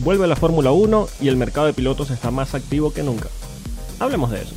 Vuelve 0.00 0.28
la 0.28 0.36
Fórmula 0.36 0.70
1 0.70 1.06
y 1.20 1.26
el 1.26 1.36
mercado 1.36 1.66
de 1.66 1.72
pilotos 1.72 2.12
está 2.12 2.30
más 2.30 2.54
activo 2.54 2.92
que 2.92 3.02
nunca. 3.02 3.28
Hablemos 3.98 4.30
de 4.30 4.42
eso. 4.42 4.54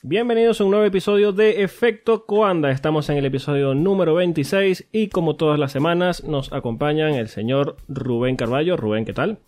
Bienvenidos 0.00 0.58
a 0.58 0.64
un 0.64 0.70
nuevo 0.70 0.86
episodio 0.86 1.32
de 1.32 1.62
Efecto 1.62 2.24
Coanda. 2.24 2.70
Estamos 2.70 3.10
en 3.10 3.18
el 3.18 3.26
episodio 3.26 3.74
número 3.74 4.14
26 4.14 4.88
y 4.90 5.10
como 5.10 5.36
todas 5.36 5.58
las 5.58 5.70
semanas 5.70 6.24
nos 6.24 6.50
acompañan 6.50 7.12
el 7.12 7.28
señor 7.28 7.76
Rubén 7.88 8.36
Carballo. 8.36 8.78
Rubén, 8.78 9.04
¿qué 9.04 9.12
tal? 9.12 9.40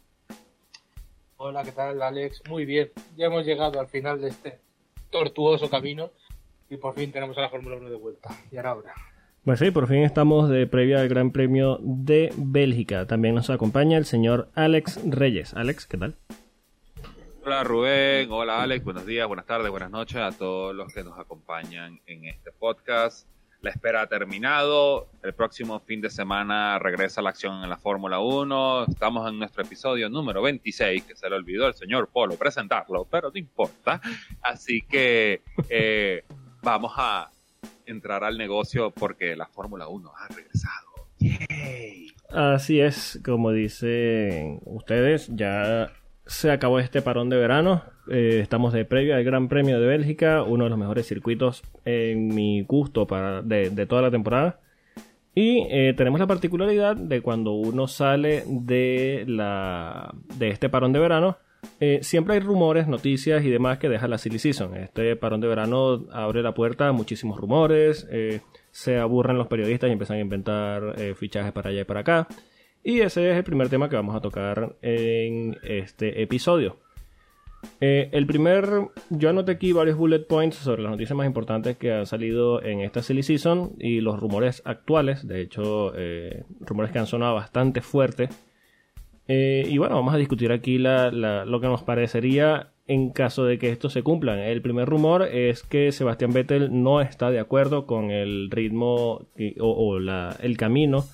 Hola, 1.39 1.65
¿qué 1.65 1.73
tal 1.73 2.03
Alex? 2.03 2.43
Muy 2.47 2.67
bien. 2.67 2.91
Ya 3.17 3.27
hemos 3.27 3.47
llegado 3.47 3.81
al 3.81 3.89
final 3.89 4.21
de 4.21 4.29
este 4.29 4.59
tortuoso 5.09 5.71
camino 5.71 6.11
y 6.69 6.77
por 6.77 6.95
fin 6.95 7.11
tenemos 7.11 7.39
a 7.39 7.41
la 7.41 7.49
Fórmula 7.49 7.77
1 7.77 7.89
de 7.89 7.97
vuelta. 7.97 8.29
Y 8.53 8.59
ahora. 8.59 8.93
Pues 9.45 9.59
sí, 9.59 9.71
por 9.71 9.89
fin 9.89 10.03
estamos 10.03 10.51
de 10.51 10.67
previa 10.67 11.01
al 11.01 11.09
Gran 11.09 11.31
Premio 11.31 11.79
de 11.81 12.31
Bélgica. 12.37 13.07
También 13.07 13.35
nos 13.35 13.49
acompaña 13.49 13.97
el 13.97 14.05
señor 14.05 14.51
Alex 14.55 15.01
Reyes. 15.07 15.55
Alex, 15.55 15.87
¿qué 15.87 15.97
tal? 15.97 16.15
Hola 17.43 17.65
Rubén, 17.65 18.31
hola 18.31 18.63
Alex, 18.63 18.85
buenos 18.85 19.07
días, 19.07 19.27
buenas 19.27 19.47
tardes, 19.47 19.71
buenas 19.71 19.91
noches 19.91 20.19
a 20.19 20.31
todos 20.31 20.75
los 20.75 20.93
que 20.93 21.03
nos 21.03 21.19
acompañan 21.19 21.99
en 22.07 22.27
este 22.27 22.53
podcast. 22.53 23.27
La 23.63 23.71
espera 23.71 24.03
ha 24.03 24.07
terminado, 24.09 25.09
el 25.23 25.33
próximo 25.33 25.81
fin 25.81 26.03
de 26.03 26.11
semana 26.11 26.79
regresa 26.79 27.23
la 27.23 27.31
acción 27.31 27.63
en 27.63 27.71
la 27.71 27.79
Fórmula 27.79 28.21
1, 28.21 28.85
estamos 28.89 29.27
en 29.27 29.39
nuestro 29.39 29.63
episodio 29.63 30.11
número 30.11 30.43
26, 30.43 31.05
que 31.05 31.17
se 31.17 31.31
le 31.31 31.37
olvidó 31.37 31.65
al 31.65 31.75
señor 31.75 32.11
Polo 32.13 32.37
presentarlo, 32.37 33.07
pero 33.11 33.31
no 33.31 33.39
importa. 33.39 34.03
Así 34.43 34.83
que 34.83 35.43
eh, 35.71 36.25
vamos 36.63 36.93
a 36.97 37.31
entrar 37.91 38.25
al 38.25 38.39
negocio 38.39 38.91
porque 38.91 39.37
la 39.37 39.47
Fórmula 39.47 39.89
1 39.89 40.13
ha 40.17 40.29
regresado. 40.29 40.91
Así 42.31 42.81
es, 42.81 43.21
como 43.25 43.51
dicen 43.53 44.61
ustedes, 44.65 45.29
ya 45.35 45.93
se 46.27 46.51
acabó 46.51 46.79
este 46.79 47.03
parón 47.03 47.29
de 47.29 47.37
verano. 47.37 47.83
Eh, 48.11 48.41
estamos 48.41 48.73
de 48.73 48.85
previo 48.85 49.17
al 49.17 49.25
Gran 49.25 49.49
Premio 49.49 49.81
de 49.81 49.87
Bélgica, 49.87 50.43
uno 50.43 50.65
de 50.65 50.71
los 50.71 50.79
mejores 50.79 51.07
circuitos 51.07 51.63
en 51.85 52.29
mi 52.29 52.63
gusto 52.63 53.07
para, 53.07 53.43
de, 53.43 53.71
de 53.71 53.87
toda 53.87 54.03
la 54.03 54.11
temporada. 54.11 54.61
Y 55.35 55.67
eh, 55.71 55.95
tenemos 55.97 56.19
la 56.21 56.27
particularidad 56.27 56.97
de 56.97 57.21
cuando 57.21 57.53
uno 57.53 57.87
sale 57.87 58.45
de, 58.47 59.25
la, 59.27 60.13
de 60.37 60.49
este 60.49 60.69
parón 60.69 60.93
de 60.93 60.99
verano, 60.99 61.39
eh, 61.83 62.01
siempre 62.03 62.35
hay 62.35 62.41
rumores, 62.41 62.89
noticias 62.89 63.43
y 63.45 63.51
demás 63.51 63.79
que 63.79 63.89
deja 63.89 64.07
la 64.07 64.19
silly 64.19 64.39
season. 64.39 64.77
Este 64.77 65.17
parón 65.17 65.41
de 65.41 65.49
verano 65.49 66.05
abre 66.13 66.43
la 66.43 66.53
puerta 66.53 66.89
a 66.89 66.93
muchísimos 66.93 67.39
rumores, 67.39 68.07
eh, 68.11 68.41
se 68.71 68.99
aburren 68.99 69.39
los 69.39 69.47
periodistas 69.47 69.89
y 69.89 69.93
empiezan 69.93 70.19
a 70.19 70.21
inventar 70.21 70.95
eh, 70.99 71.15
fichajes 71.15 71.53
para 71.53 71.71
allá 71.71 71.81
y 71.81 71.85
para 71.85 72.01
acá. 72.01 72.29
Y 72.83 73.01
ese 73.01 73.31
es 73.31 73.37
el 73.37 73.45
primer 73.45 73.69
tema 73.69 73.89
que 73.89 73.97
vamos 73.97 74.15
a 74.15 74.21
tocar 74.21 74.77
en 74.83 75.59
este 75.63 76.23
episodio. 76.23 76.79
el 77.81 78.27
primer, 78.27 78.89
yo 79.11 79.29
anoté 79.29 79.53
aquí 79.53 79.73
varios 79.73 79.99
bullet 79.99 80.27
points 80.27 80.57
sobre 80.57 80.83
las 80.83 80.91
noticias 80.91 81.15
más 81.17 81.27
importantes 81.27 81.77
que 81.77 81.93
han 81.93 82.07
salido 82.07 82.63
en 82.63 82.81
esta 82.81 83.03
silly 83.03 83.23
season 83.23 83.73
y 83.79 84.01
los 84.01 84.19
rumores 84.19 84.63
actuales, 84.65 85.27
de 85.27 85.43
hecho, 85.43 85.93
rumores 86.61 86.91
que 86.91 86.99
han 86.99 87.07
sonado 87.07 87.35
bastante 87.35 87.83
fuerte 87.83 88.31
eh, 89.33 89.65
y 89.65 89.79
bueno, 89.79 89.95
vamos 89.95 90.13
a 90.13 90.17
discutir 90.17 90.51
aquí 90.51 90.77
lo 90.79 91.61
que 91.61 91.67
nos 91.69 91.85
parecería 91.85 92.73
en 92.89 93.11
caso 93.11 93.45
de 93.45 93.61
que 93.61 93.69
esto 93.69 93.89
se 93.89 94.03
cumpla. 94.03 94.49
El 94.49 94.61
primer 94.61 94.89
rumor 94.89 95.23
es 95.23 95.63
que 95.63 95.93
Sebastián 95.93 96.33
Vettel 96.33 96.83
no 96.83 97.01
está 97.01 97.31
de 97.31 97.39
acuerdo 97.39 97.87
con 97.87 98.11
el 98.11 98.51
ritmo 98.51 99.29
o, 99.61 99.99
el 99.99 100.57
camino 100.57 101.05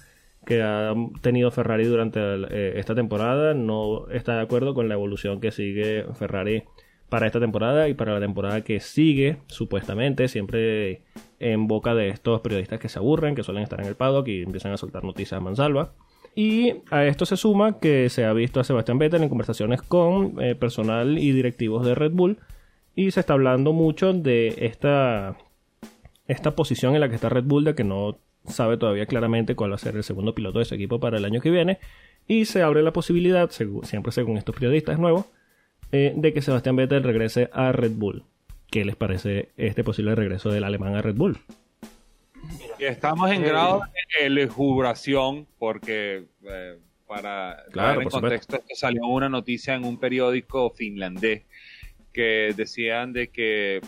que 0.46 0.62
ha 0.62 0.94
tenido 1.20 1.50
Ferrari 1.50 1.84
durante 1.84 2.18
eh, 2.22 2.78
esta 2.80 2.94
temporada. 2.94 3.52
No 3.52 4.08
está 4.08 4.36
de 4.36 4.40
acuerdo 4.40 4.72
con 4.72 4.88
la 4.88 4.94
evolución 4.94 5.38
que 5.38 5.50
sigue 5.50 6.06
Ferrari 6.14 6.62
para 7.10 7.26
esta 7.26 7.38
temporada 7.38 7.86
y 7.90 7.92
para 7.92 8.14
la 8.14 8.20
temporada 8.20 8.64
que 8.64 8.80
sigue, 8.80 9.36
supuestamente, 9.46 10.28
siempre 10.28 11.02
en 11.38 11.66
boca 11.66 11.94
de 11.94 12.08
estos 12.08 12.40
periodistas 12.40 12.80
que 12.80 12.88
se 12.88 12.98
aburren, 12.98 13.34
que 13.34 13.42
suelen 13.42 13.62
estar 13.62 13.78
en 13.78 13.88
el 13.88 13.94
paddock 13.94 14.26
y 14.28 14.42
empiezan 14.42 14.72
a 14.72 14.78
soltar 14.78 15.04
noticias 15.04 15.38
a 15.38 15.44
mansalva. 15.44 15.92
Y 16.36 16.74
a 16.90 17.06
esto 17.06 17.24
se 17.24 17.38
suma 17.38 17.80
que 17.80 18.10
se 18.10 18.26
ha 18.26 18.32
visto 18.34 18.60
a 18.60 18.64
Sebastián 18.64 18.98
Vettel 18.98 19.22
en 19.22 19.30
conversaciones 19.30 19.80
con 19.80 20.40
eh, 20.40 20.54
personal 20.54 21.18
y 21.18 21.32
directivos 21.32 21.84
de 21.86 21.94
Red 21.94 22.12
Bull 22.12 22.38
y 22.94 23.10
se 23.10 23.20
está 23.20 23.32
hablando 23.32 23.72
mucho 23.72 24.12
de 24.12 24.54
esta, 24.58 25.38
esta 26.28 26.54
posición 26.54 26.94
en 26.94 27.00
la 27.00 27.08
que 27.08 27.14
está 27.14 27.30
Red 27.30 27.44
Bull, 27.44 27.64
de 27.64 27.74
que 27.74 27.84
no 27.84 28.18
sabe 28.44 28.76
todavía 28.76 29.06
claramente 29.06 29.56
cuál 29.56 29.70
va 29.70 29.76
a 29.76 29.78
ser 29.78 29.96
el 29.96 30.04
segundo 30.04 30.34
piloto 30.34 30.58
de 30.58 30.64
ese 30.64 30.74
equipo 30.74 31.00
para 31.00 31.16
el 31.16 31.24
año 31.24 31.40
que 31.40 31.50
viene 31.50 31.78
y 32.28 32.44
se 32.44 32.62
abre 32.62 32.82
la 32.82 32.92
posibilidad, 32.92 33.50
siempre 33.50 34.12
según 34.12 34.36
estos 34.36 34.54
periodistas 34.54 34.98
nuevos, 34.98 35.24
eh, 35.90 36.12
de 36.14 36.34
que 36.34 36.42
Sebastián 36.42 36.76
Vettel 36.76 37.02
regrese 37.02 37.48
a 37.54 37.72
Red 37.72 37.92
Bull. 37.92 38.24
¿Qué 38.70 38.84
les 38.84 38.96
parece 38.96 39.52
este 39.56 39.84
posible 39.84 40.14
regreso 40.14 40.50
del 40.50 40.64
alemán 40.64 40.96
a 40.96 41.02
Red 41.02 41.14
Bull? 41.14 41.38
Estamos 42.78 43.30
en 43.30 43.42
grado 43.42 43.82
de 44.18 44.26
elucubración 44.26 45.46
porque 45.58 46.24
eh, 46.44 46.78
para 47.06 47.64
claro, 47.72 47.88
dar 47.88 48.02
en 48.02 48.10
contexto 48.10 48.62
salió 48.74 49.06
una 49.06 49.28
noticia 49.28 49.74
en 49.74 49.84
un 49.84 49.98
periódico 49.98 50.70
finlandés 50.70 51.44
que 52.12 52.52
decían 52.56 53.12
de 53.12 53.28
que 53.28 53.80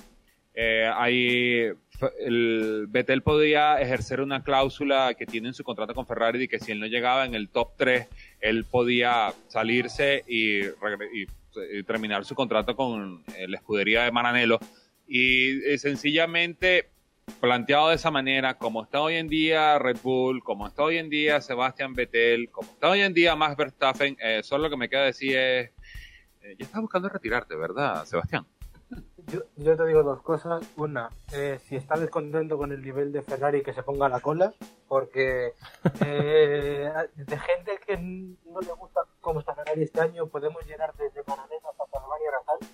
eh, 0.55 0.91
hay 0.95 1.73
el 2.21 2.87
Vettel 2.89 3.23
podía 3.23 3.81
ejercer 3.81 4.21
una 4.21 4.43
cláusula 4.43 5.15
que 5.15 5.27
tiene 5.27 5.49
en 5.49 5.55
su 5.55 5.65
contrato 5.65 5.95
con 5.95 6.07
Ferrari 6.07 6.39
de 6.39 6.49
que 6.49 6.61
si 6.61 6.73
él 6.73 6.81
no 6.81 6.87
llegaba 6.87 7.27
en 7.27 7.35
el 7.35 7.49
top 7.49 7.73
3, 7.77 8.07
él 8.41 8.65
podía 8.65 9.35
salirse 9.49 10.25
y, 10.29 10.61
y 10.61 11.83
terminar 11.87 12.25
su 12.25 12.35
contrato 12.35 12.77
con 12.77 13.25
la 13.49 13.57
escudería 13.57 14.05
de 14.05 14.13
Maranello. 14.13 14.61
Y 15.09 15.65
eh, 15.65 15.79
sencillamente 15.79 16.91
planteado 17.41 17.89
de 17.89 17.97
esa 17.97 18.11
manera, 18.11 18.59
como 18.59 18.83
está 18.83 19.01
hoy 19.01 19.17
en 19.17 19.29
día 19.29 19.79
Red 19.79 19.99
Bull, 20.03 20.43
como 20.43 20.67
está 20.67 20.83
hoy 20.83 20.99
en 20.99 21.11
día 21.11 21.41
Sebastián 21.41 21.95
Vettel, 21.95 22.51
como 22.51 22.71
está 22.71 22.91
hoy 22.91 23.01
en 23.01 23.15
día 23.15 23.37
Max 23.37 23.57
Verstappen, 23.57 24.17
eh, 24.21 24.43
solo 24.43 24.65
lo 24.65 24.71
que 24.71 24.77
me 24.77 24.89
queda 24.89 25.05
decir 25.05 25.37
es, 25.37 25.71
eh, 26.43 26.57
ya 26.59 26.65
estás 26.65 26.81
buscando 26.81 27.09
retirarte, 27.09 27.57
¿verdad, 27.57 28.05
Sebastián? 28.05 28.47
Yo, 29.57 29.77
te 29.77 29.87
digo 29.87 30.03
dos 30.03 30.23
cosas. 30.23 30.63
Una, 30.77 31.11
eh, 31.33 31.61
si 31.63 31.77
estás 31.77 32.01
descontento 32.01 32.57
con 32.57 32.73
el 32.73 32.81
nivel 32.81 33.13
de 33.13 33.23
Ferrari, 33.23 33.63
que 33.63 33.75
se 33.75 33.83
ponga 33.83 34.07
a 34.07 34.09
la 34.09 34.21
cola, 34.21 34.55
porque 34.87 35.53
eh, 36.05 36.91
de 37.15 37.39
gente 37.39 37.79
que 37.87 37.99
no 37.99 38.61
le 38.61 38.73
gusta 38.73 39.03
cómo 39.21 39.41
está 39.41 39.55
Ferrari 39.55 39.83
este 39.83 40.01
año, 40.01 40.27
podemos 40.29 40.65
llenar 40.67 40.95
desde 40.97 41.23
Maranello 41.27 41.69
hasta 41.71 41.99
Salvania 41.99 42.31
Natal. 42.41 42.69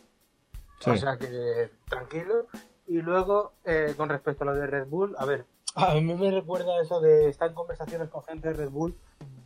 O 0.87 0.97
sea 0.97 1.17
que 1.17 1.71
tranquilo. 1.89 2.47
Y 2.87 3.01
luego, 3.01 3.53
eh, 3.65 3.95
con 3.97 4.09
respecto 4.09 4.45
a 4.45 4.47
lo 4.47 4.55
de 4.55 4.67
Red 4.67 4.87
Bull, 4.87 5.15
a 5.19 5.25
ver, 5.25 5.47
a 5.75 5.95
mí 5.95 6.15
me 6.15 6.31
recuerda 6.31 6.81
eso 6.81 7.01
de 7.01 7.29
estar 7.29 7.49
en 7.49 7.55
conversaciones 7.55 8.09
con 8.09 8.23
gente 8.25 8.49
de 8.49 8.55
Red 8.55 8.71
Bull, 8.71 8.97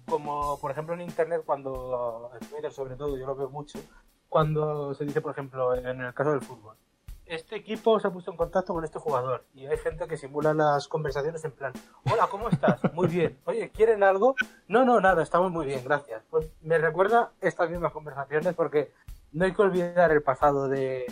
como 0.08 0.58
por 0.60 0.70
ejemplo 0.70 0.94
en 0.94 1.02
Internet, 1.02 1.42
cuando, 1.44 2.30
en 2.40 2.48
Twitter 2.48 2.72
sobre 2.72 2.96
todo, 2.96 3.16
yo 3.16 3.26
lo 3.26 3.36
veo 3.36 3.50
mucho, 3.50 3.78
cuando 4.28 4.94
se 4.94 5.04
dice, 5.04 5.20
por 5.20 5.32
ejemplo, 5.32 5.74
en 5.74 6.00
el 6.00 6.14
caso 6.14 6.32
del 6.32 6.42
fútbol, 6.42 6.76
este 7.28 7.56
equipo 7.56 8.00
se 8.00 8.08
ha 8.08 8.10
puesto 8.10 8.30
en 8.30 8.36
contacto 8.36 8.72
con 8.72 8.84
este 8.84 8.98
jugador 8.98 9.44
y 9.54 9.66
hay 9.66 9.76
gente 9.76 10.06
que 10.06 10.16
simula 10.16 10.54
las 10.54 10.88
conversaciones 10.88 11.44
en 11.44 11.52
plan, 11.52 11.72
hola, 12.10 12.26
¿cómo 12.30 12.48
estás? 12.48 12.80
Muy 12.94 13.06
bien. 13.06 13.38
Oye, 13.44 13.70
¿quieren 13.70 14.02
algo? 14.02 14.34
No, 14.66 14.84
no, 14.84 15.00
nada, 15.00 15.22
estamos 15.22 15.52
muy 15.52 15.66
bien, 15.66 15.82
gracias. 15.84 16.22
Pues 16.30 16.50
me 16.62 16.78
recuerda 16.78 17.32
estas 17.40 17.70
mismas 17.70 17.92
conversaciones 17.92 18.54
porque 18.54 18.92
no 19.32 19.44
hay 19.44 19.52
que 19.52 19.62
olvidar 19.62 20.10
el 20.10 20.22
pasado 20.22 20.68
de... 20.68 21.06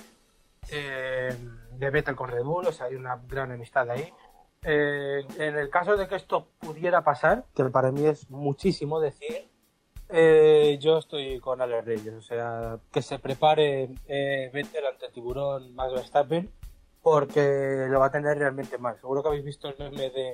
Eh, 0.71 1.37
de 1.79 1.91
Vettel 1.91 2.17
con 2.17 2.31
Red 2.31 2.45
Bull, 2.45 2.67
o 2.67 2.73
sea, 2.73 2.87
hay 2.87 2.95
una 2.95 3.17
gran 3.29 3.53
amistad 3.53 3.91
ahí. 3.91 4.13
Eh, 4.63 5.25
en 5.39 5.57
el 5.57 5.71
caso 5.71 5.97
de 5.97 6.09
que 6.09 6.17
esto 6.17 6.49
pudiera 6.59 7.03
pasar, 7.05 7.45
que 7.55 7.65
para 7.67 7.93
mí 7.93 8.05
es 8.05 8.31
muchísimo 8.31 9.01
decir, 9.01 9.49
eh, 10.09 10.79
yo 10.81 10.99
estoy 10.99 11.41
con 11.41 11.61
Alex 11.61 11.85
Reyes, 11.85 12.15
o 12.15 12.23
sea, 12.23 12.79
que 12.93 13.03
se 13.03 13.19
prepare 13.19 13.91
eh, 14.07 14.51
Vettel 14.53 14.87
ante 14.87 15.07
el 15.07 15.13
tiburón 15.13 15.75
Max 15.75 15.93
Verstappen, 15.93 16.51
porque 17.03 17.87
lo 17.89 18.01
va 18.01 18.07
a 18.07 18.11
tener 18.11 18.39
realmente 18.39 18.79
mal. 18.79 18.97
Seguro 19.01 19.23
que 19.23 19.29
habéis 19.29 19.45
visto 19.45 19.69
el 19.69 19.77
meme 19.79 20.11
de, 20.11 20.33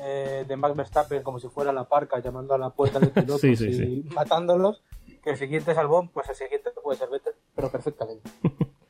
eh, 0.00 0.44
de 0.46 0.56
Max 0.56 0.76
Verstappen 0.76 1.22
como 1.22 1.40
si 1.40 1.48
fuera 1.48 1.72
la 1.72 1.84
parca 1.84 2.20
llamando 2.20 2.54
a 2.54 2.58
la 2.58 2.70
puerta 2.70 3.00
de 3.00 3.06
pilotos 3.08 3.44
y 3.44 4.04
matándolos, 4.14 4.82
que 5.22 5.30
el 5.30 5.36
siguiente 5.36 5.74
salvón, 5.74 6.08
pues 6.08 6.28
el 6.28 6.36
siguiente 6.36 6.70
puede 6.82 6.98
ser 6.98 7.08
Vettel, 7.10 7.34
pero 7.54 7.70
perfectamente. 7.70 8.30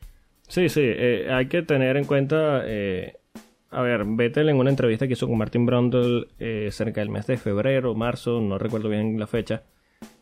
Sí, 0.53 0.69
sí, 0.69 0.83
eh, 0.85 1.29
hay 1.31 1.47
que 1.47 1.63
tener 1.63 1.97
en 1.97 2.05
cuenta, 2.05 2.61
eh, 2.67 3.15
a 3.71 3.81
ver, 3.81 4.05
Vettel 4.05 4.51
en 4.51 4.59
una 4.59 4.69
entrevista 4.69 5.07
que 5.07 5.15
hizo 5.15 5.27
con 5.27 5.39
Martin 5.39 5.65
Brundle 5.65 6.27
eh, 6.39 6.69
cerca 6.71 7.01
del 7.01 7.09
mes 7.09 7.27
de 7.27 7.39
febrero, 7.39 7.95
marzo, 7.95 8.39
no 8.39 8.59
recuerdo 8.59 8.91
bien 8.91 9.19
la 9.19 9.27
fecha, 9.27 9.63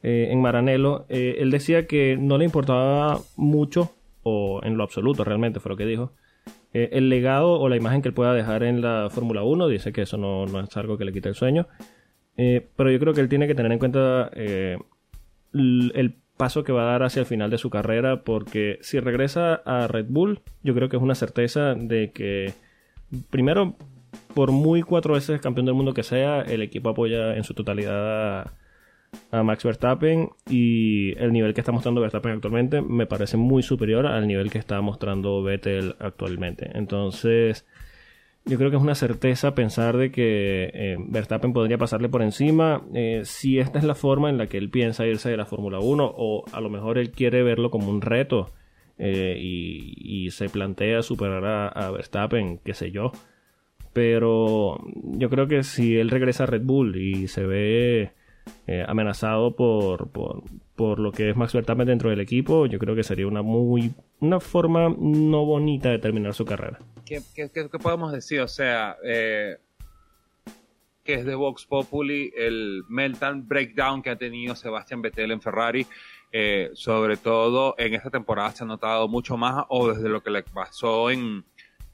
en 0.04 0.40
Maranello, 0.40 1.04
él 1.08 1.50
decía 1.50 1.88
que 1.88 2.16
no 2.16 2.38
le 2.38 2.44
importaba 2.44 3.18
mucho, 3.36 3.92
o 4.22 4.60
en 4.62 4.76
lo 4.76 4.84
absoluto 4.84 5.24
realmente 5.24 5.58
fue 5.58 5.70
lo 5.70 5.76
que 5.76 5.84
dijo, 5.84 6.12
el 6.72 7.08
legado 7.08 7.58
o 7.58 7.68
la 7.68 7.74
imagen 7.74 8.00
que 8.00 8.10
él 8.10 8.14
pueda 8.14 8.32
dejar 8.32 8.62
en 8.62 8.82
la 8.82 9.08
Fórmula 9.10 9.42
1, 9.42 9.66
dice 9.66 9.92
que 9.92 10.02
eso 10.02 10.16
no, 10.16 10.44
es 10.44 10.76
algo 10.76 10.96
que 10.96 11.06
le 11.06 11.12
quite 11.12 11.28
el 11.28 11.34
sueño, 11.34 11.66
Eh, 12.36 12.68
pero 12.76 12.92
yo 12.92 13.00
creo 13.00 13.14
que 13.14 13.20
él 13.20 13.28
tiene 13.28 13.48
que 13.48 13.56
tener 13.56 13.72
en 13.72 13.80
cuenta 13.80 14.30
eh, 14.34 14.78
el 15.52 16.14
paso 16.40 16.64
que 16.64 16.72
va 16.72 16.84
a 16.84 16.92
dar 16.92 17.02
hacia 17.02 17.20
el 17.20 17.26
final 17.26 17.50
de 17.50 17.58
su 17.58 17.68
carrera, 17.68 18.22
porque 18.24 18.78
si 18.80 18.98
regresa 18.98 19.56
a 19.66 19.86
Red 19.88 20.06
Bull, 20.08 20.40
yo 20.62 20.74
creo 20.74 20.88
que 20.88 20.96
es 20.96 21.02
una 21.02 21.14
certeza 21.14 21.74
de 21.74 22.12
que, 22.12 22.54
primero, 23.28 23.76
por 24.34 24.50
muy 24.50 24.80
cuatro 24.80 25.12
veces 25.12 25.38
campeón 25.42 25.66
del 25.66 25.74
mundo 25.74 25.92
que 25.92 26.02
sea, 26.02 26.40
el 26.40 26.62
equipo 26.62 26.88
apoya 26.88 27.36
en 27.36 27.44
su 27.44 27.52
totalidad 27.52 28.54
a, 29.30 29.42
Max 29.42 29.64
Verstappen 29.64 30.30
y 30.48 31.12
el 31.18 31.30
nivel 31.30 31.52
que 31.52 31.60
está 31.60 31.72
mostrando 31.72 32.00
Verstappen 32.00 32.32
actualmente 32.32 32.80
me 32.80 33.04
parece 33.04 33.36
muy 33.36 33.62
superior 33.62 34.06
al 34.06 34.26
nivel 34.26 34.50
que 34.50 34.58
está 34.58 34.80
mostrando 34.80 35.42
Vettel 35.42 35.94
actualmente. 35.98 36.70
Entonces, 36.72 37.66
yo 38.46 38.56
creo 38.56 38.70
que 38.70 38.76
es 38.76 38.82
una 38.82 38.94
certeza 38.94 39.54
pensar 39.54 39.96
de 39.96 40.10
que 40.10 40.70
eh, 40.72 40.96
Verstappen 40.98 41.52
podría 41.52 41.78
pasarle 41.78 42.08
por 42.08 42.22
encima 42.22 42.82
eh, 42.94 43.22
si 43.24 43.58
esta 43.58 43.78
es 43.78 43.84
la 43.84 43.94
forma 43.94 44.30
en 44.30 44.38
la 44.38 44.46
que 44.46 44.58
él 44.58 44.70
piensa 44.70 45.06
irse 45.06 45.30
de 45.30 45.36
la 45.36 45.44
Fórmula 45.44 45.78
1 45.78 46.14
o 46.16 46.44
a 46.50 46.60
lo 46.60 46.70
mejor 46.70 46.98
él 46.98 47.10
quiere 47.10 47.42
verlo 47.42 47.70
como 47.70 47.90
un 47.90 48.00
reto 48.00 48.50
eh, 48.98 49.36
y, 49.38 50.30
se 50.30 50.48
plantea 50.48 51.02
superar 51.02 51.72
a, 51.74 51.90
Verstappen, 51.90 52.58
qué 52.58 52.74
sé 52.74 52.92
yo. 52.92 53.12
Pero 53.92 54.78
yo 54.92 55.30
creo 55.30 55.48
que 55.48 55.64
si 55.64 55.96
él 55.96 56.10
regresa 56.10 56.44
a 56.44 56.46
Red 56.46 56.62
Bull 56.62 56.96
y 56.96 57.26
se 57.26 57.44
ve 57.46 58.12
amenazado 58.86 59.56
por, 59.56 60.10
por, 60.10 61.00
lo 61.00 61.10
que 61.12 61.30
es 61.30 61.36
Max 61.36 61.54
Verstappen 61.54 61.86
dentro 61.86 62.10
del 62.10 62.20
equipo, 62.20 62.66
yo 62.66 62.78
creo 62.78 62.94
que 62.94 63.02
sería 63.02 63.26
una 63.26 63.42
muy 63.42 63.92
una 64.20 64.38
forma 64.38 64.94
no 64.96 65.44
bonita 65.44 65.90
de 65.90 65.98
terminar 65.98 66.34
su 66.34 66.44
carrera. 66.44 66.78
¿Qué, 67.34 67.68
podemos 67.82 68.12
decir? 68.12 68.40
O 68.40 68.48
sea, 68.48 68.96
eh, 69.02 69.58
que 71.04 71.14
es 71.14 71.24
de 71.24 71.34
Vox 71.34 71.66
Populi 71.66 72.32
el 72.36 72.84
meltdown 72.88 73.46
breakdown 73.48 74.02
que 74.02 74.10
ha 74.10 74.16
tenido 74.16 74.54
Sebastián 74.54 75.02
Vettel 75.02 75.32
en 75.32 75.40
Ferrari. 75.40 75.86
Eh, 76.32 76.70
sobre 76.74 77.16
todo 77.16 77.74
en 77.76 77.94
esta 77.94 78.08
temporada 78.08 78.52
se 78.52 78.62
ha 78.62 78.66
notado 78.66 79.08
mucho 79.08 79.36
más, 79.36 79.64
o 79.68 79.92
desde 79.92 80.08
lo 80.08 80.22
que 80.22 80.30
le 80.30 80.44
pasó 80.44 81.10
en, 81.10 81.44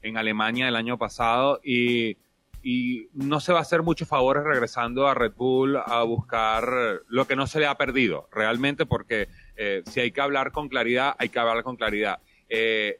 en 0.03 0.17
Alemania 0.17 0.67
el 0.67 0.75
año 0.75 0.95
pasado, 0.99 1.59
y, 1.63 2.17
y, 2.61 3.07
no 3.13 3.39
se 3.39 3.51
va 3.51 3.59
a 3.59 3.61
hacer 3.63 3.81
muchos 3.81 4.07
favores 4.07 4.43
regresando 4.43 5.07
a 5.07 5.15
Red 5.15 5.33
Bull 5.35 5.77
a 5.77 6.03
buscar 6.03 7.01
lo 7.07 7.25
que 7.25 7.35
no 7.35 7.47
se 7.47 7.59
le 7.59 7.65
ha 7.65 7.79
perdido, 7.79 8.29
realmente, 8.31 8.85
porque 8.85 9.27
eh, 9.55 9.81
si 9.87 10.01
hay 10.01 10.11
que 10.11 10.21
hablar 10.21 10.51
con 10.51 10.69
claridad, 10.69 11.15
hay 11.17 11.29
que 11.29 11.39
hablar 11.39 11.63
con 11.63 11.75
claridad. 11.75 12.19
Eh, 12.47 12.99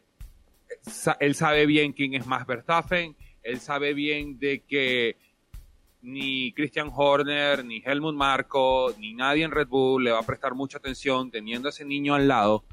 él 1.20 1.36
sabe 1.36 1.66
bien 1.66 1.94
quién 1.94 2.14
es 2.14 2.26
Max 2.26 2.46
Verstappen, 2.46 3.16
él 3.44 3.60
sabe 3.60 3.94
bien 3.94 4.40
de 4.40 4.62
que 4.62 5.18
ni 6.02 6.54
Christian 6.54 6.92
Horner, 6.94 7.66
ni 7.66 7.82
Helmut 7.84 8.16
Marko, 8.16 8.94
ni 9.00 9.14
nadie 9.14 9.44
en 9.44 9.52
Red 9.52 9.68
Bull 9.68 10.04
le 10.04 10.12
va 10.12 10.20
a 10.20 10.26
prestar 10.26 10.54
mucha 10.54 10.78
atención 10.78 11.32
teniendo 11.32 11.68
a 11.68 11.72
ese 11.72 11.86
niño 11.86 12.16
al 12.16 12.28
lado. 12.28 12.64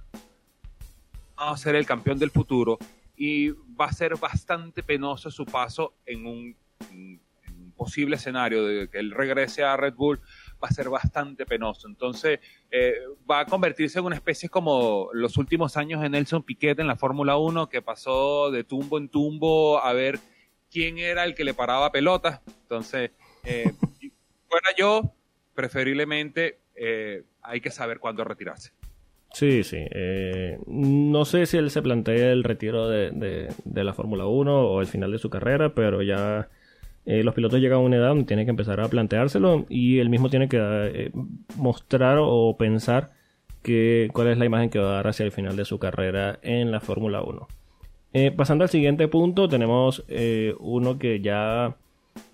Va 1.38 1.50
a 1.50 1.56
ser 1.56 1.74
el 1.74 1.86
campeón 1.86 2.18
del 2.18 2.30
futuro 2.30 2.78
y 3.16 3.50
va 3.50 3.86
a 3.86 3.92
ser 3.92 4.16
bastante 4.16 4.82
penoso 4.82 5.30
su 5.30 5.44
paso 5.46 5.94
en 6.06 6.26
un, 6.26 6.56
en 6.90 7.20
un 7.60 7.72
posible 7.72 8.16
escenario 8.16 8.64
de 8.64 8.88
que 8.88 8.98
él 8.98 9.10
regrese 9.10 9.64
a 9.64 9.76
Red 9.76 9.94
Bull 9.94 10.20
va 10.64 10.68
a 10.68 10.72
ser 10.72 10.88
bastante 10.88 11.44
penoso. 11.44 11.86
Entonces, 11.86 12.40
eh, 12.70 12.94
va 13.30 13.40
a 13.40 13.46
convertirse 13.46 13.98
en 13.98 14.06
una 14.06 14.16
especie 14.16 14.48
como 14.48 15.10
los 15.12 15.36
últimos 15.36 15.76
años 15.76 16.00
de 16.00 16.08
Nelson 16.08 16.42
Piquet 16.42 16.78
en 16.78 16.86
la 16.86 16.96
Fórmula 16.96 17.36
1, 17.36 17.68
que 17.68 17.82
pasó 17.82 18.50
de 18.50 18.64
tumbo 18.64 18.96
en 18.96 19.08
tumbo 19.08 19.78
a 19.78 19.92
ver 19.92 20.18
quién 20.70 20.98
era 20.98 21.24
el 21.24 21.34
que 21.34 21.44
le 21.44 21.52
paraba 21.52 21.92
pelotas. 21.92 22.40
Entonces, 22.62 23.10
eh, 23.44 23.72
fuera 24.48 24.68
yo, 24.76 25.12
preferiblemente 25.54 26.60
eh, 26.74 27.24
hay 27.42 27.60
que 27.60 27.70
saber 27.70 28.00
cuándo 28.00 28.24
retirarse. 28.24 28.72
Sí, 29.34 29.64
sí. 29.64 29.84
no 30.68 31.24
sé 31.24 31.46
si 31.46 31.56
él 31.56 31.68
se 31.72 31.82
plantea 31.82 32.30
el 32.30 32.44
retiro 32.44 32.88
de 32.88 33.52
la 33.64 33.92
Fórmula 33.92 34.26
1 34.26 34.68
o 34.68 34.80
el 34.80 34.86
final 34.86 35.10
de 35.10 35.18
su 35.18 35.28
carrera, 35.28 35.74
pero 35.74 36.02
ya 36.02 36.48
eh, 37.06 37.22
los 37.22 37.34
pilotos 37.34 37.60
llegan 37.60 37.78
a 37.78 37.82
una 37.82 37.96
edad 37.96 38.08
donde 38.08 38.24
tienen 38.24 38.46
que 38.46 38.50
empezar 38.50 38.80
a 38.80 38.88
planteárselo 38.88 39.66
y 39.68 39.98
él 39.98 40.08
mismo 40.08 40.30
tiene 40.30 40.48
que 40.48 40.58
eh, 40.60 41.10
mostrar 41.56 42.18
o 42.20 42.56
pensar 42.56 43.12
que, 43.62 44.08
cuál 44.12 44.28
es 44.28 44.38
la 44.38 44.46
imagen 44.46 44.70
que 44.70 44.78
va 44.78 44.90
a 44.90 44.94
dar 44.96 45.08
hacia 45.08 45.24
el 45.24 45.32
final 45.32 45.56
de 45.56 45.64
su 45.64 45.78
carrera 45.78 46.38
en 46.42 46.70
la 46.70 46.80
Fórmula 46.80 47.22
1. 47.22 47.46
Eh, 48.14 48.30
pasando 48.30 48.64
al 48.64 48.70
siguiente 48.70 49.08
punto, 49.08 49.48
tenemos 49.48 50.04
uno 50.60 50.98
que 50.98 51.20
ya 51.20 51.76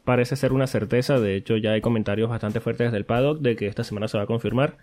parece 0.04 0.36
ser 0.36 0.52
una 0.52 0.66
certeza, 0.66 1.18
de 1.18 1.36
hecho 1.36 1.56
ya 1.56 1.72
hay 1.72 1.80
comentarios 1.80 2.28
bastante 2.28 2.60
fuertes 2.60 2.88
desde 2.88 2.98
el 2.98 3.06
paddock 3.06 3.40
de 3.40 3.56
que 3.56 3.66
esta 3.66 3.82
semana 3.82 4.06
se 4.06 4.18
va 4.18 4.24
a 4.24 4.26
confirmar 4.26 4.76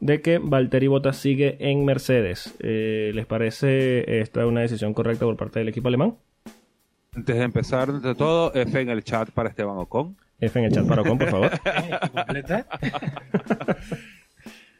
de 0.00 0.20
que 0.20 0.38
Valtteri 0.38 0.86
Bottas 0.86 1.16
sigue 1.16 1.56
en 1.58 1.84
Mercedes. 1.84 2.54
¿Les 2.60 3.26
parece 3.26 4.20
esta 4.20 4.46
una 4.46 4.60
decisión 4.60 4.94
correcta 4.94 5.24
por 5.24 5.36
parte 5.36 5.58
del 5.58 5.68
equipo 5.68 5.88
alemán? 5.88 6.18
Antes 7.16 7.36
de 7.36 7.42
empezar, 7.42 7.92
de 7.92 8.14
todo, 8.14 8.52
F 8.54 8.80
en 8.80 8.88
el 8.88 9.04
chat 9.04 9.30
para 9.30 9.48
Esteban 9.48 9.78
Ocon. 9.78 10.16
F 10.40 10.58
en 10.58 10.64
el 10.64 10.72
chat 10.72 10.86
para 10.86 11.02
Ocon, 11.02 11.18
por 11.18 11.30
favor. 11.30 11.50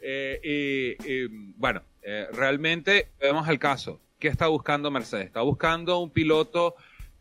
Eh, 0.06 0.98
y, 1.06 1.26
bueno, 1.56 1.80
eh, 2.02 2.26
realmente 2.30 3.08
vemos 3.18 3.48
el 3.48 3.58
caso. 3.58 4.00
¿Qué 4.18 4.28
está 4.28 4.48
buscando 4.48 4.90
Mercedes? 4.90 5.24
¿Está 5.24 5.40
buscando 5.40 5.98
un 5.98 6.10
piloto 6.10 6.74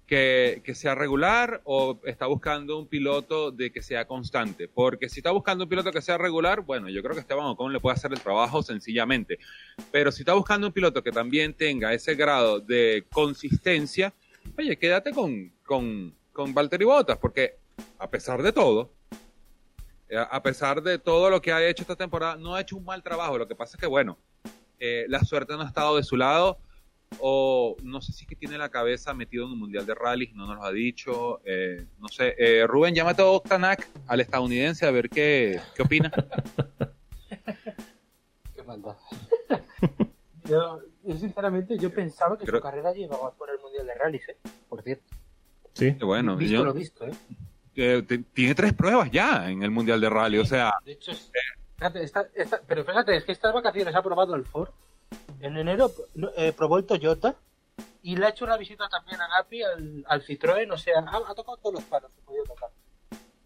que, 0.06 0.62
que, 0.66 0.76
sea 0.76 0.94
regular 0.94 1.62
o 1.64 2.02
está 2.04 2.26
buscando 2.26 2.78
un 2.78 2.88
piloto 2.88 3.52
de 3.52 3.72
que 3.72 3.82
sea 3.82 4.06
constante? 4.06 4.68
Porque 4.68 5.08
si 5.08 5.22
está 5.22 5.32
buscando 5.32 5.64
un 5.64 5.70
piloto 5.70 5.94
que 5.94 6.02
sea 6.02 6.18
regular, 6.18 6.60
bueno, 6.60 6.90
yo 6.90 7.02
creo 7.02 7.14
que 7.14 7.22
Esteban 7.22 7.46
Ocon 7.46 7.72
le 7.72 7.80
puede 7.80 7.96
hacer 7.96 8.12
el 8.12 8.20
trabajo 8.20 8.62
sencillamente. 8.62 9.40
Pero 9.90 10.12
si 10.12 10.24
está 10.24 10.34
buscando 10.34 10.68
un 10.68 10.74
piloto 10.74 11.02
que 11.02 11.12
también 11.12 11.54
tenga 11.54 11.94
ese 11.94 12.16
grado 12.16 12.60
de 12.60 13.06
consistencia, 13.14 14.14
oye, 14.58 14.78
quédate 14.78 15.12
con, 15.12 15.52
con, 15.66 16.14
con 16.32 16.54
Valtteri 16.54 16.86
Bottas, 16.86 17.18
porque 17.18 17.58
a 18.00 18.10
pesar 18.10 18.42
de 18.42 18.52
todo, 18.52 18.92
eh, 20.10 20.18
a 20.18 20.44
pesar 20.44 20.82
de 20.82 21.00
todo 21.00 21.30
lo 21.30 21.42
que 21.42 21.52
ha 21.52 21.68
hecho 21.68 21.84
esta 21.84 21.96
temporada, 21.96 22.36
no 22.36 22.56
ha 22.56 22.62
hecho 22.62 22.78
un 22.78 22.86
mal 22.86 23.02
trabajo. 23.02 23.38
Lo 23.38 23.48
que 23.48 23.56
pasa 23.56 23.78
es 23.78 23.82
que, 23.82 23.88
bueno, 23.88 24.18
eh, 24.80 25.06
la 25.08 25.24
suerte 25.24 25.54
no 25.54 25.62
ha 25.62 25.68
estado 25.68 25.96
de 25.96 26.04
su 26.04 26.18
lado, 26.18 26.60
o 27.20 27.78
no 27.84 28.02
sé 28.02 28.12
si 28.12 28.26
que 28.26 28.36
tiene 28.36 28.58
la 28.58 28.70
cabeza 28.70 29.14
metido 29.14 29.46
en 29.46 29.52
un 29.52 29.60
mundial 29.60 29.86
de 29.86 29.96
rally, 29.96 30.32
no 30.34 30.48
nos 30.48 30.58
lo 30.58 30.64
ha 30.64 30.72
dicho. 30.72 31.42
Eh, 31.46 31.86
no 32.00 32.10
sé, 32.10 32.36
Rubén, 32.68 32.96
llámate 32.96 33.22
a 33.22 33.26
Octanac, 33.26 33.88
al 34.08 34.20
estadounidense, 34.20 34.86
a 34.86 34.92
ver 34.92 35.10
qué, 35.10 35.60
qué 35.76 35.84
opina. 35.84 36.12
qué 38.56 38.64
maldad. 38.64 38.98
Yo, 40.46 40.82
sinceramente, 41.06 41.78
yo 41.78 41.94
pensaba 41.94 42.38
que 42.38 42.46
su 42.46 42.60
carrera 42.62 42.94
llevaba 42.94 43.32
por 43.32 43.50
el 43.50 43.60
Mundial 43.60 43.86
de 43.88 43.94
Rallys, 43.96 44.30
¿eh? 44.30 44.38
Por 44.70 44.82
cierto. 44.82 45.16
Sí. 45.74 45.92
Bueno, 46.02 46.36
visto 46.36 46.56
yo, 46.56 46.64
lo 46.64 46.74
visto, 46.74 47.06
¿eh? 47.06 47.14
tiene 48.34 48.56
tres 48.56 48.74
pruebas 48.74 49.10
ya 49.12 49.50
en 49.50 49.64
el 49.64 49.72
Mundial 49.72 50.00
de 50.00 50.10
Rally, 50.10 50.38
o 50.38 50.46
sea... 50.46 50.74
De 50.86 50.94
hecho, 50.94 51.12
fíjate, 51.76 52.06
pero 52.68 52.86
fíjate, 52.86 53.16
es 53.16 53.24
que 53.24 53.32
estas 53.32 53.54
vacaciones 53.54 53.96
ha 53.96 54.04
probado 54.04 54.36
el 54.36 54.46
Ford. 54.46 54.70
En 55.40 55.58
enero 55.58 55.92
eh, 56.38 56.54
probó 56.56 56.78
el 56.78 56.86
Toyota 56.86 57.36
y 58.02 58.16
le 58.16 58.26
ha 58.26 58.30
hecho 58.30 58.46
una 58.46 58.58
visita 58.58 58.88
también 58.90 59.20
a 59.22 59.28
Napi, 59.28 59.64
al, 59.64 60.06
al 60.08 60.24
Citroën, 60.24 60.72
o 60.72 60.78
sea, 60.78 61.00
ha, 61.00 61.36
tocado 61.36 61.58
todos 61.58 61.76
los 61.76 61.84
palos 61.86 62.12
que 62.12 62.22
podía 62.22 62.44
tocar. 62.44 62.70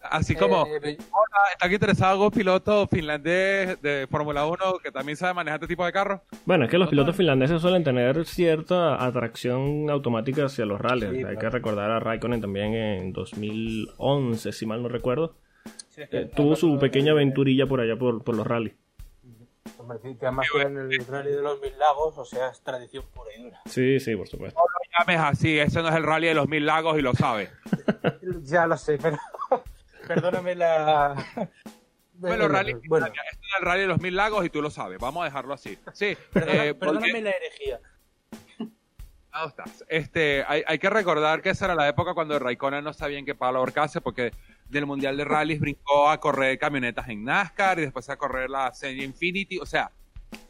Así 0.04 0.36
como, 0.36 0.66
eh, 0.68 0.98
hola, 1.12 1.38
¿está 1.54 1.66
aquí 1.66 1.76
interesado 1.76 2.14
algún 2.14 2.32
piloto 2.32 2.88
finlandés 2.88 3.82
de 3.82 4.08
Fórmula 4.10 4.46
1 4.46 4.58
que 4.84 4.92
también 4.92 5.18
sabe 5.18 5.34
manejar 5.34 5.60
este 5.60 5.68
tipo 5.68 5.86
de 5.86 5.92
carros? 5.92 6.22
Bueno, 6.46 6.66
es 6.66 6.72
que 6.72 6.78
los 6.78 6.90
pilotos 6.90 7.16
finlandeses 7.16 7.62
suelen 7.62 7.84
tener 7.84 8.26
cierta 8.26 9.04
atracción 9.04 9.90
automática 9.90 10.46
hacia 10.46 10.66
los 10.66 10.80
rallies. 10.80 11.26
Hay 11.26 11.38
que 11.38 11.50
recordar 11.50 11.92
a 11.92 12.00
Raikkonen 12.00 12.42
también 12.42 12.74
en 12.74 13.14
2011, 13.14 14.52
si 14.52 14.66
mal 14.66 14.82
no 14.82 14.90
recuerdo. 14.90 15.36
Eh, 15.98 16.32
tuvo 16.36 16.56
su 16.56 16.78
pequeña 16.78 17.12
aventurilla 17.12 17.66
por 17.66 17.82
allá 17.82 17.98
por, 17.98 18.24
por 18.24 18.36
los 18.36 18.46
rallies. 18.46 18.76
Además 19.80 20.48
que 20.52 20.62
en 20.62 20.78
el 20.78 21.08
rally 21.08 21.32
de 21.32 21.42
los 21.42 21.62
mil 21.62 21.78
lagos, 21.78 22.18
o 22.18 22.26
sea, 22.26 22.50
es 22.50 22.62
tradición 22.62 23.04
pura 23.14 23.30
y 23.38 23.44
dura. 23.44 23.62
Sí, 23.66 24.00
sí, 24.00 24.16
por 24.16 24.28
supuesto. 24.28 24.60
No 24.60 24.66
lo 24.66 24.80
llames 25.00 25.32
así, 25.32 25.60
ese 25.60 25.82
no 25.82 25.90
es 25.90 25.96
el 25.96 26.04
rally 26.04 26.28
de 26.28 26.34
los 26.34 26.48
mil 26.48 26.66
lagos 26.66 26.98
y 26.98 27.02
lo 27.02 27.14
sabes. 27.14 27.50
ya 28.44 28.68
lo 28.68 28.78
sé, 28.78 28.98
pero 29.02 29.18
Perdóname 30.08 30.56
la. 30.56 31.16
Bueno, 32.20 32.48
rally, 32.48 32.74
bueno. 32.88 33.06
esto 33.06 33.22
es 33.22 33.60
el 33.60 33.64
rally 33.64 33.82
de 33.82 33.88
los 33.90 34.02
mil 34.02 34.16
lagos 34.16 34.44
y 34.44 34.50
tú 34.50 34.60
lo 34.60 34.72
sabes. 34.72 34.98
Vamos 34.98 35.22
a 35.22 35.26
dejarlo 35.26 35.54
así. 35.54 35.78
Sí, 35.94 36.18
eh, 36.34 36.74
perdóname 36.74 37.22
la 37.22 37.30
herejía. 37.30 37.80
Estás. 39.46 39.86
Este, 39.88 40.44
hay, 40.48 40.64
hay, 40.66 40.80
que 40.80 40.90
recordar 40.90 41.44
que 41.44 41.52
esa 41.52 41.66
era 41.66 41.76
la 41.76 41.88
época 41.88 42.16
cuando 42.16 42.40
Raikkonen 42.40 42.84
no 42.84 42.92
sabía 42.92 43.20
en 43.20 43.26
qué 43.26 43.36
palo 43.36 43.60
ahorcarse 43.60 44.02
porque 44.02 44.32
del 44.68 44.88
Mundial 44.88 45.16
de 45.16 45.26
Rallys 45.26 45.60
brincó 45.60 46.10
a 46.10 46.20
correr 46.20 46.58
camionetas 46.58 47.08
en 47.10 47.24
NASCAR 47.24 47.78
y 47.78 47.84
después 47.84 48.10
a 48.10 48.18
correr 48.18 48.50
la 48.50 48.74
Serie 48.74 49.04
Infinity. 49.06 49.60
O 49.60 49.68
sea, 49.68 49.92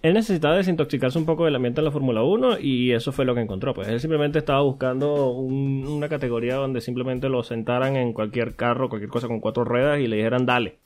él 0.01 0.13
necesitaba 0.13 0.56
desintoxicarse 0.58 1.18
un 1.18 1.25
poco 1.25 1.46
del 1.46 1.56
ambiente 1.56 1.82
de 1.82 1.86
la 1.86 1.92
Fórmula 1.92 2.22
1 2.24 2.60
y 2.60 2.92
eso 2.92 3.12
fue 3.12 3.25
lo 3.25 3.34
que 3.36 3.42
encontró. 3.42 3.74
Pues 3.74 3.88
él 3.88 4.00
simplemente 4.00 4.39
estaba 4.39 4.62
buscando 4.62 5.32
una 5.32 6.08
categoría 6.08 6.56
donde 6.56 6.82
simplemente 6.82 7.30
lo 7.30 7.44
sentaran 7.44 7.96
en 7.96 8.13
cualquier 8.13 8.56
carro, 8.56 8.89
cualquier 8.89 9.10
cosa 9.10 9.27
con 9.27 9.39
cuatro 9.39 9.63
ruedas 9.63 10.00
y 10.00 10.08
le 10.08 10.18
dijeran 10.18 10.46
dale. 10.46 10.77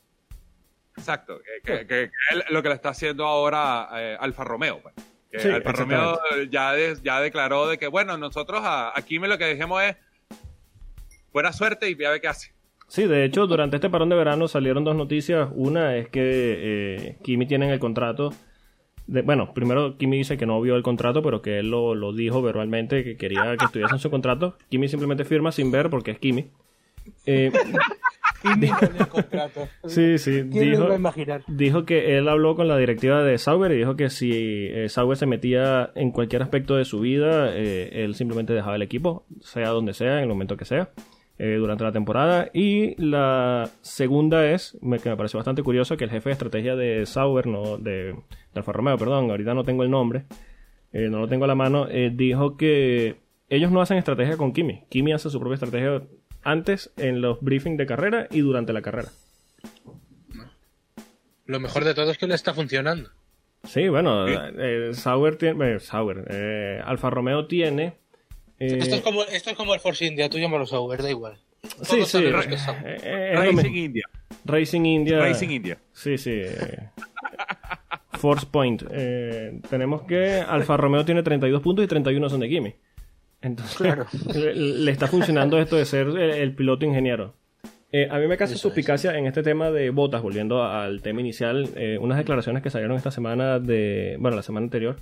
Exacto, 0.96 1.38
que, 1.64 1.72
que- 1.78 1.86
que 1.86 2.02
es 2.04 2.10
lo 2.50 2.62
que 2.62 2.68
le 2.68 2.74
está 2.74 2.90
haciendo 2.90 3.24
ahora 3.26 3.88
eh, 3.94 4.16
Alfa 4.18 4.44
Romeo. 4.44 4.80
pues. 4.82 4.94
Que 5.30 5.38
Sí, 5.40 5.48
Alfa 5.48 5.72
Romeo 5.72 6.18
ya, 6.50 6.72
de- 6.72 6.96
ya 7.02 7.20
declaró 7.20 7.66
de 7.68 7.78
que, 7.78 7.86
bueno, 7.88 8.18
nosotros 8.18 8.60
a, 8.62 8.92
aquí 8.98 9.18
me 9.18 9.28
lo 9.28 9.38
que 9.38 9.44
dejemos 9.46 9.82
es 9.82 9.96
buena 11.32 11.52
suerte 11.52 11.88
y 11.88 11.96
ya 11.96 12.10
ve 12.10 12.20
qué 12.20 12.28
hace. 12.28 12.52
Sí, 12.88 13.06
de 13.06 13.24
hecho, 13.24 13.46
durante 13.46 13.76
este 13.76 13.88
parón 13.88 14.10
de 14.10 14.16
verano 14.16 14.48
salieron 14.48 14.84
dos 14.84 14.94
noticias. 14.94 15.48
Una 15.54 15.96
es 15.96 16.08
que 16.10 16.20
eh, 16.22 17.18
Kimi 17.22 17.46
tiene 17.46 17.72
el 17.72 17.78
contrato. 17.80 18.34
De, 19.06 19.22
bueno, 19.22 19.52
primero 19.52 19.96
Kimi 19.98 20.18
dice 20.18 20.36
que 20.36 20.46
no 20.46 20.60
vio 20.60 20.76
el 20.76 20.82
contrato, 20.82 21.22
pero 21.22 21.42
que 21.42 21.58
él 21.58 21.70
lo, 21.70 21.94
lo 21.94 22.12
dijo 22.12 22.42
verbalmente, 22.42 23.04
que 23.04 23.16
quería 23.16 23.56
que 23.56 23.64
estuviese 23.64 23.94
en 23.94 24.00
su 24.00 24.10
contrato. 24.10 24.56
Kimi 24.68 24.88
simplemente 24.88 25.24
firma 25.24 25.52
sin 25.52 25.70
ver 25.70 25.90
porque 25.90 26.12
es 26.12 26.18
Kimi. 26.18 26.50
Eh, 27.26 27.50
el 28.44 29.08
contrato. 29.08 29.68
sí, 29.86 30.18
sí, 30.18 30.42
dijo 30.42 31.84
que 31.84 32.18
él 32.18 32.28
habló 32.28 32.56
con 32.56 32.68
la 32.68 32.76
directiva 32.76 33.22
de 33.22 33.38
Sauber 33.38 33.72
y 33.72 33.76
dijo 33.76 33.96
que 33.96 34.10
si 34.10 34.30
eh, 34.32 34.88
Sauber 34.88 35.16
se 35.16 35.26
metía 35.26 35.90
en 35.94 36.10
cualquier 36.10 36.42
aspecto 36.42 36.76
de 36.76 36.84
su 36.84 37.00
vida, 37.00 37.50
eh, 37.54 38.04
él 38.04 38.14
simplemente 38.14 38.52
dejaba 38.52 38.76
el 38.76 38.82
equipo, 38.82 39.24
sea 39.40 39.68
donde 39.68 39.94
sea, 39.94 40.16
en 40.16 40.24
el 40.24 40.28
momento 40.28 40.56
que 40.56 40.64
sea, 40.64 40.90
eh, 41.38 41.56
durante 41.58 41.84
la 41.84 41.92
temporada. 41.92 42.50
Y 42.52 42.94
la 43.02 43.70
segunda 43.80 44.50
es, 44.50 44.78
me, 44.80 44.98
que 44.98 45.10
me 45.10 45.16
pareció 45.16 45.38
bastante 45.38 45.62
curioso, 45.62 45.96
que 45.96 46.04
el 46.04 46.10
jefe 46.10 46.30
de 46.30 46.32
estrategia 46.32 46.76
de 46.76 47.06
Sauber, 47.06 47.46
no, 47.46 47.78
de, 47.78 48.12
de 48.12 48.16
Alfa 48.54 48.72
Romeo, 48.72 48.98
perdón, 48.98 49.30
ahorita 49.30 49.54
no 49.54 49.64
tengo 49.64 49.82
el 49.82 49.90
nombre, 49.90 50.24
eh, 50.92 51.08
no 51.08 51.20
lo 51.20 51.28
tengo 51.28 51.44
a 51.44 51.48
la 51.48 51.54
mano, 51.54 51.88
eh, 51.88 52.10
dijo 52.14 52.56
que 52.56 53.16
ellos 53.48 53.70
no 53.70 53.80
hacen 53.80 53.98
estrategia 53.98 54.36
con 54.36 54.52
Kimi. 54.52 54.84
Kimi 54.88 55.12
hace 55.12 55.30
su 55.30 55.40
propia 55.40 55.54
estrategia 55.54 56.02
antes 56.42 56.92
en 56.96 57.20
los 57.20 57.40
briefings 57.40 57.78
de 57.78 57.86
carrera 57.86 58.26
y 58.30 58.40
durante 58.40 58.72
la 58.72 58.82
carrera. 58.82 59.08
Lo 61.46 61.60
mejor 61.60 61.84
de 61.84 61.94
todo 61.94 62.10
es 62.10 62.18
que 62.18 62.26
le 62.26 62.34
está 62.34 62.54
funcionando. 62.54 63.10
Sí, 63.64 63.88
bueno, 63.88 64.26
Sauber 64.92 65.36
tiene. 65.36 65.78
Sauber, 65.78 66.26
eh, 66.30 66.80
Alfa 66.84 67.10
Romeo 67.10 67.46
tiene. 67.46 67.94
Eh, 68.66 68.78
Esto, 68.80 68.94
es 68.96 69.00
como, 69.02 69.22
esto 69.24 69.50
es 69.50 69.56
como 69.56 69.74
el 69.74 69.80
Force 69.80 70.04
India, 70.06 70.28
tú 70.28 70.38
llámalo 70.38 70.66
Sauber, 70.66 71.02
da 71.02 71.10
igual. 71.10 71.36
sí, 71.62 71.96
Todos 71.96 72.08
sí. 72.10 72.18
eh, 72.24 72.96
eh, 73.02 73.32
Racing. 73.34 73.74
India. 73.74 74.04
Racing 74.44 74.84
India. 74.84 75.18
Racing 75.20 75.48
India. 75.50 75.78
Sí, 75.92 76.18
sí. 76.18 76.30
eh, 76.32 76.88
Force 78.12 78.46
Point. 78.50 78.82
Eh, 78.90 79.60
tenemos 79.68 80.02
que 80.02 80.40
Alfa 80.40 80.76
Romeo 80.76 81.04
tiene 81.04 81.22
32 81.22 81.60
puntos 81.62 81.84
y 81.84 81.88
31 81.88 82.28
son 82.28 82.40
de 82.40 82.48
Kimi. 82.48 82.74
Entonces, 83.40 83.76
Claro. 83.76 84.06
le, 84.34 84.54
le 84.54 84.90
está 84.90 85.06
funcionando 85.08 85.58
esto 85.58 85.76
de 85.76 85.84
ser 85.84 86.06
el, 86.08 86.18
el 86.18 86.54
piloto 86.54 86.84
ingeniero. 86.84 87.34
Eh, 87.90 88.08
a 88.10 88.18
mí 88.18 88.26
me 88.26 88.36
causa 88.38 88.56
suspicacia 88.56 89.18
en 89.18 89.26
este 89.26 89.42
tema 89.42 89.70
de 89.70 89.90
botas, 89.90 90.22
volviendo 90.22 90.62
al 90.64 91.02
tema 91.02 91.20
inicial, 91.20 91.68
eh, 91.76 91.98
unas 92.00 92.16
declaraciones 92.16 92.62
que 92.62 92.70
salieron 92.70 92.96
esta 92.96 93.10
semana 93.10 93.58
de, 93.58 94.16
bueno, 94.18 94.36
la 94.36 94.42
semana 94.42 94.64
anterior, 94.64 94.96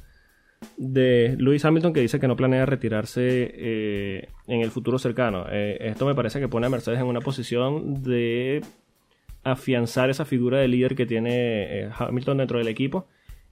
de 0.76 1.37
Lewis 1.38 1.64
Hamilton 1.64 1.93
que 1.93 2.00
dice 2.00 2.21
que 2.21 2.29
no 2.29 2.37
planea 2.37 2.67
retirarse 2.67 3.50
eh, 3.55 4.29
en 4.47 4.61
el 4.61 4.71
futuro 4.71 4.99
cercano. 4.99 5.47
Eh, 5.50 5.79
esto 5.81 6.07
me 6.07 6.14
parece 6.14 6.40
que 6.40 6.49
pone 6.49 6.67
a 6.67 6.71
Mercedes 6.71 7.00
en 7.00 7.07
una 7.07 7.21
posición 7.21 8.02
de 8.02 8.62
afianzar 9.43 10.11
esa 10.11 10.25
figura 10.25 10.59
de 10.59 10.69
líder 10.69 10.95
que 10.95 11.07
tiene 11.07 11.83
eh, 11.83 11.90
Hamilton 11.97 12.38
dentro 12.38 12.59
del 12.59 12.69
equipo 12.69 13.07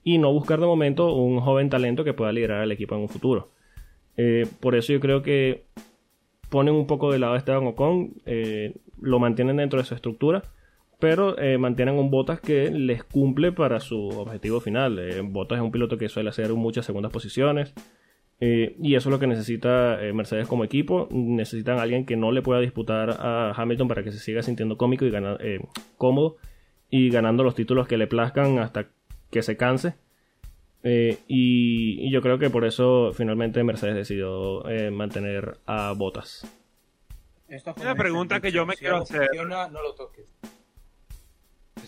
y 0.04 0.18
no 0.18 0.32
buscar 0.32 0.60
de 0.60 0.66
momento 0.66 1.14
un 1.14 1.40
joven 1.40 1.70
talento 1.70 2.04
que 2.04 2.14
pueda 2.14 2.32
liderar 2.32 2.60
al 2.62 2.72
equipo 2.72 2.94
en 2.94 3.02
un 3.02 3.08
futuro. 3.08 3.50
Por 4.58 4.74
eso 4.74 4.92
yo 4.92 4.98
creo 4.98 5.22
que 5.22 5.66
ponen 6.48 6.74
un 6.74 6.88
poco 6.88 7.12
de 7.12 7.20
lado 7.20 7.34
a 7.34 7.38
Esteban 7.38 7.68
Ocon, 7.68 8.14
lo 9.00 9.18
mantienen 9.20 9.58
dentro 9.58 9.78
de 9.78 9.84
su 9.84 9.94
estructura, 9.94 10.42
pero 10.98 11.38
eh, 11.38 11.58
mantienen 11.58 11.94
un 11.96 12.10
Bottas 12.10 12.40
que 12.40 12.70
les 12.70 13.04
cumple 13.04 13.52
para 13.52 13.80
su 13.80 14.08
objetivo 14.08 14.60
final. 14.60 14.98
Eh, 14.98 15.20
Bottas 15.22 15.58
es 15.58 15.62
un 15.64 15.70
piloto 15.70 15.96
que 15.98 16.08
suele 16.08 16.30
hacer 16.30 16.52
muchas 16.54 16.86
segundas 16.86 17.12
posiciones. 17.12 17.72
eh, 18.40 18.76
y 18.80 18.94
eso 18.94 19.08
es 19.08 19.12
lo 19.12 19.18
que 19.18 19.26
necesita 19.26 20.00
eh, 20.04 20.12
Mercedes 20.12 20.46
como 20.48 20.64
equipo. 20.64 21.08
Necesitan 21.10 21.78
a 21.78 21.82
alguien 21.82 22.04
que 22.06 22.16
no 22.16 22.30
le 22.32 22.42
pueda 22.42 22.60
disputar 22.60 23.10
a 23.18 23.52
Hamilton 23.56 23.88
para 23.88 24.02
que 24.04 24.12
se 24.12 24.18
siga 24.18 24.42
sintiendo 24.42 24.76
cómico 24.76 25.04
y 25.04 25.10
gana- 25.10 25.36
eh, 25.40 25.60
cómodo 25.96 26.36
y 26.90 27.10
ganando 27.10 27.42
los 27.44 27.54
títulos 27.54 27.86
que 27.88 27.96
le 27.98 28.06
plazcan 28.06 28.58
hasta 28.58 28.86
que 29.30 29.42
se 29.42 29.56
canse. 29.56 29.94
Eh, 30.84 31.18
y, 31.26 32.06
y 32.06 32.10
yo 32.12 32.22
creo 32.22 32.38
que 32.38 32.50
por 32.50 32.64
eso 32.64 33.12
finalmente 33.12 33.62
Mercedes 33.64 33.96
decidió 33.96 34.68
eh, 34.68 34.90
mantener 34.92 35.58
a 35.66 35.92
Bottas. 35.96 36.46
Esto 37.48 37.70
es 37.76 37.82
Una 37.82 37.94
pregunta 37.96 38.40
que 38.40 38.52
yo 38.52 38.64
me 38.66 38.76
quiero 38.76 38.98
hacer. 38.98 39.28
no 39.36 39.82
lo 39.82 39.94
toques. 39.94 40.32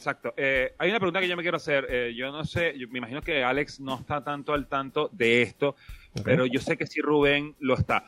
Exacto. 0.01 0.33
Eh, 0.35 0.73
hay 0.79 0.89
una 0.89 0.99
pregunta 0.99 1.21
que 1.21 1.29
yo 1.29 1.37
me 1.37 1.43
quiero 1.43 1.59
hacer. 1.59 1.87
Eh, 1.91 2.15
yo 2.17 2.33
no 2.33 2.43
sé, 2.47 2.73
yo 2.79 2.89
me 2.89 2.97
imagino 3.01 3.21
que 3.21 3.45
Alex 3.45 3.81
no 3.81 3.97
está 3.99 4.25
tanto 4.25 4.55
al 4.55 4.67
tanto 4.67 5.11
de 5.13 5.43
esto, 5.43 5.77
pero 6.25 6.47
yo 6.47 6.59
sé 6.59 6.79
que 6.79 6.87
sí 6.87 7.03
Rubén 7.03 7.55
lo 7.59 7.75
está. 7.75 8.05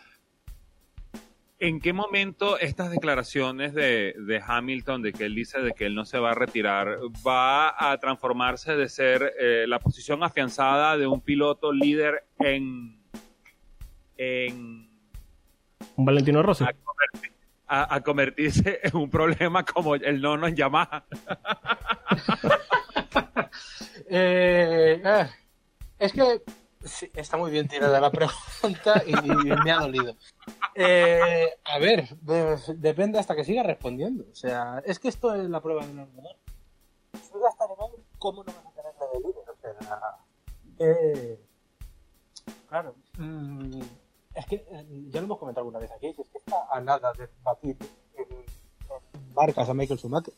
¿En 1.59 1.81
qué 1.83 1.93
momento 1.93 2.59
estas 2.59 2.91
declaraciones 2.91 3.75
de, 3.75 4.15
de 4.19 4.43
Hamilton, 4.45 5.03
de 5.03 5.13
que 5.13 5.27
él 5.27 5.35
dice 5.35 5.61
de 5.61 5.73
que 5.73 5.85
él 5.85 5.95
no 5.95 6.07
se 6.07 6.19
va 6.19 6.31
a 6.31 6.35
retirar, 6.35 6.97
va 7.27 7.91
a 7.93 7.95
transformarse 7.99 8.75
de 8.75 8.89
ser 8.89 9.35
eh, 9.39 9.67
la 9.69 9.79
posición 9.79 10.25
afianzada 10.25 10.97
de 10.97 11.07
un 11.07 11.21
piloto 11.21 11.75
líder 11.75 12.25
en, 12.39 12.99
en 14.17 14.89
Un 15.97 16.05
Valentino 16.07 16.43
Rossi. 16.43 16.65
a- 16.65 17.95
a 17.95 18.01
convertirse 18.03 18.81
en 18.83 18.97
un 18.97 19.09
problema 19.09 19.65
como 19.65 19.95
el 19.95 20.21
nono 20.21 20.47
en 20.47 20.55
Yamaha? 20.57 21.05
Eh, 24.15 25.01
ah, 25.05 25.29
es 25.99 26.13
que 26.13 26.43
está 27.15 27.37
muy 27.37 27.51
bien 27.51 27.69
tirada 27.69 28.01
la 28.01 28.11
pregunta 28.11 29.03
y, 29.07 29.13
me 29.65 29.71
ha 29.71 29.79
dolido. 29.79 30.17
Eh, 30.75 31.47
a 31.65 31.79
ver, 31.79 32.09
de- 32.21 32.59
depende 32.77 33.19
hasta 33.19 33.35
que 33.35 33.45
siga 33.45 33.63
respondiendo. 33.63 34.25
O 34.31 34.35
sea, 34.35 34.83
es 34.85 34.99
que 34.99 35.09
esto 35.09 35.35
es 35.35 35.49
la 35.49 35.61
prueba 35.63 35.85
de 35.87 35.93
un 35.93 36.01
ordenador. 36.01 36.37
Si 37.15 37.33
llega 37.33 37.49
hasta 37.49 37.67
nivel, 37.67 38.05
¿cómo 38.19 38.45
no 38.45 38.53
vas 38.53 38.67
a 38.67 38.71
tener 38.71 38.93
la 38.99 39.07
de 39.07 39.19
líder? 39.21 39.51
O 39.51 39.57
sea, 39.61 40.19
eh, 40.79 41.41
claro. 42.69 42.95
mm, 43.19 43.81
es 44.35 44.47
que 44.47 44.57
eh, 44.57 44.87
ya 45.09 45.21
lo 45.21 45.27
hemos 45.27 45.39
comentado 45.39 45.63
alguna 45.63 45.79
vez 45.79 45.91
aquí, 45.93 46.09
es 46.09 46.17
que 46.17 46.39
está 46.39 46.67
a 46.71 46.81
nada 46.81 47.13
de 47.13 47.29
batir 47.43 47.77
en, 48.17 48.27
marcas 49.35 49.69
a 49.69 49.75
Michael 49.75 49.99
Schumacher. 49.99 50.35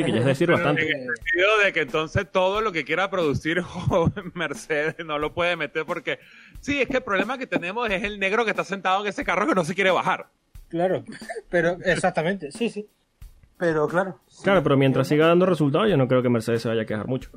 Sí, 0.00 0.04
que 0.04 0.12
ya 0.12 0.18
es 0.18 0.24
decir 0.26 0.46
Pero 0.48 0.58
bastante. 0.58 0.82
En 0.82 1.00
el 1.08 1.16
sentido 1.16 1.58
de 1.64 1.72
que 1.72 1.80
entonces 1.80 2.26
todo 2.30 2.60
lo 2.60 2.70
que 2.72 2.84
quiera 2.84 3.08
producir 3.10 3.62
Mercedes 4.34 4.96
no 5.04 5.18
lo 5.18 5.32
puede 5.32 5.56
meter 5.56 5.84
porque 5.86 6.18
sí, 6.60 6.80
es 6.82 6.88
que 6.88 6.98
el 6.98 7.02
problema 7.02 7.38
que 7.38 7.46
tenemos 7.46 7.88
es 7.90 8.02
el 8.04 8.18
negro 8.18 8.44
que 8.44 8.50
está 8.50 8.64
sentado 8.64 9.00
en 9.02 9.08
ese 9.08 9.24
carro 9.24 9.46
que 9.46 9.54
no 9.54 9.64
se 9.64 9.74
quiere 9.74 9.90
bajar. 9.90 10.26
Claro, 10.68 11.02
pero 11.48 11.76
exactamente, 11.84 12.50
sí, 12.52 12.68
sí. 12.68 12.86
Pero 13.58 13.88
claro. 13.88 14.20
Claro, 14.42 14.62
pero 14.62 14.76
mientras 14.76 15.08
siga 15.08 15.28
dando 15.28 15.46
resultados, 15.46 15.88
yo 15.88 15.96
no 15.96 16.06
creo 16.08 16.22
que 16.22 16.28
Mercedes 16.28 16.60
se 16.62 16.68
vaya 16.68 16.82
a 16.82 16.86
quejar 16.86 17.06
mucho. 17.06 17.30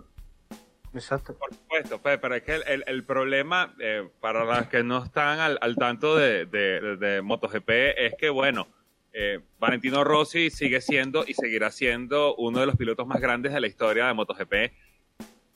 Exacto. 0.94 1.36
Por 1.38 1.54
supuesto, 1.54 2.02
pe- 2.02 2.18
pero 2.18 2.36
es 2.36 2.42
que 2.44 2.56
el, 2.56 2.64
el- 2.68 2.84
el 2.88 3.04
problema, 3.04 3.74
eh, 3.80 4.10
para 4.20 4.44
las 4.44 4.68
que 4.68 4.84
no 4.84 5.04
están 5.04 5.40
al, 5.40 5.58
al 5.62 5.76
tanto 5.76 6.18
de, 6.18 6.46
de- 6.48 6.98
de 6.98 7.22
MotoGP, 7.22 7.70
es 7.96 8.16
que, 8.18 8.30
bueno, 8.30 8.68
eh, 9.14 9.40
Valentino 9.60 10.04
Rossi 10.04 10.50
sigue 10.50 10.82
siendo 10.82 11.24
y 11.28 11.34
seguirá 11.34 11.72
siendo 11.72 12.36
uno 12.36 12.60
de 12.60 12.66
los 12.66 12.76
pilotos 12.76 13.08
más 13.08 13.20
grandes 13.20 13.54
de 13.54 13.60
la 13.60 13.68
historia 13.68 14.08
de 14.08 14.14
MotoGP. 14.14 14.54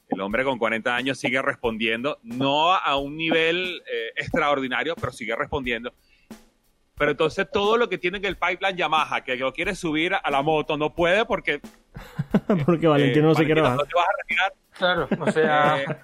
El 0.10 0.22
hombre 0.22 0.44
con 0.44 0.60
40 0.60 0.96
años 0.96 1.18
sigue 1.20 1.42
respondiendo, 1.42 2.20
no 2.24 2.74
a 2.74 2.98
un 2.98 3.18
nivel 3.18 3.82
eh, 3.92 4.12
extraordinario, 4.16 4.96
pero 4.96 5.12
sigue 5.12 5.36
respondiendo. 5.36 5.94
Pero 6.98 7.12
entonces 7.12 7.48
todo 7.52 7.78
lo 7.78 7.90
que 7.90 7.98
tiene 7.98 8.22
que 8.22 8.28
el 8.28 8.38
pipeline 8.38 8.78
Yamaha, 8.78 9.22
que 9.22 9.36
lo 9.36 9.52
quiere 9.54 9.76
subir 9.76 10.14
a 10.14 10.30
la 10.30 10.42
moto, 10.42 10.78
no 10.78 10.94
puede 10.94 11.26
porque... 11.26 11.62
Porque 12.66 12.88
Valentino 12.88 13.26
eh, 13.26 13.30
no 13.30 13.36
se 13.36 13.46
quiere 13.46 13.62
bajar. 13.62 13.78
no 13.78 13.86
te 13.86 13.94
vas 13.96 14.06
a 14.06 14.22
retirar. 14.24 14.54
Claro, 14.72 15.08
o 15.20 15.32
sea. 15.32 15.82
Eh, 15.82 15.98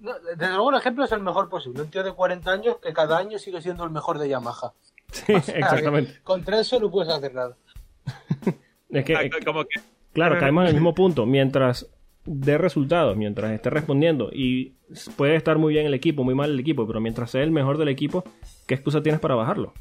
desde 0.00 0.48
luego, 0.48 0.70
el 0.70 0.76
ejemplo 0.76 1.04
es 1.04 1.12
el 1.12 1.20
mejor 1.20 1.48
posible. 1.48 1.82
Un 1.82 1.90
tío 1.90 2.02
de 2.02 2.12
40 2.12 2.50
años 2.50 2.76
que 2.82 2.92
cada 2.92 3.18
año 3.18 3.38
sigue 3.38 3.62
siendo 3.62 3.84
el 3.84 3.90
mejor 3.90 4.18
de 4.18 4.28
Yamaha. 4.28 4.72
Sí, 5.12 5.32
O 5.32 5.40
sea, 5.40 5.56
exactamente. 5.56 6.12
que 6.12 6.20
Contra 6.20 6.60
eso 6.60 6.78
no 6.78 6.90
puedes 6.90 7.12
hacer 7.12 7.34
nada. 7.34 7.56
Es 8.90 9.04
que, 9.04 9.12
exacto, 9.12 9.38
como 9.44 9.64
que 9.64 9.80
claro, 10.12 10.36
caemos 10.40 10.62
en 10.62 10.68
el 10.68 10.74
mismo 10.74 10.94
punto. 10.94 11.26
Mientras 11.26 11.86
dé 12.24 12.58
resultados, 12.58 13.16
mientras 13.16 13.50
esté 13.52 13.70
respondiendo 13.70 14.30
y 14.32 14.74
puede 15.16 15.36
estar 15.36 15.58
muy 15.58 15.74
bien 15.74 15.86
el 15.86 15.94
equipo, 15.94 16.24
muy 16.24 16.34
mal 16.34 16.50
el 16.50 16.60
equipo, 16.60 16.86
pero 16.86 17.00
mientras 17.00 17.30
sea 17.30 17.42
el 17.42 17.50
mejor 17.50 17.78
del 17.78 17.88
equipo, 17.88 18.24
¿qué 18.66 18.74
excusa 18.74 19.02
tienes 19.02 19.20
para 19.20 19.34
bajarlo? 19.34 19.72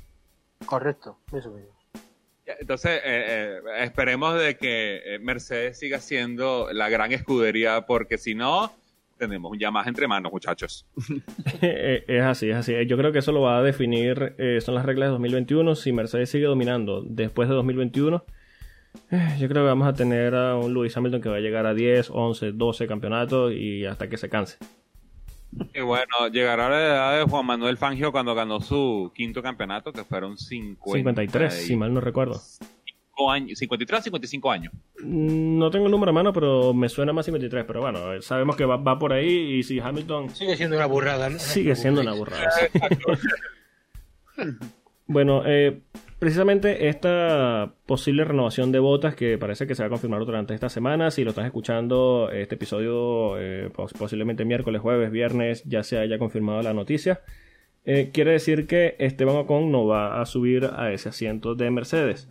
Correcto, 0.66 1.20
eso 1.34 1.52
mismo. 1.52 1.78
Entonces, 2.46 2.92
eh, 2.98 3.02
eh, 3.04 3.60
esperemos 3.80 4.40
de 4.40 4.58
que 4.58 5.02
eh, 5.04 5.20
Mercedes 5.20 5.80
siga 5.80 6.00
siendo 6.00 6.72
la 6.72 6.88
gran 6.88 7.12
escudería, 7.12 7.86
porque 7.86 8.18
si 8.18 8.36
no, 8.36 8.72
tenemos 9.18 9.52
un 9.52 9.60
Yamaha 9.60 9.88
entre 9.90 10.08
manos, 10.08 10.32
muchachos. 10.32 10.86
Eh, 11.62 12.04
es 12.08 12.24
así, 12.24 12.50
es 12.50 12.56
así. 12.56 12.74
Yo 12.88 12.98
creo 12.98 13.12
que 13.12 13.20
eso 13.20 13.32
lo 13.32 13.42
va 13.42 13.58
a 13.58 13.64
definir, 13.64 14.36
eh, 14.38 14.60
son 14.62 14.76
las 14.76 14.86
reglas 14.86 15.08
de 15.08 15.12
2021. 15.12 15.76
Si 15.76 15.92
Mercedes 15.92 16.30
sigue 16.30 16.46
dominando 16.46 17.02
después 17.06 17.50
de 17.50 17.56
2021, 17.56 18.24
Eh, 19.12 19.36
Yo 19.40 19.48
creo 19.48 19.64
que 19.64 19.68
vamos 19.68 19.88
a 19.88 19.94
tener 19.94 20.34
a 20.36 20.56
un 20.56 20.74
Lewis 20.74 20.96
Hamilton 20.98 21.22
que 21.22 21.30
va 21.30 21.36
a 21.38 21.40
llegar 21.40 21.66
a 21.66 21.74
10, 21.74 22.10
11, 22.12 22.52
12 22.54 22.88
campeonatos 22.88 23.54
y 23.54 23.86
hasta 23.86 24.08
que 24.10 24.18
se 24.18 24.28
canse. 24.30 24.58
Y 25.74 25.82
bueno, 25.82 26.28
llegará 26.32 26.68
a 26.68 26.70
la 26.70 26.80
edad 26.82 27.20
de 27.20 27.24
Juan 27.30 27.46
Manuel 27.46 27.78
Fangio 27.78 28.12
cuando 28.12 28.36
ganó 28.36 28.60
su 28.60 29.12
quinto 29.16 29.42
campeonato, 29.42 29.94
que 29.94 30.04
fueron 30.04 30.38
50 30.38 30.98
53, 30.98 31.54
si 31.54 31.76
mal 31.76 31.94
no 31.94 32.02
recuerdo. 32.02 32.42
Años, 33.32 33.58
53 33.60 34.04
55 34.04 34.52
años. 34.52 34.74
Mm, 35.04 35.58
No 35.58 35.70
tengo 35.72 35.86
el 35.86 35.92
número 35.92 36.12
a 36.12 36.14
mano, 36.14 36.32
pero 36.34 36.74
me 36.74 36.88
suena 36.90 37.14
más 37.14 37.26
53. 37.26 37.66
Pero 37.66 37.82
bueno, 37.82 38.14
eh, 38.14 38.22
sabemos 38.22 38.56
que 38.56 38.66
va, 38.66 38.78
va 38.78 39.00
por 39.00 39.14
ahí 39.14 39.56
y 39.58 39.64
si 39.64 39.80
Hamilton 39.80 40.30
Sigue 40.30 40.56
siendo 40.56 40.76
una 40.76 40.86
burrada, 40.86 41.30
¿no? 41.30 41.40
sigue 41.40 41.76
siendo 41.76 42.02
una 42.02 42.14
burrada. 42.14 42.50
sí. 42.52 42.80
Bueno, 45.10 45.44
eh, 45.46 45.80
precisamente 46.20 46.90
esta 46.90 47.74
posible 47.86 48.26
renovación 48.26 48.74
de 48.74 48.80
botas 48.80 49.16
que 49.16 49.38
parece 49.38 49.66
que 49.66 49.74
se 49.74 49.82
va 49.82 49.88
a 49.88 49.90
confirmar 49.90 50.26
durante 50.26 50.54
esta 50.54 50.68
semana, 50.68 51.12
si 51.12 51.24
lo 51.24 51.30
estás 51.30 51.46
escuchando, 51.46 52.30
este 52.32 52.56
episodio 52.56 53.40
eh, 53.40 53.70
pos- 53.74 53.94
posiblemente 53.94 54.44
miércoles, 54.44 54.82
jueves, 54.82 55.10
viernes, 55.10 55.64
ya 55.64 55.84
se 55.84 55.98
haya 55.98 56.20
confirmado 56.20 56.62
la 56.62 56.74
noticia, 56.74 57.22
eh, 57.86 58.10
quiere 58.14 58.32
decir 58.32 58.68
que 58.68 58.98
Esteban 59.00 59.38
Ocon 59.38 59.72
no 59.72 59.86
va 59.86 60.20
a 60.22 60.26
subir 60.26 60.66
a 60.76 60.92
ese 60.92 61.08
asiento 61.08 61.56
de 61.56 61.72
Mercedes. 61.72 62.30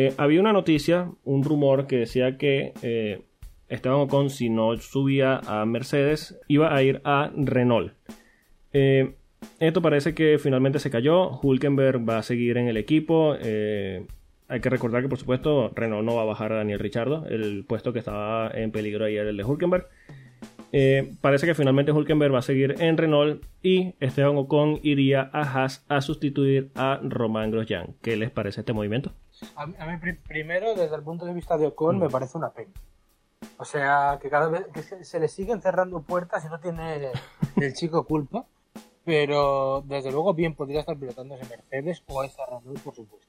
Eh, 0.00 0.14
había 0.16 0.38
una 0.38 0.52
noticia, 0.52 1.10
un 1.24 1.42
rumor 1.42 1.88
que 1.88 1.96
decía 1.96 2.38
que 2.38 2.72
eh, 2.82 3.22
Esteban 3.68 3.98
Ocon, 3.98 4.30
si 4.30 4.48
no 4.48 4.76
subía 4.76 5.38
a 5.38 5.66
Mercedes, 5.66 6.38
iba 6.46 6.72
a 6.72 6.80
ir 6.84 7.00
a 7.02 7.32
Renault. 7.34 7.94
Eh, 8.72 9.16
esto 9.58 9.82
parece 9.82 10.14
que 10.14 10.38
finalmente 10.38 10.78
se 10.78 10.92
cayó. 10.92 11.40
Hulkenberg 11.40 12.08
va 12.08 12.18
a 12.18 12.22
seguir 12.22 12.58
en 12.58 12.68
el 12.68 12.76
equipo. 12.76 13.32
Hay 13.32 14.60
que 14.60 14.70
recordar 14.70 15.02
que, 15.02 15.08
por 15.08 15.18
supuesto, 15.18 15.72
Renault 15.74 16.06
no 16.06 16.14
va 16.14 16.22
a 16.22 16.26
bajar 16.26 16.52
a 16.52 16.58
Daniel 16.58 16.78
Richardo. 16.78 17.26
El 17.26 17.64
puesto 17.64 17.92
que 17.92 17.98
estaba 17.98 18.52
en 18.54 18.70
peligro 18.70 19.04
ayer 19.04 19.26
el 19.26 19.36
de 19.36 19.42
Hulkenberg. 19.42 19.88
Parece 21.20 21.44
que 21.44 21.56
finalmente 21.56 21.90
Hulkenberg 21.90 22.32
va 22.32 22.38
a 22.38 22.42
seguir 22.42 22.76
en 22.78 22.96
Renault 22.96 23.44
y 23.64 23.94
Esteban 23.98 24.36
Ocon 24.36 24.78
iría 24.84 25.28
a 25.32 25.42
Haas 25.42 25.84
a 25.88 26.00
sustituir 26.02 26.70
a 26.76 27.00
Román 27.02 27.50
Grosjean. 27.50 27.96
¿Qué 28.00 28.16
les 28.16 28.30
parece 28.30 28.60
este 28.60 28.72
movimiento? 28.72 29.12
A 29.56 29.66
mí, 29.66 29.74
a 29.78 29.86
mí 29.86 29.96
pri- 29.98 30.14
primero, 30.26 30.74
desde 30.74 30.94
el 30.96 31.02
punto 31.02 31.24
de 31.26 31.32
vista 31.34 31.56
de 31.56 31.66
Ocon, 31.68 31.98
me 31.98 32.08
parece 32.10 32.36
una 32.38 32.50
pena. 32.50 32.72
O 33.58 33.64
sea, 33.64 34.18
que 34.20 34.30
cada 34.30 34.48
vez 34.48 34.66
que 34.72 34.82
se, 35.04 35.20
le 35.20 35.28
siguen 35.28 35.60
cerrando 35.62 36.00
puertas 36.02 36.44
y 36.44 36.48
no 36.48 36.58
tiene 36.60 37.10
el 37.56 37.74
chico 37.74 38.04
culpa. 38.04 38.44
Pero 39.04 39.82
desde 39.86 40.12
luego 40.12 40.34
bien 40.34 40.54
podría 40.54 40.80
estar 40.80 40.96
pilotando 40.98 41.34
ese 41.34 41.48
Mercedes 41.48 42.02
o 42.08 42.22
esa 42.22 42.44
Renault, 42.46 42.80
por 42.80 42.94
supuesto. 42.94 43.26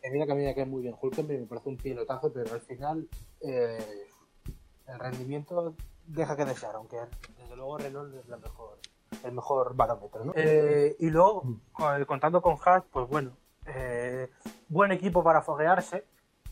Que 0.00 0.10
mira 0.10 0.24
que 0.26 0.32
a 0.32 0.34
mí 0.36 0.44
me 0.44 0.54
cae 0.54 0.64
muy 0.66 0.82
bien 0.82 0.94
Hulkenberg, 1.00 1.40
me 1.40 1.46
parece 1.46 1.68
un 1.68 1.76
pilotazo, 1.76 2.32
pero 2.32 2.54
al 2.54 2.60
final 2.60 3.08
eh, 3.40 4.06
el 4.86 4.98
rendimiento 5.00 5.74
deja 6.06 6.36
que 6.36 6.44
desear, 6.44 6.76
aunque 6.76 6.96
desde 7.38 7.56
luego 7.56 7.76
Renault 7.78 8.14
es 8.14 8.28
la 8.28 8.36
mejor, 8.36 8.78
el 9.24 9.32
mejor 9.32 9.74
barómetro. 9.74 10.24
¿no? 10.24 10.32
Eh, 10.36 10.94
y 11.00 11.10
luego, 11.10 11.42
con- 11.72 12.04
contando 12.04 12.40
con 12.40 12.56
Haas, 12.64 12.84
pues 12.92 13.08
bueno, 13.08 13.32
eh, 13.66 14.30
buen 14.68 14.92
equipo 14.92 15.22
para 15.24 15.42
foguearse, 15.42 16.04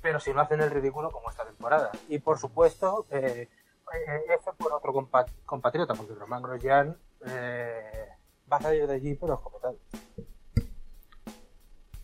pero 0.02 0.20
si 0.20 0.32
no 0.32 0.40
hacen 0.40 0.60
el 0.60 0.70
ridículo 0.70 1.10
como 1.10 1.30
esta 1.30 1.44
temporada. 1.44 1.90
Y 2.08 2.18
por 2.18 2.38
supuesto, 2.38 3.06
eh, 3.10 3.48
eh, 3.48 4.34
F 4.38 4.50
por 4.56 4.72
otro 4.72 4.92
compa- 4.92 5.26
compatriota, 5.44 5.94
porque 5.94 6.14
Román 6.14 6.42
Grosjean 6.42 6.96
eh, 7.26 8.08
va 8.50 8.56
a 8.58 8.62
salir 8.62 8.86
de 8.86 8.94
allí, 8.94 9.14
pero 9.14 9.34
escopetado. 9.34 9.76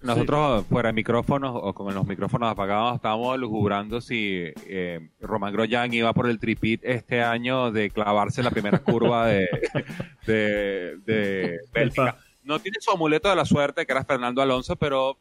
Nosotros, 0.00 0.66
fuera 0.66 0.88
de 0.88 0.94
micrófonos 0.94 1.52
o 1.54 1.72
con 1.74 1.94
los 1.94 2.04
micrófonos 2.04 2.50
apagados, 2.50 2.96
estábamos 2.96 3.38
lujubrando 3.38 4.00
si 4.00 4.52
eh, 4.66 5.10
Román 5.20 5.52
Grosjean 5.52 5.94
iba 5.94 6.12
por 6.12 6.26
el 6.28 6.40
tripit 6.40 6.80
este 6.84 7.22
año 7.22 7.70
de 7.70 7.88
clavarse 7.90 8.42
la 8.42 8.50
primera 8.50 8.80
curva 8.80 9.26
de, 9.28 9.46
de, 10.26 10.96
de 11.06 11.60
Bélgica. 11.72 12.16
No 12.42 12.58
tiene 12.58 12.78
su 12.80 12.90
amuleto 12.90 13.28
de 13.28 13.36
la 13.36 13.44
suerte, 13.44 13.86
que 13.86 13.92
era 13.92 14.04
Fernando 14.04 14.42
Alonso, 14.42 14.74
pero 14.74 15.18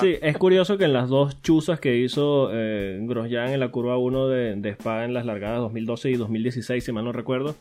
Sí, 0.00 0.16
es 0.22 0.36
curioso 0.38 0.78
que 0.78 0.84
en 0.84 0.92
las 0.92 1.08
dos 1.08 1.40
chuzas 1.42 1.80
que 1.80 1.96
hizo 1.96 2.50
eh, 2.52 2.98
Grosjean 3.02 3.50
en 3.50 3.60
la 3.60 3.68
curva 3.70 3.98
1 3.98 4.28
de, 4.28 4.54
de 4.56 4.70
Spa 4.70 5.04
en 5.04 5.12
las 5.14 5.26
largadas 5.26 5.58
2012 5.60 6.10
y 6.10 6.14
2016, 6.16 6.84
si 6.84 6.92
mal 6.92 7.04
no 7.04 7.12
recuerdo, 7.12 7.56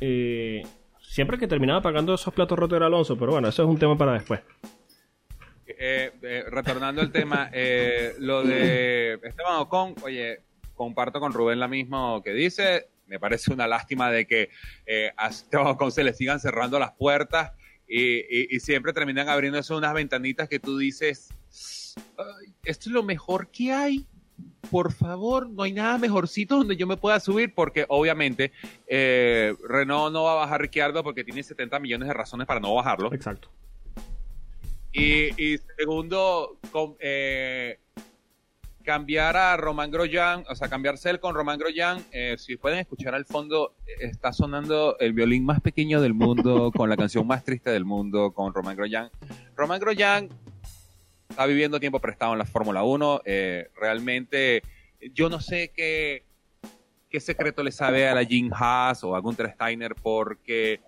eh, 0.00 0.62
siempre 1.00 1.38
que 1.38 1.46
terminaba 1.48 1.82
pagando 1.82 2.14
esos 2.14 2.32
platos 2.32 2.58
rotos 2.58 2.76
era 2.76 2.86
Alonso, 2.86 3.16
pero 3.18 3.32
bueno, 3.32 3.48
eso 3.48 3.62
es 3.62 3.68
un 3.68 3.78
tema 3.78 3.96
para 3.98 4.12
después. 4.14 4.40
Eh, 5.66 6.12
eh, 6.22 6.44
retornando 6.48 7.02
al 7.02 7.10
tema, 7.10 7.50
eh, 7.52 8.12
lo 8.20 8.42
de 8.44 9.14
Esteban 9.24 9.56
Ocon, 9.56 9.94
oye, 10.02 10.40
comparto 10.74 11.18
con 11.20 11.32
Rubén 11.32 11.58
la 11.60 11.68
misma 11.68 12.20
que 12.24 12.32
dice. 12.32 12.88
Me 13.08 13.20
parece 13.20 13.52
una 13.52 13.66
lástima 13.68 14.10
de 14.10 14.26
que 14.26 14.48
a 15.16 15.28
Esteban 15.28 15.66
Ocon 15.68 15.92
se 15.92 16.02
le 16.04 16.12
sigan 16.12 16.40
cerrando 16.40 16.78
las 16.78 16.92
puertas 16.92 17.52
y, 17.88 18.02
y- 18.02 18.48
y 18.50 18.60
siempre 18.60 18.92
terminan 18.92 19.28
abriéndose 19.28 19.74
unas 19.74 19.94
ventanitas 19.94 20.48
que 20.48 20.58
tú 20.58 20.76
dices, 20.78 21.28
"Ay, 22.18 22.54
esto 22.64 22.88
es 22.88 22.92
lo 22.92 23.02
mejor 23.02 23.48
que 23.48 23.72
hay. 23.72 24.06
Por 24.70 24.92
favor, 24.92 25.48
no 25.48 25.62
hay 25.62 25.72
nada 25.72 25.96
mejorcito 25.96 26.56
donde 26.56 26.76
yo 26.76 26.86
me 26.86 26.96
pueda 26.96 27.20
subir, 27.20 27.54
porque 27.54 27.86
obviamente 27.88 28.52
eh, 28.86 29.54
Renault 29.66 30.12
no 30.12 30.24
va 30.24 30.32
a 30.32 30.36
bajar 30.36 30.60
Ricciardo 30.60 31.02
porque 31.02 31.24
tiene 31.24 31.42
70 31.42 31.78
millones 31.78 32.08
de 32.08 32.14
razones 32.14 32.46
para 32.46 32.60
no 32.60 32.74
bajarlo. 32.74 33.12
Exacto. 33.14 33.50
Y, 34.92 35.28
y 35.42 35.58
segundo, 35.78 36.58
eh, 37.00 37.78
cambiar 38.82 39.36
a 39.36 39.56
Román 39.56 39.90
Grosjean, 39.90 40.44
o 40.48 40.54
sea, 40.54 40.68
cambiarse 40.68 41.10
él 41.10 41.20
con 41.20 41.34
Román 41.34 41.58
Grosjean. 41.58 42.04
eh, 42.12 42.36
si 42.38 42.56
pueden 42.56 42.78
escuchar 42.78 43.14
al 43.14 43.24
fondo, 43.26 43.74
está 44.00 44.32
sonando 44.32 44.96
el 44.98 45.12
violín 45.12 45.44
más 45.44 45.60
pequeño 45.60 46.00
del 46.00 46.14
mundo, 46.14 46.72
con 46.74 46.88
la 46.88 46.96
canción 46.96 47.26
más 47.26 47.44
triste 47.44 47.70
del 47.70 47.84
mundo, 47.84 48.32
con 48.32 48.54
Román 48.54 48.76
Grosjean. 48.76 49.10
Román 49.54 49.80
Grosjean 49.80 50.28
está 51.36 51.44
viviendo 51.44 51.78
tiempo 51.78 52.00
prestado 52.00 52.32
en 52.32 52.38
la 52.38 52.46
Fórmula 52.46 52.82
1. 52.82 53.20
eh, 53.26 53.68
realmente, 53.78 54.62
yo 55.12 55.28
no 55.28 55.38
sé 55.38 55.70
qué, 55.76 56.24
qué 57.10 57.20
secreto 57.20 57.62
le 57.62 57.72
sabe 57.72 58.08
a 58.08 58.14
la 58.14 58.24
Jim 58.24 58.50
Haas 58.54 59.04
o 59.04 59.14
a 59.14 59.20
Gunther 59.20 59.52
Steiner, 59.52 59.94
porque 59.94 60.80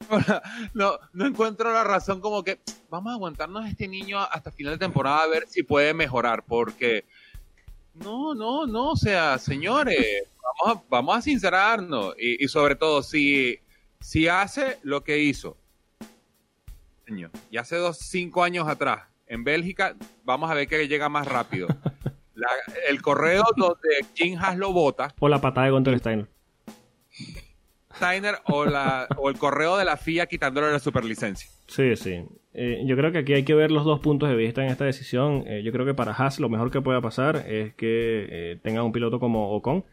no, 0.74 0.98
no 1.14 1.26
encuentro 1.26 1.72
la 1.72 1.84
razón 1.84 2.20
como 2.20 2.44
que 2.44 2.58
vamos 2.90 3.12
a 3.12 3.14
aguantarnos 3.14 3.64
a 3.64 3.70
este 3.70 3.88
niño 3.88 4.18
hasta 4.18 4.52
final 4.52 4.74
de 4.74 4.78
temporada 4.78 5.22
a 5.22 5.28
ver 5.28 5.48
si 5.48 5.62
puede 5.62 5.94
mejorar, 5.94 6.44
porque 6.46 7.06
no, 7.94 8.34
no, 8.34 8.66
no, 8.66 8.90
o 8.90 8.96
sea, 8.96 9.38
señores, 9.38 10.28
vamos 10.62 10.76
a, 10.76 10.84
vamos 10.90 11.16
a 11.16 11.22
sincerarnos 11.22 12.14
y, 12.18 12.46
sobre 12.46 12.76
todo 12.76 13.02
si, 13.02 13.58
si 14.00 14.28
hace 14.28 14.78
lo 14.82 15.02
que 15.02 15.18
hizo 15.18 15.56
y 17.50 17.56
hace 17.56 17.76
dos, 17.76 17.96
cinco 18.00 18.44
años 18.44 18.68
atrás 18.68 19.09
en 19.30 19.44
Bélgica, 19.44 19.96
vamos 20.24 20.50
a 20.50 20.54
ver 20.54 20.68
que 20.68 20.86
llega 20.88 21.08
más 21.08 21.26
rápido. 21.26 21.68
La- 22.34 22.48
el 22.88 23.00
correo 23.00 23.44
donde 23.56 23.88
Jim 24.14 24.38
Haas 24.38 24.56
lo 24.58 24.72
vota, 24.72 25.14
O 25.18 25.28
la 25.28 25.40
patada 25.40 25.66
de 25.66 25.72
Gunter 25.72 25.98
Steiner. 25.98 26.26
Steiner 27.96 28.36
o, 28.46 28.64
la, 28.64 29.06
o 29.16 29.28
el 29.28 29.36
correo 29.36 29.76
de 29.76 29.84
la 29.84 29.96
FIA 29.96 30.26
quitándole 30.26 30.70
la 30.70 30.78
superlicencia. 30.78 31.50
Sí, 31.66 31.96
sí. 31.96 32.24
Eh, 32.54 32.82
yo 32.86 32.96
creo 32.96 33.12
que 33.12 33.18
aquí 33.18 33.32
hay 33.34 33.44
que 33.44 33.54
ver 33.54 33.70
los 33.70 33.84
dos 33.84 34.00
puntos 34.00 34.28
de 34.28 34.36
vista 34.36 34.62
en 34.64 34.70
esta 34.70 34.84
decisión. 34.84 35.44
Eh, 35.46 35.62
yo 35.64 35.70
creo 35.72 35.84
que 35.84 35.94
para 35.94 36.12
Haas 36.12 36.40
lo 36.40 36.48
mejor 36.48 36.70
que 36.70 36.80
pueda 36.80 37.00
pasar 37.00 37.44
es 37.48 37.74
que 37.74 38.26
eh, 38.30 38.58
tenga 38.62 38.82
un 38.82 38.92
piloto 38.92 39.20
como 39.20 39.50
Ocon. 39.52 39.84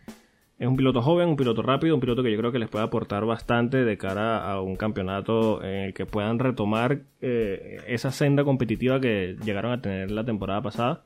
Es 0.60 0.68
un 0.68 0.76
piloto 0.76 1.04
joven, 1.04 1.30
un 1.30 1.36
piloto 1.36 1.62
rápido, 1.62 1.94
un 1.94 2.02
piloto 2.02 2.24
que 2.24 2.32
yo 2.32 2.38
creo 2.40 2.52
que 2.52 2.58
les 2.58 2.68
puede 2.70 2.84
aportar 2.84 3.26
bastante 3.26 3.86
de 3.86 3.98
cara 3.98 4.50
a 4.52 4.60
un 4.60 4.76
campeonato 4.76 5.64
en 5.64 5.84
el 5.84 5.94
que 5.94 6.08
puedan 6.08 6.40
retomar 6.40 7.02
eh, 7.22 7.78
esa 7.88 8.10
senda 8.12 8.44
competitiva 8.44 9.00
que 9.00 9.36
llegaron 9.46 9.72
a 9.72 9.82
tener 9.82 10.10
la 10.10 10.26
temporada 10.26 10.62
pasada. 10.64 11.04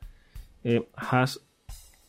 Eh, 0.64 0.88
Haas 0.96 1.46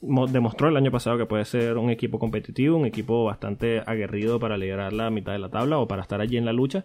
mo- 0.00 0.28
demostró 0.28 0.68
el 0.68 0.76
año 0.76 0.92
pasado 0.92 1.18
que 1.18 1.26
puede 1.26 1.44
ser 1.44 1.78
un 1.78 1.90
equipo 1.90 2.20
competitivo, 2.20 2.76
un 2.76 2.86
equipo 2.86 3.24
bastante 3.24 3.82
aguerrido 3.86 4.38
para 4.38 4.56
liderar 4.56 4.92
la 4.92 5.10
mitad 5.10 5.32
de 5.32 5.40
la 5.40 5.48
tabla 5.48 5.78
o 5.78 5.88
para 5.88 6.02
estar 6.02 6.20
allí 6.20 6.36
en 6.36 6.44
la 6.44 6.52
lucha. 6.52 6.84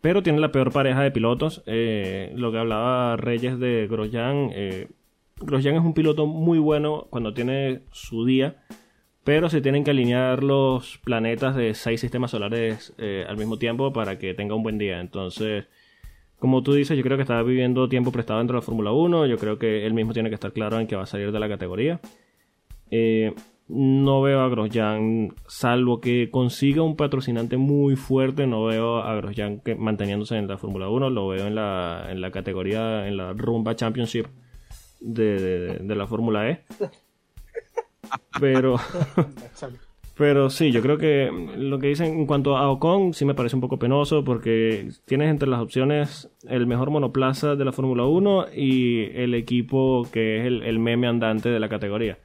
Pero 0.00 0.20
tiene 0.24 0.40
la 0.40 0.50
peor 0.50 0.72
pareja 0.72 1.02
de 1.02 1.12
pilotos. 1.12 1.62
Eh, 1.66 2.32
lo 2.34 2.50
que 2.50 2.58
hablaba 2.58 3.16
Reyes 3.16 3.60
de 3.60 3.86
Grosjean. 3.88 4.50
eh, 4.52 4.88
Grosjean 5.40 5.76
es 5.76 5.82
un 5.82 5.94
piloto 5.94 6.26
muy 6.26 6.58
bueno 6.58 7.06
cuando 7.08 7.32
tiene 7.34 7.82
su 7.92 8.24
día. 8.24 8.56
Pero 9.26 9.50
se 9.50 9.60
tienen 9.60 9.82
que 9.84 9.90
alinear 9.90 10.42
los 10.42 10.98
planetas 11.04 11.54
de 11.56 11.74
seis 11.74 12.00
sistemas 12.00 12.30
solares 12.30 12.94
eh, 12.96 13.26
al 13.28 13.36
mismo 13.36 13.58
tiempo 13.58 13.92
para 13.92 14.18
que 14.18 14.32
tenga 14.34 14.54
un 14.54 14.62
buen 14.62 14.78
día. 14.78 15.00
Entonces, 15.00 15.66
como 16.38 16.62
tú 16.62 16.74
dices, 16.74 16.96
yo 16.96 17.02
creo 17.02 17.16
que 17.16 17.24
está 17.24 17.42
viviendo 17.42 17.88
tiempo 17.88 18.12
prestado 18.12 18.38
dentro 18.38 18.54
de 18.54 18.60
la 18.60 18.64
Fórmula 18.64 18.92
1. 18.92 19.26
Yo 19.26 19.36
creo 19.36 19.58
que 19.58 19.84
él 19.84 19.94
mismo 19.94 20.12
tiene 20.12 20.28
que 20.28 20.36
estar 20.36 20.52
claro 20.52 20.78
en 20.78 20.86
que 20.86 20.94
va 20.94 21.02
a 21.02 21.06
salir 21.06 21.32
de 21.32 21.40
la 21.40 21.48
categoría. 21.48 21.98
Eh, 22.92 23.34
no 23.68 24.22
veo 24.22 24.42
a 24.42 24.48
Grosjean, 24.48 25.34
salvo 25.48 26.00
que 26.00 26.30
consiga 26.30 26.82
un 26.82 26.94
patrocinante 26.94 27.56
muy 27.56 27.96
fuerte, 27.96 28.46
no 28.46 28.64
veo 28.66 28.98
a 28.98 29.16
Grosjean 29.16 29.60
manteniéndose 29.76 30.36
en 30.36 30.46
la 30.46 30.56
Fórmula 30.56 30.88
1, 30.88 31.10
lo 31.10 31.26
veo 31.26 31.48
en 31.48 31.56
la, 31.56 32.06
en 32.10 32.20
la 32.20 32.30
categoría, 32.30 33.08
en 33.08 33.16
la 33.16 33.32
Rumba 33.32 33.74
Championship, 33.74 34.26
de, 35.00 35.40
de- 35.40 35.78
de 35.80 35.94
la 35.96 36.06
Fórmula 36.06 36.48
E. 36.48 36.60
Pero, 38.40 38.76
pero 40.16 40.50
sí, 40.50 40.72
yo 40.72 40.82
creo 40.82 40.98
que 40.98 41.30
lo 41.56 41.78
que 41.78 41.88
dicen 41.88 42.18
en 42.18 42.26
cuanto 42.26 42.56
a 42.56 42.70
Ocon 42.70 43.12
sí 43.12 43.24
me 43.24 43.34
parece 43.34 43.56
un 43.56 43.60
poco 43.60 43.78
penoso 43.78 44.24
porque 44.24 44.88
tienes 45.04 45.30
entre 45.30 45.48
las 45.48 45.60
opciones 45.60 46.30
el 46.48 46.66
mejor 46.66 46.90
monoplaza 46.90 47.54
de 47.56 47.64
la 47.64 47.72
Fórmula 47.72 48.04
1 48.04 48.46
y 48.54 49.04
el 49.14 49.34
equipo 49.34 50.06
que 50.12 50.40
es 50.40 50.46
el, 50.46 50.62
el 50.62 50.78
meme 50.78 51.06
andante 51.06 51.48
de 51.50 51.60
la 51.60 51.68
categoría. 51.68 52.18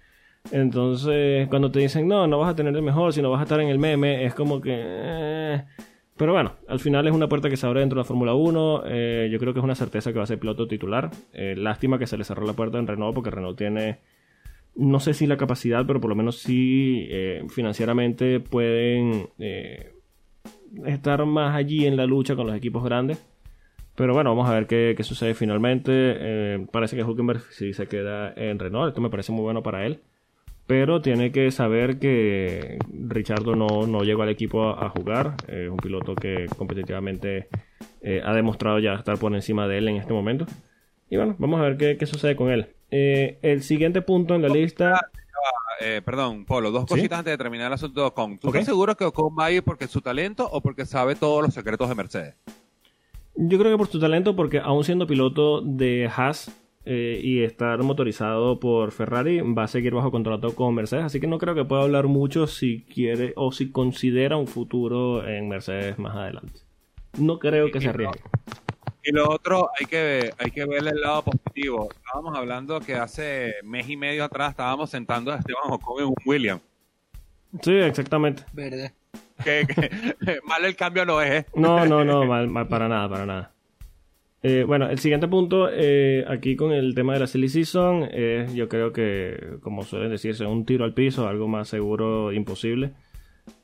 Entonces, 0.52 1.48
cuando 1.50 1.70
te 1.72 1.80
dicen, 1.80 2.08
no, 2.08 2.26
no 2.28 2.40
vas 2.40 2.52
a 2.52 2.56
tener 2.56 2.76
el 2.76 2.82
mejor, 2.82 3.14
sino 3.14 3.30
vas 3.30 3.42
a 3.42 3.44
estar 3.44 3.60
en 3.62 3.70
el 3.70 3.78
meme, 3.78 4.26
es 4.26 4.34
como 4.34 4.60
que... 4.62 4.74
eh. 4.76 5.64
Pero 6.18 6.34
bueno, 6.34 6.54
al 6.68 6.80
final 6.80 7.08
es 7.08 7.14
una 7.14 7.28
puerta 7.28 7.50
que 7.50 7.58
se 7.58 7.66
abre 7.66 7.80
dentro 7.80 7.98
de 7.98 8.02
la 8.02 8.08
Fórmula 8.08 8.34
1. 8.34 8.84
eh, 8.86 9.30
yo 9.32 9.40
creo 9.40 9.54
que 9.54 9.60
es 9.60 9.64
una 9.64 9.76
certeza 9.76 10.12
que 10.12 10.18
va 10.20 10.24
a 10.24 10.28
ser 10.28 10.40
piloto 10.40 10.68
titular. 10.68 11.10
Eh, 11.34 11.56
lástima 11.58 11.98
que 11.98 12.06
se 12.08 12.18
le 12.18 12.24
cerró 12.24 12.46
la 12.46 12.54
puerta 12.54 12.78
en 12.78 12.88
Renault 12.88 13.16
porque 13.16 13.32
Renault 13.32 13.58
tiene, 13.58 14.00
no 14.76 15.00
sé 15.00 15.14
si 15.14 15.28
la 15.28 15.38
capacidad, 15.38 15.86
pero 15.86 16.00
por 16.00 16.10
lo 16.10 16.16
menos 16.16 16.38
sí 16.38 17.08
eh, 17.10 17.44
financieramente 17.50 18.40
pueden 18.40 19.28
eh, 19.40 19.94
estar 20.86 21.26
más 21.26 21.56
allí 21.56 21.86
en 21.86 21.98
la 21.98 22.06
lucha 22.06 22.36
con 22.36 22.48
los 22.48 22.56
equipos 22.56 22.84
grandes. 22.84 23.26
Pero 23.96 24.14
bueno, 24.14 24.32
vamos 24.32 24.50
a 24.50 24.54
ver 24.54 24.68
qué, 24.68 24.94
qué 24.96 25.04
sucede 25.04 25.34
finalmente. 25.34 25.92
Eh, 25.94 26.66
parece 26.72 26.96
que 26.96 27.04
Hulkenberg 27.04 27.42
sí 27.52 27.74
se 27.74 27.88
queda 27.88 28.34
en 28.36 28.58
Renault. 28.58 28.90
Esto 28.90 29.02
me 29.02 29.10
parece 29.10 29.32
muy 29.32 29.42
bueno 29.42 29.62
para 29.62 29.86
él. 29.86 30.00
Pero 30.66 31.02
tiene 31.02 31.32
que 31.32 31.52
saber 31.52 32.00
que 32.00 32.78
Richardo 32.90 33.56
no, 33.56 33.88
no 33.88 34.04
llegó 34.04 34.24
al 34.24 34.30
equipo 34.30 34.64
a, 34.64 34.86
a 34.86 34.90
jugar. 34.90 35.36
Es 35.48 35.70
un 35.70 35.78
piloto 35.78 36.16
que 36.16 36.46
competitivamente 36.58 37.50
eh, 38.02 38.22
ha 38.24 38.34
demostrado 38.34 38.80
ya 38.80 38.94
estar 38.94 39.18
por 39.18 39.34
encima 39.36 39.68
de 39.68 39.80
él 39.80 39.90
en 39.90 39.98
este 39.98 40.14
momento. 40.14 40.46
Y 41.12 41.18
bueno, 41.18 41.36
vamos 41.38 41.60
a 41.60 41.64
ver 41.64 41.78
qué, 41.78 41.98
qué 41.98 42.06
sucede 42.08 42.36
con 42.36 42.50
él. 42.50 42.70
Eh, 42.90 43.38
el 43.42 43.62
siguiente 43.62 44.02
punto 44.02 44.34
en 44.34 44.42
la 44.42 44.48
lista. 44.50 45.00
Eh, 45.82 46.02
perdón, 46.06 46.46
Polo, 46.46 46.72
dos 46.72 46.84
¿Sí? 46.84 46.96
cositas 46.96 47.20
antes 47.20 47.34
de 47.34 47.38
terminar 47.38 47.68
el 47.68 47.74
asunto 47.74 48.00
de 48.02 48.08
Ocon. 48.08 48.38
¿Tú 48.38 48.48
Ok. 48.48 48.56
estás 48.56 48.68
seguro 48.68 48.96
que 48.96 49.04
Ocon 49.06 49.36
va 49.38 49.46
a 49.46 49.52
ir 49.52 49.62
porque 49.62 49.86
es 49.86 49.92
su 49.92 50.00
talento 50.02 50.48
o 50.50 50.62
porque 50.62 50.86
sabe 50.86 51.16
todos 51.16 51.44
los 51.44 51.54
secretos 51.54 51.90
de 51.90 51.96
Mercedes? 51.96 52.36
Yo 53.36 53.60
creo 53.60 53.72
que 53.72 53.78
por 53.78 53.88
su 53.88 54.00
talento, 54.00 54.36
porque 54.36 54.60
aún 54.60 54.84
siendo 54.84 55.06
piloto 55.08 55.62
de 55.62 56.10
Haas 56.16 56.50
eh, 56.86 57.20
y 57.24 57.44
estar 57.44 57.82
motorizado 57.84 58.60
por 58.60 58.92
Ferrari, 58.92 59.42
va 59.42 59.64
a 59.64 59.68
seguir 59.68 59.94
bajo 59.94 60.12
contrato 60.12 60.56
con 60.56 60.74
Mercedes. 60.76 61.06
Así 61.06 61.20
que 61.20 61.28
no 61.28 61.40
creo 61.40 61.56
que 61.56 61.66
pueda 61.66 61.82
hablar 61.82 62.08
mucho 62.08 62.48
si 62.48 62.84
quiere 62.84 63.34
o 63.36 63.52
si 63.52 63.72
considera 63.72 64.38
un 64.38 64.48
futuro 64.48 65.28
en 65.28 65.50
Mercedes 65.50 65.98
más 66.00 66.16
adelante. 66.16 66.62
No 67.18 67.38
creo 67.40 67.70
que 67.72 67.82
se 67.82 67.90
arriesgue. 67.90 68.22
Y 69.04 69.12
lo 69.12 69.30
otro, 69.30 69.70
hay 69.80 69.86
que, 69.88 70.32
hay 70.38 70.52
que 70.52 70.66
ver 70.66 70.88
el 70.88 71.02
lado 71.02 71.24
positivo. 71.24 71.90
Estábamos 71.92 72.38
hablando 72.38 72.80
que 72.80 72.96
hace 72.96 73.56
mes 73.64 73.90
y 73.90 73.98
medio 73.98 74.24
atrás 74.24 74.52
estábamos 74.52 74.90
sentando 74.92 75.32
a 75.32 75.38
Esteban 75.38 75.64
Ocon 75.72 76.02
en 76.04 76.08
un 76.10 76.16
Williams. 76.26 76.62
Sí, 77.62 77.74
exactamente. 77.74 78.44
Verde. 78.54 78.92
Que, 79.44 79.66
que- 79.68 80.40
mal 80.48 80.64
el 80.66 80.76
cambio 80.76 81.04
no 81.06 81.20
es, 81.22 81.32
¿eh? 81.32 81.46
No, 81.56 81.86
no, 81.86 82.06
no, 82.06 82.26
mal, 82.26 82.48
mal, 82.48 82.68
para 82.68 82.88
nada, 82.88 83.10
para 83.10 83.26
nada. 83.26 83.52
Eh, 84.44 84.64
bueno, 84.66 84.90
el 84.90 84.98
siguiente 85.00 85.28
punto, 85.28 85.68
eh, 85.72 86.26
aquí 86.28 86.56
con 86.56 86.72
el 86.72 86.96
tema 86.96 87.14
de 87.14 87.20
la 87.20 87.28
Silly 87.28 87.48
Season, 87.50 88.04
es 88.12 88.54
yo 88.54 88.68
creo 88.70 88.92
que, 88.94 89.58
como 89.62 89.84
suelen 89.84 90.10
decirse, 90.12 90.46
un 90.46 90.66
tiro 90.66 90.84
al 90.86 90.94
piso, 90.94 91.28
algo 91.28 91.48
más 91.48 91.68
seguro, 91.68 92.32
imposible. 92.32 92.92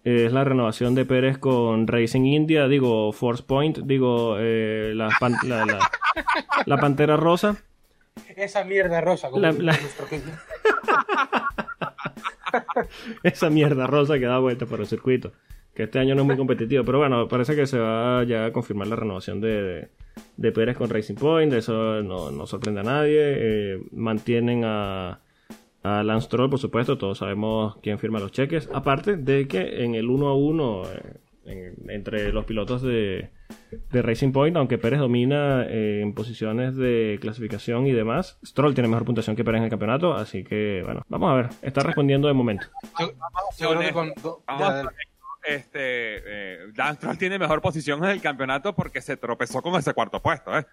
Es 0.03 0.31
la 0.31 0.43
renovación 0.43 0.95
de 0.95 1.05
Pérez 1.05 1.37
con 1.37 1.87
Racing 1.87 2.25
India, 2.25 2.67
digo, 2.67 3.11
Force 3.11 3.43
Point, 3.43 3.79
digo, 3.79 4.37
eh, 4.39 4.93
la, 4.95 5.09
pan- 5.19 5.35
la, 5.43 5.65
la- 5.65 5.79
la 6.65 6.77
Pantera 6.77 7.17
Rosa. 7.17 7.57
Esa 8.35 8.63
mierda 8.63 9.01
rosa, 9.01 9.29
como 9.29 9.41
esa 13.23 13.49
mierda 13.49 13.87
rosa 13.87 14.17
que 14.19 14.25
da 14.25 14.39
vuelta 14.39 14.65
por 14.65 14.79
el 14.79 14.87
circuito. 14.87 15.31
Que 15.73 15.83
este 15.83 15.99
año 15.99 16.15
no 16.15 16.21
es 16.21 16.27
muy 16.27 16.37
competitivo. 16.37 16.83
Pero 16.83 16.99
bueno, 16.99 17.27
parece 17.27 17.55
que 17.55 17.67
se 17.67 17.77
va 17.77 18.23
ya 18.23 18.45
a 18.45 18.51
confirmar 18.51 18.87
la 18.87 18.95
renovación 18.95 19.39
de, 19.41 19.61
de, 19.61 19.87
de 20.37 20.51
Pérez 20.51 20.75
con 20.77 20.89
Racing 20.89 21.15
Point. 21.15 21.53
Eso 21.53 22.01
no, 22.01 22.31
no 22.31 22.47
sorprende 22.47 22.81
a 22.81 22.83
nadie. 22.83 23.17
Eh, 23.19 23.79
mantienen 23.91 24.63
a, 24.65 25.19
a 25.83 26.03
Lance 26.03 26.25
Stroll, 26.25 26.49
por 26.49 26.59
supuesto. 26.59 26.97
Todos 26.97 27.19
sabemos 27.19 27.77
quién 27.81 27.99
firma 27.99 28.19
los 28.19 28.31
cheques. 28.31 28.69
Aparte 28.73 29.17
de 29.17 29.47
que 29.47 29.83
en 29.83 29.95
el 29.95 30.09
1 30.09 30.27
a 30.27 30.35
1 30.35 30.83
eh, 30.85 31.13
en- 31.45 31.89
entre 31.89 32.31
los 32.33 32.43
pilotos 32.45 32.81
de, 32.81 33.29
de 33.91 34.01
Racing 34.01 34.31
Point, 34.33 34.57
aunque 34.57 34.77
Pérez 34.77 34.99
domina 34.99 35.63
eh, 35.67 36.01
en 36.01 36.13
posiciones 36.13 36.75
de 36.75 37.17
clasificación 37.21 37.87
y 37.87 37.93
demás, 37.93 38.37
Stroll 38.45 38.73
tiene 38.73 38.89
mejor 38.89 39.05
puntuación 39.05 39.35
que 39.35 39.45
Pérez 39.45 39.59
en 39.59 39.63
el 39.65 39.69
campeonato, 39.69 40.13
así 40.13 40.43
que 40.43 40.81
bueno, 40.83 41.03
vamos 41.07 41.31
a 41.31 41.35
ver, 41.35 41.49
está 41.61 41.81
respondiendo 41.83 42.27
de 42.27 42.33
momento. 42.33 42.67
Yo, 42.99 43.11
yo 43.59 43.69
creo 43.69 43.81
que 43.81 43.93
con. 43.93 44.11
Do- 44.21 44.43
Vamos 44.45 44.61
ya, 44.61 44.67
a 44.67 44.75
dale. 44.77 44.89
Este, 45.47 45.77
eh, 45.81 46.57
Dan 46.75 46.95
Stroll 46.95 47.17
tiene 47.17 47.39
mejor 47.39 47.61
posición 47.61 48.03
en 48.03 48.09
el 48.11 48.21
campeonato 48.21 48.75
porque 48.75 48.99
se 49.01 49.15
tropezó 49.15 49.61
con 49.61 49.75
ese 49.79 49.93
cuarto 49.93 50.21
puesto, 50.21 50.57
¿eh? 50.57 50.65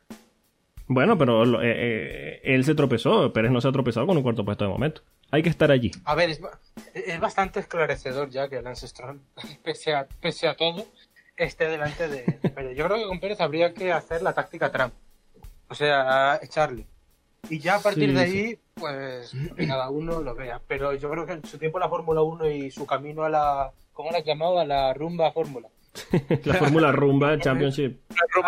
Bueno, 0.86 1.16
pero 1.16 1.44
lo- 1.44 1.62
eh, 1.62 1.72
eh, 1.74 2.40
él 2.44 2.64
se 2.64 2.74
tropezó, 2.74 3.32
Pérez 3.32 3.50
no 3.50 3.60
se 3.60 3.68
ha 3.68 3.72
tropezado 3.72 4.06
con 4.06 4.16
un 4.16 4.22
cuarto 4.22 4.44
puesto 4.44 4.64
de 4.64 4.70
momento. 4.70 5.02
Hay 5.30 5.42
que 5.42 5.48
estar 5.48 5.70
allí. 5.70 5.90
A 6.04 6.14
ver, 6.14 6.30
es, 6.30 6.40
ba- 6.40 6.58
es 6.94 7.18
bastante 7.20 7.60
esclarecedor 7.60 8.28
ya 8.30 8.48
que 8.48 8.60
Lance 8.62 8.86
Stroll, 8.88 9.20
pese 9.64 9.94
a, 9.94 10.06
pese 10.20 10.46
a 10.46 10.54
todo, 10.56 10.84
esté 11.36 11.68
delante 11.68 12.08
de 12.08 12.24
de 12.42 12.50
Pérez. 12.50 12.76
Yo 12.76 12.84
creo 12.86 12.98
que 12.98 13.06
con 13.06 13.18
Pérez 13.20 13.40
habría 13.40 13.72
que 13.72 13.92
hacer 13.92 14.22
la 14.22 14.32
táctica 14.34 14.70
Trump. 14.70 14.92
O 15.68 15.74
sea, 15.74 16.38
echarle. 16.42 16.86
Y 17.50 17.58
ya 17.58 17.76
a 17.76 17.80
partir 17.80 18.10
Sí, 18.10 18.14
de 18.14 18.26
sí. 18.26 18.36
ahí, 18.38 18.58
pues 18.74 19.32
que 19.56 19.66
cada 19.66 19.88
uno 19.90 20.20
lo 20.22 20.34
vea. 20.34 20.60
Pero 20.68 20.94
yo 20.94 21.10
creo 21.10 21.26
que 21.26 21.32
en 21.32 21.44
su 21.44 21.58
tiempo 21.58 21.78
la 21.78 21.88
Fórmula 21.88 22.22
1 22.22 22.48
y 22.50 22.70
su 22.70 22.86
camino 22.86 23.24
a 23.24 23.28
la. 23.30 23.72
¿Cómo 23.92 24.10
la 24.10 24.20
llamaba? 24.20 24.64
La 24.64 24.92
rumba 24.94 25.32
Fórmula. 25.32 25.68
La 26.44 26.54
Fórmula 26.54 26.92
Rumba 26.92 27.38
Championship. 27.38 28.00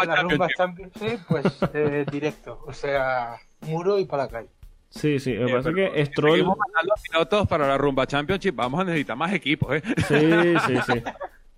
La 0.06 0.22
rumba 0.22 0.48
Championship, 0.56 1.20
pues 1.28 1.58
eh, 1.74 2.04
directo. 2.10 2.62
O 2.66 2.72
sea, 2.72 3.36
muro 3.62 3.98
y 3.98 4.04
para 4.04 4.24
la 4.24 4.28
calle. 4.28 4.48
Sí, 4.90 5.18
sí, 5.18 5.34
lo 5.34 5.46
que 5.46 5.52
pasa 5.52 5.68
es 5.68 5.74
pero 5.74 5.92
que 5.92 6.06
Stroll... 6.06 6.32
Seguimos 6.32 6.58
mandando 6.58 6.94
pilotos 7.10 7.48
para 7.48 7.68
la 7.68 7.76
Rumba 7.76 8.06
Championship. 8.06 8.54
Vamos 8.54 8.80
a 8.80 8.84
necesitar 8.84 9.16
más 9.16 9.32
equipos, 9.32 9.76
¿eh? 9.76 9.82
Sí, 10.08 10.54
sí, 10.66 10.92
sí. 10.92 11.02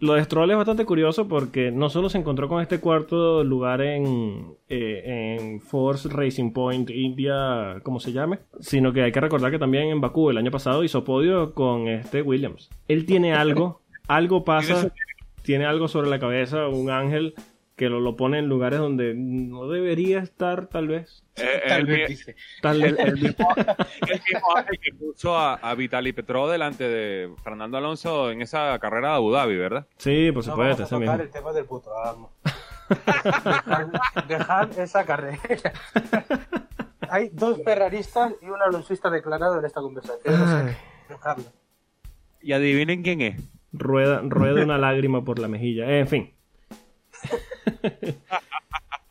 Lo 0.01 0.15
de 0.15 0.23
Stroll 0.23 0.51
es 0.53 0.57
bastante 0.57 0.85
curioso 0.85 1.27
porque 1.27 1.73
no 1.73 1.91
solo 1.91 2.09
se 2.09 2.19
encontró 2.19 2.49
con 2.49 2.63
este 2.63 2.79
cuarto 2.79 3.43
lugar 3.43 3.81
en, 3.81 4.55
eh, 4.69 5.37
en 5.41 5.61
Force 5.61 6.09
Racing 6.09 6.53
Point 6.53 6.91
India, 6.91 7.81
como 7.83 7.99
se 7.99 8.13
llame, 8.13 8.39
sino 8.61 8.93
que 8.93 9.03
hay 9.03 9.11
que 9.11 9.21
recordar 9.21 9.51
que 9.51 9.59
también 9.59 9.89
en 9.89 10.01
Bakú 10.01 10.31
el 10.31 10.39
año 10.39 10.53
pasado 10.53 10.85
hizo 10.85 11.03
podio 11.03 11.53
con 11.53 11.89
este 11.89 12.23
Williams. 12.23 12.71
Él 12.87 13.07
tiene 13.07 13.35
algo, 13.35 13.83
algo 14.07 14.45
pasa, 14.45 14.93
tiene 15.49 15.65
algo 15.65 15.89
sobre 15.89 16.11
la 16.11 16.19
cabeza, 16.19 16.69
un 16.69 16.91
ángel 16.91 17.33
que 17.75 17.89
lo, 17.89 18.01
lo 18.01 18.17
pone 18.17 18.39
en 18.39 18.49
lugares 18.51 18.81
donde 18.81 19.15
no 19.17 19.67
debería 19.67 20.19
estar, 20.19 20.67
tal 20.67 20.89
vez. 20.89 21.25
Eh, 21.37 21.63
Tal 21.67 21.81
el, 21.81 21.87
vez 21.87 22.09
dice. 22.11 22.37
Tal 22.61 22.83
vez. 22.83 22.99
el 22.99 23.15
mismo, 23.15 23.49
el 23.57 24.21
mismo 24.21 24.57
Ángel 24.57 24.79
que 24.79 24.93
puso 24.93 25.39
a, 25.39 25.55
a 25.55 25.75
Vitaly 25.75 26.13
Petrov 26.13 26.51
delante 26.51 26.87
de 26.87 27.33
Fernando 27.43 27.79
Alonso 27.79 28.31
en 28.31 28.43
esa 28.43 28.79
carrera 28.79 29.09
de 29.09 29.15
Abu 29.15 29.31
Dhabi, 29.33 29.57
¿verdad? 29.57 29.87
Sí, 29.97 30.31
por 30.33 30.45
No 30.47 30.51
supuesto, 30.53 30.83
vamos 30.83 30.93
a 30.93 30.97
tocar 30.97 30.99
mismo. 31.01 31.23
el 31.23 31.31
tema 31.31 31.53
del 31.55 31.65
puto 31.65 31.97
amo. 31.97 32.31
dejad, 33.47 33.89
dejad 34.29 34.79
esa 34.79 35.07
carrera. 35.07 35.73
Hay 37.09 37.31
dos 37.33 37.59
ferraristas 37.65 38.35
y 38.43 38.47
un 38.51 38.61
alonsista 38.61 39.09
declarado 39.09 39.59
en 39.59 39.65
esta 39.65 39.81
conversación. 39.81 40.35
O 40.43 40.47
sea, 40.47 40.67
Ay. 40.67 40.77
dejadlo. 41.09 41.45
Y 42.43 42.53
adivinen 42.53 43.03
quién 43.03 43.23
es. 43.23 43.41
Rueda, 43.73 44.23
rueda 44.25 44.63
una 44.65 44.79
lágrima 44.79 45.25
por 45.25 45.39
la 45.39 45.49
mejilla. 45.49 45.99
En 45.99 46.09
fin. 46.09 46.31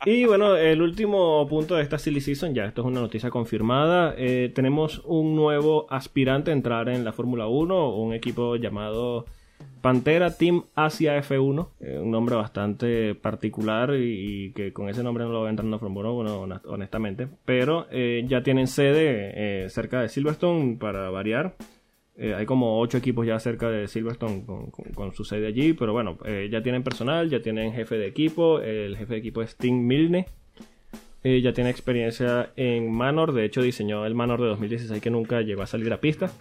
y 0.06 0.26
bueno, 0.26 0.56
el 0.56 0.82
último 0.82 1.46
punto 1.50 1.76
de 1.76 1.84
esta 1.84 1.98
silly 2.00 2.22
season, 2.22 2.54
ya 2.54 2.66
esto 2.66 2.82
es 2.82 2.88
una 2.88 3.02
noticia 3.02 3.30
confirmada. 3.30 4.14
eh, 4.18 4.52
tenemos 4.54 5.02
un 5.06 5.36
nuevo 5.36 5.88
aspirante 5.90 6.52
a 6.52 6.54
entrar 6.54 6.90
en 6.90 7.04
la 7.04 7.12
Fórmula 7.12 7.48
1, 7.48 7.90
un 7.96 8.14
equipo 8.14 8.56
llamado 8.56 9.26
Pantera 9.82 10.36
Team 10.38 10.64
Asia 10.76 11.18
F1, 11.22 11.70
eh, 11.82 12.00
un 12.02 12.12
nombre 12.12 12.36
bastante 12.36 13.16
particular 13.16 13.94
y, 13.96 14.52
que 14.54 14.72
con 14.72 14.88
ese 14.90 15.04
nombre 15.04 15.24
no 15.26 15.32
lo 15.32 15.40
voy 15.40 15.48
a 15.48 15.50
entrar 15.52 15.66
en 15.66 15.72
la 15.72 15.80
Fórmula 15.80 16.10
1, 16.10 16.42
honest- 16.48 16.66
honestamente. 16.68 17.28
Pero 17.46 17.88
eh, 17.92 18.24
ya 18.28 18.44
tienen 18.44 18.68
sede 18.68 19.68
cerca 19.70 20.02
de 20.02 20.10
Silverstone 20.10 20.78
para 20.80 21.10
variar. 21.10 21.56
Eh, 22.20 22.34
hay 22.34 22.46
como 22.48 22.80
ocho 22.80 22.98
equipos 22.98 23.28
ya 23.28 23.40
cerca 23.40 23.70
de 23.70 23.88
Silverstone 23.88 24.44
con, 24.46 24.72
con- 24.72 24.92
con 24.94 25.14
su 25.14 25.24
sede 25.24 25.48
allí, 25.48 25.74
pero 25.74 25.94
bueno, 25.94 26.18
eh, 26.26 26.50
ya 26.52 26.64
tienen 26.64 26.82
personal, 26.84 27.30
ya 27.30 27.42
tienen 27.42 27.74
jefe 27.74 27.96
de 27.98 28.08
equipo, 28.08 28.60
el 28.60 28.98
jefe 28.98 29.14
de 29.14 29.20
equipo 29.20 29.42
es 29.44 29.56
Tim 29.56 29.86
Milne, 29.86 30.26
Eh, 31.24 31.42
ya 31.42 31.52
tiene 31.52 31.70
experiencia 31.72 32.52
en 32.56 32.92
Manor, 32.92 33.34
de 33.34 33.44
hecho 33.44 33.62
diseñó 33.62 34.06
el 34.06 34.16
Manor 34.16 34.40
de 34.42 34.48
2016 34.48 35.02
que 35.02 35.10
nunca 35.10 35.42
llegó 35.42 35.62
a 35.62 35.68
salir 35.68 35.92
a 35.92 36.00
pista. 36.00 36.32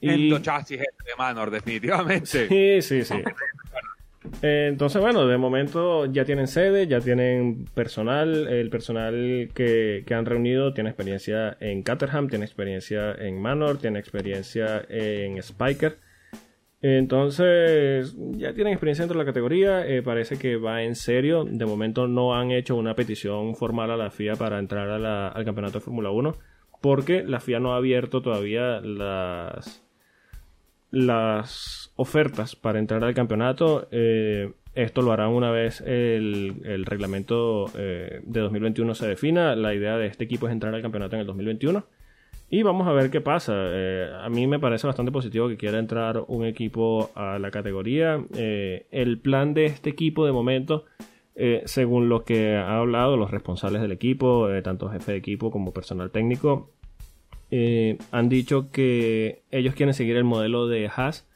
Y... 0.00 0.28
los 0.30 0.40
chasis 0.42 0.78
de 0.78 0.86
Manor, 1.18 1.50
definitivamente. 1.50 2.48
Sí, 2.48 2.80
sí, 2.82 3.04
sí. 3.04 3.14
Eh, 4.42 4.66
entonces, 4.68 5.00
bueno, 5.00 5.26
de 5.26 5.38
momento 5.38 6.06
ya 6.06 6.24
tienen 6.24 6.46
sede, 6.46 6.86
ya 6.86 7.00
tienen 7.00 7.64
personal. 7.74 8.48
El 8.48 8.70
personal 8.70 9.50
que, 9.54 10.04
han 10.10 10.26
reunido 10.26 10.74
tiene 10.74 10.90
experiencia 10.90 11.56
en 11.60 11.82
Caterham, 11.82 12.28
tiene 12.28 12.44
experiencia 12.44 13.12
en 13.12 13.40
Manor, 13.40 13.78
tiene 13.78 13.98
experiencia 13.98 14.84
en 14.88 15.42
Spiker. 15.42 15.98
Entonces, 16.82 18.16
ya 18.16 18.54
tienen 18.54 18.72
experiencia 18.72 19.02
dentro 19.02 19.18
de 19.18 19.24
la 19.24 19.30
categoría, 19.30 19.86
eh, 19.86 20.02
parece 20.02 20.38
que 20.38 20.56
va 20.56 20.82
en 20.82 20.94
serio. 20.94 21.44
De 21.44 21.66
momento 21.66 22.06
no 22.06 22.34
han 22.34 22.50
hecho 22.50 22.76
una 22.76 22.94
petición 22.94 23.54
formal 23.54 23.90
a 23.90 23.96
la 23.96 24.10
FIA 24.10 24.36
para 24.36 24.58
entrar 24.58 24.88
al 24.90 25.44
campeonato 25.44 25.78
de 25.78 25.84
Fórmula 25.84 26.10
1, 26.10 26.34
porque 26.80 27.22
la 27.22 27.40
FIA 27.40 27.60
no 27.60 27.74
ha 27.74 27.76
abierto 27.76 28.22
todavía 28.22 28.80
las, 28.80 29.84
las 30.90 31.92
ofertas 31.96 32.56
para 32.56 32.78
entrar 32.78 33.04
al 33.04 33.14
campeonato. 33.14 33.88
Eh, 33.90 34.52
esto 34.74 35.02
lo 35.02 35.12
harán 35.12 35.30
una 35.30 35.50
vez 35.50 35.80
el, 35.80 36.84
reglamento 36.86 37.66
eh, 37.76 38.20
de 38.24 38.40
2021 38.40 38.94
se 38.94 39.06
defina. 39.06 39.54
La 39.56 39.74
idea 39.74 39.96
de 39.96 40.06
este 40.06 40.24
equipo 40.24 40.46
es 40.46 40.52
entrar 40.52 40.74
al 40.74 40.82
campeonato 40.82 41.16
en 41.16 41.20
el 41.20 41.26
2021. 41.26 41.84
Y 42.52 42.62
vamos 42.64 42.88
a 42.88 42.92
ver 42.92 43.10
qué 43.10 43.20
pasa. 43.20 43.52
Eh, 43.56 44.10
a 44.20 44.28
mí 44.28 44.46
me 44.46 44.58
parece 44.58 44.86
bastante 44.86 45.12
positivo 45.12 45.48
que 45.48 45.56
quiera 45.56 45.78
entrar 45.78 46.24
un 46.26 46.44
equipo 46.44 47.10
a 47.14 47.38
la 47.38 47.50
categoría. 47.50 48.24
El 48.32 49.18
plan 49.18 49.54
de 49.54 49.66
este 49.66 49.90
equipo 49.90 50.26
de 50.26 50.32
momento, 50.32 50.84
según 51.64 52.08
lo 52.08 52.24
que 52.24 52.56
han 52.56 52.70
hablado 52.70 53.16
los 53.16 53.30
responsables 53.30 53.82
del 53.82 53.92
equipo, 53.92 54.48
tanto 54.64 54.88
jefe 54.88 55.12
de 55.12 55.18
equipo 55.18 55.52
como 55.52 55.72
personal 55.72 56.10
técnico, 56.10 56.72
eh, 57.50 57.98
han 58.12 58.28
dicho 58.28 58.70
que 58.70 59.42
ellos 59.50 59.74
quieren 59.74 59.94
seguir 59.94 60.16
el 60.16 60.24
modelo 60.24 60.68
de 60.68 60.88
Haas, 60.88 61.26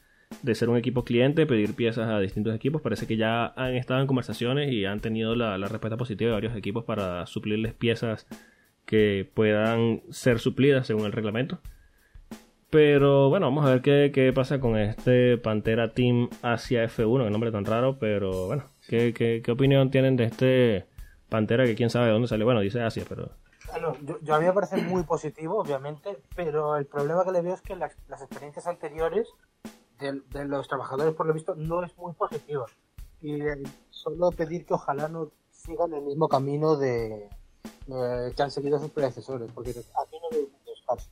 de 0.41 0.55
ser 0.55 0.69
un 0.69 0.77
equipo 0.77 1.03
cliente, 1.03 1.45
pedir 1.45 1.75
piezas 1.75 2.09
a 2.09 2.19
distintos 2.19 2.55
equipos. 2.55 2.81
Parece 2.81 3.07
que 3.07 3.17
ya 3.17 3.47
han 3.55 3.75
estado 3.75 4.01
en 4.01 4.07
conversaciones 4.07 4.71
y 4.71 4.85
han 4.85 4.99
tenido 4.99 5.35
la, 5.35 5.57
respuesta 5.57 5.97
positiva 5.97 6.29
de 6.29 6.35
varios 6.35 6.55
equipos 6.55 6.83
para 6.85 7.25
suplirles 7.27 7.73
piezas 7.73 8.27
que 8.85 9.29
puedan 9.33 10.01
ser 10.09 10.39
suplidas 10.39 10.87
según 10.87 11.05
el 11.05 11.11
reglamento. 11.11 11.59
Pero 12.69 13.29
bueno, 13.29 13.47
vamos 13.47 13.65
a 13.65 13.69
ver 13.69 13.81
qué, 13.81 14.11
qué 14.13 14.33
pasa 14.33 14.59
con 14.59 14.77
este 14.77 15.37
Pantera 15.37 15.93
Team 15.93 16.29
Asia 16.41 16.83
F1, 16.85 17.25
qué 17.25 17.29
nombre 17.29 17.51
tan 17.51 17.63
raro, 17.65 17.97
pero 17.99 18.47
bueno, 18.47 18.65
¿qué, 18.89 19.13
qué, 19.13 19.41
qué 19.43 19.51
opinión 19.51 19.91
tienen 19.91 20.17
de 20.17 20.25
este 20.25 20.85
Pantera 21.29 21.65
que 21.65 21.75
quién 21.75 21.89
sabe 21.89 22.07
de 22.07 22.13
dónde 22.13 22.27
sale? 22.27 22.43
Bueno, 22.43 22.61
dice 22.61 22.81
Asia, 22.81 23.03
pero... 23.07 23.31
Bueno, 23.75 23.93
yo, 24.03 24.17
yo 24.21 24.35
a 24.35 24.39
mí 24.39 24.45
me 24.45 24.53
parece 24.53 24.77
muy 24.77 25.03
positivo, 25.03 25.59
obviamente, 25.59 26.17
pero 26.33 26.77
el 26.77 26.85
problema 26.85 27.25
que 27.25 27.33
le 27.33 27.41
veo 27.41 27.55
es 27.55 27.61
que 27.61 27.75
las, 27.75 27.93
las 28.07 28.21
experiencias 28.21 28.67
anteriores 28.67 29.27
de, 29.99 30.45
los 30.45 30.69
trabajadores, 30.69 31.13
por 31.13 31.25
lo 31.25 31.33
visto, 31.33 31.55
no 31.55 31.83
es 31.83 31.97
muy 31.97 32.13
positiva. 32.13 32.67
Y 33.19 33.41
eh, 33.41 33.63
solo 33.89 34.31
pedir 34.31 34.65
que 34.65 34.75
ojalá 34.75 35.09
no 35.09 35.29
sigan 35.51 35.93
el 35.93 36.03
mismo 36.03 36.29
camino 36.29 36.77
de 36.77 37.25
eh, 37.87 38.33
que 38.33 38.43
han 38.43 38.49
seguido 38.49 38.79
sus 38.79 38.91
predecesores, 38.91 39.51
porque 39.51 39.71
aquí 39.71 40.17
no 40.21 40.39
muchos 40.39 40.81
casos. 40.87 41.11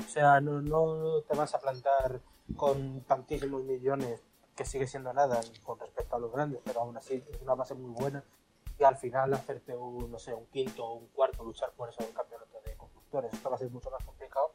O 0.00 0.08
sea, 0.08 0.40
no, 0.40 0.60
no 0.60 1.22
te 1.28 1.36
vas 1.36 1.54
a 1.54 1.60
plantar 1.60 2.20
con 2.56 3.02
tantísimos 3.02 3.62
millones, 3.62 4.20
que 4.56 4.64
sigue 4.64 4.88
siendo 4.88 5.12
nada 5.12 5.40
con 5.62 5.78
respecto 5.78 6.16
a 6.16 6.18
los 6.18 6.32
grandes, 6.32 6.60
pero 6.64 6.80
aún 6.80 6.96
así 6.96 7.22
es 7.30 7.40
una 7.40 7.54
base 7.54 7.74
muy 7.74 7.92
buena 7.92 8.24
y 8.80 8.84
al 8.84 8.96
final 8.96 9.34
hacerte 9.34 9.76
un, 9.76 10.10
no 10.10 10.18
sé, 10.18 10.32
un 10.32 10.46
quinto 10.46 10.84
o 10.84 10.94
un 10.94 11.08
cuarto, 11.08 11.44
luchar 11.44 11.70
por 11.76 11.90
eso 11.90 12.02
en 12.02 12.14
campeonato 12.14 12.60
de 12.64 12.74
constructores. 12.76 13.32
Esto 13.32 13.50
va 13.50 13.56
a 13.56 13.58
ser 13.58 13.70
mucho 13.70 13.90
más 13.90 14.02
complicado. 14.04 14.54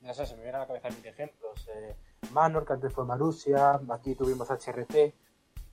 No 0.00 0.12
sé, 0.12 0.26
se 0.26 0.34
me 0.34 0.42
vienen 0.42 0.56
a 0.56 0.58
la 0.60 0.66
cabeza 0.66 0.90
mil 0.90 1.06
ejemplos. 1.06 1.68
Eh, 1.72 1.94
Manor, 2.32 2.66
que 2.66 2.72
antes 2.72 2.92
fue 2.92 3.04
Marussia, 3.04 3.80
aquí 3.90 4.16
tuvimos 4.16 4.50
HRT. 4.50 5.14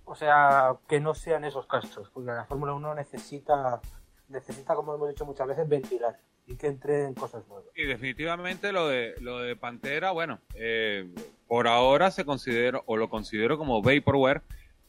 O 0.06 0.16
sea, 0.16 0.78
que 0.88 1.00
no 1.00 1.16
sean 1.16 1.44
esos 1.44 1.66
casos, 1.66 2.10
porque 2.12 2.32
la 2.32 2.46
Fórmula 2.46 2.74
1 2.74 2.96
necesita, 2.96 3.82
necesita, 4.30 4.76
como 4.76 4.94
hemos 4.94 5.10
dicho 5.10 5.26
muchas 5.26 5.48
veces, 5.48 5.68
ventilar 5.68 6.18
y 6.46 6.56
que 6.56 6.68
entren 6.68 7.14
cosas 7.14 7.46
nuevas. 7.48 7.68
Y 7.76 7.84
definitivamente 7.84 8.72
lo 8.72 8.88
de 8.88 9.16
lo 9.20 9.40
de 9.40 9.58
Pantera, 9.58 10.12
bueno, 10.12 10.40
eh, 10.56 11.14
por 11.48 11.68
ahora 11.68 12.10
se 12.10 12.24
considera 12.24 12.82
o 12.86 12.96
lo 12.96 13.10
considero 13.10 13.58
como 13.58 13.82
vaporware, 13.82 14.44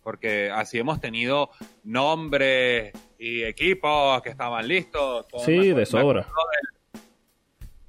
porque 0.08 0.50
así 0.50 0.78
hemos 0.78 1.02
tenido 1.02 1.50
nombres 1.84 2.94
y 3.18 3.42
equipos 3.42 4.22
que 4.22 4.30
estaban 4.30 4.66
listos. 4.66 5.26
Sí, 5.44 5.74
de 5.74 5.84
sobra. 5.84 6.22
del- 6.22 7.02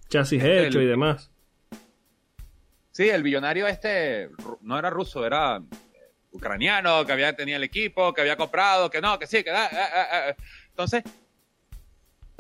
Chasis 0.10 0.44
Este, 0.44 0.68
hecho 0.68 0.80
el- 0.80 0.84
y 0.84 0.88
demás. 0.90 1.32
Sí, 2.92 3.08
el 3.10 3.24
billonario 3.24 3.68
este 3.68 4.28
no 4.60 4.78
era 4.78 4.90
ruso, 4.90 5.26
era 5.26 5.62
eh, 5.62 6.12
ucraniano, 6.34 7.06
que 7.06 7.14
había 7.14 7.34
tenía 7.38 7.56
el 7.56 7.64
equipo, 7.64 8.14
que 8.14 8.20
había 8.20 8.36
comprado, 8.36 8.90
que 8.90 9.00
no, 9.00 9.18
que 9.18 9.26
sí, 9.26 9.42
que 9.42 9.52
da. 9.52 9.68
eh, 9.68 10.32
eh. 10.32 10.36
Entonces, 10.72 11.04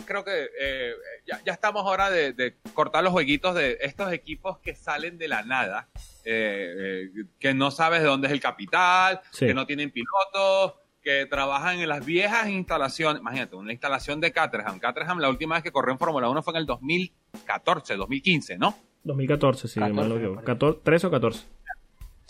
creo 0.05 0.25
que 0.25 0.49
eh, 0.59 0.91
ya, 1.25 1.39
ya 1.45 1.53
estamos 1.53 1.85
ahora 1.85 2.09
de, 2.09 2.33
de 2.33 2.57
cortar 2.73 3.01
los 3.01 3.13
jueguitos 3.13 3.55
de 3.55 3.77
estos 3.79 4.11
equipos 4.11 4.57
que 4.59 4.75
salen 4.75 5.17
de 5.17 5.29
la 5.29 5.43
nada, 5.43 5.87
eh, 6.29 7.09
eh, 7.15 7.25
que 7.39 7.53
no 7.53 7.71
sabes 7.71 8.01
de 8.01 8.07
dónde 8.07 8.27
es 8.27 8.33
el 8.33 8.39
capital, 8.39 9.21
Sí. 9.31 9.47
que 9.47 9.53
no 9.53 9.65
tienen 9.65 9.91
pilotos, 9.91 10.73
que 11.01 11.25
trabajan 11.25 11.79
en 11.79 11.89
las 11.89 12.05
viejas 12.05 12.47
instalaciones. 12.49 13.21
Imagínate, 13.21 13.55
una 13.55 13.71
instalación 13.71 14.19
de 14.19 14.31
Caterham. 14.31 14.79
Caterham, 14.79 15.19
la 15.19 15.29
última 15.29 15.55
vez 15.55 15.63
que 15.63 15.71
corrió 15.71 15.93
en 15.93 15.97
Fórmula 15.99 16.29
1 16.29 16.43
fue 16.43 16.53
en 16.53 16.57
el 16.57 16.65
2014, 16.65 17.95
2015, 17.95 18.57
¿no? 18.57 18.75
2014, 19.03 19.67
sí, 19.67 19.79
14, 19.79 19.93
mal 19.95 20.09
no 20.09 20.15
me 20.15 20.19
me 20.21 20.25
equivoco. 20.27 20.45
parece. 20.45 20.59
14, 20.59 20.79
13 20.83 21.07
o 21.07 21.11
14. 21.11 21.45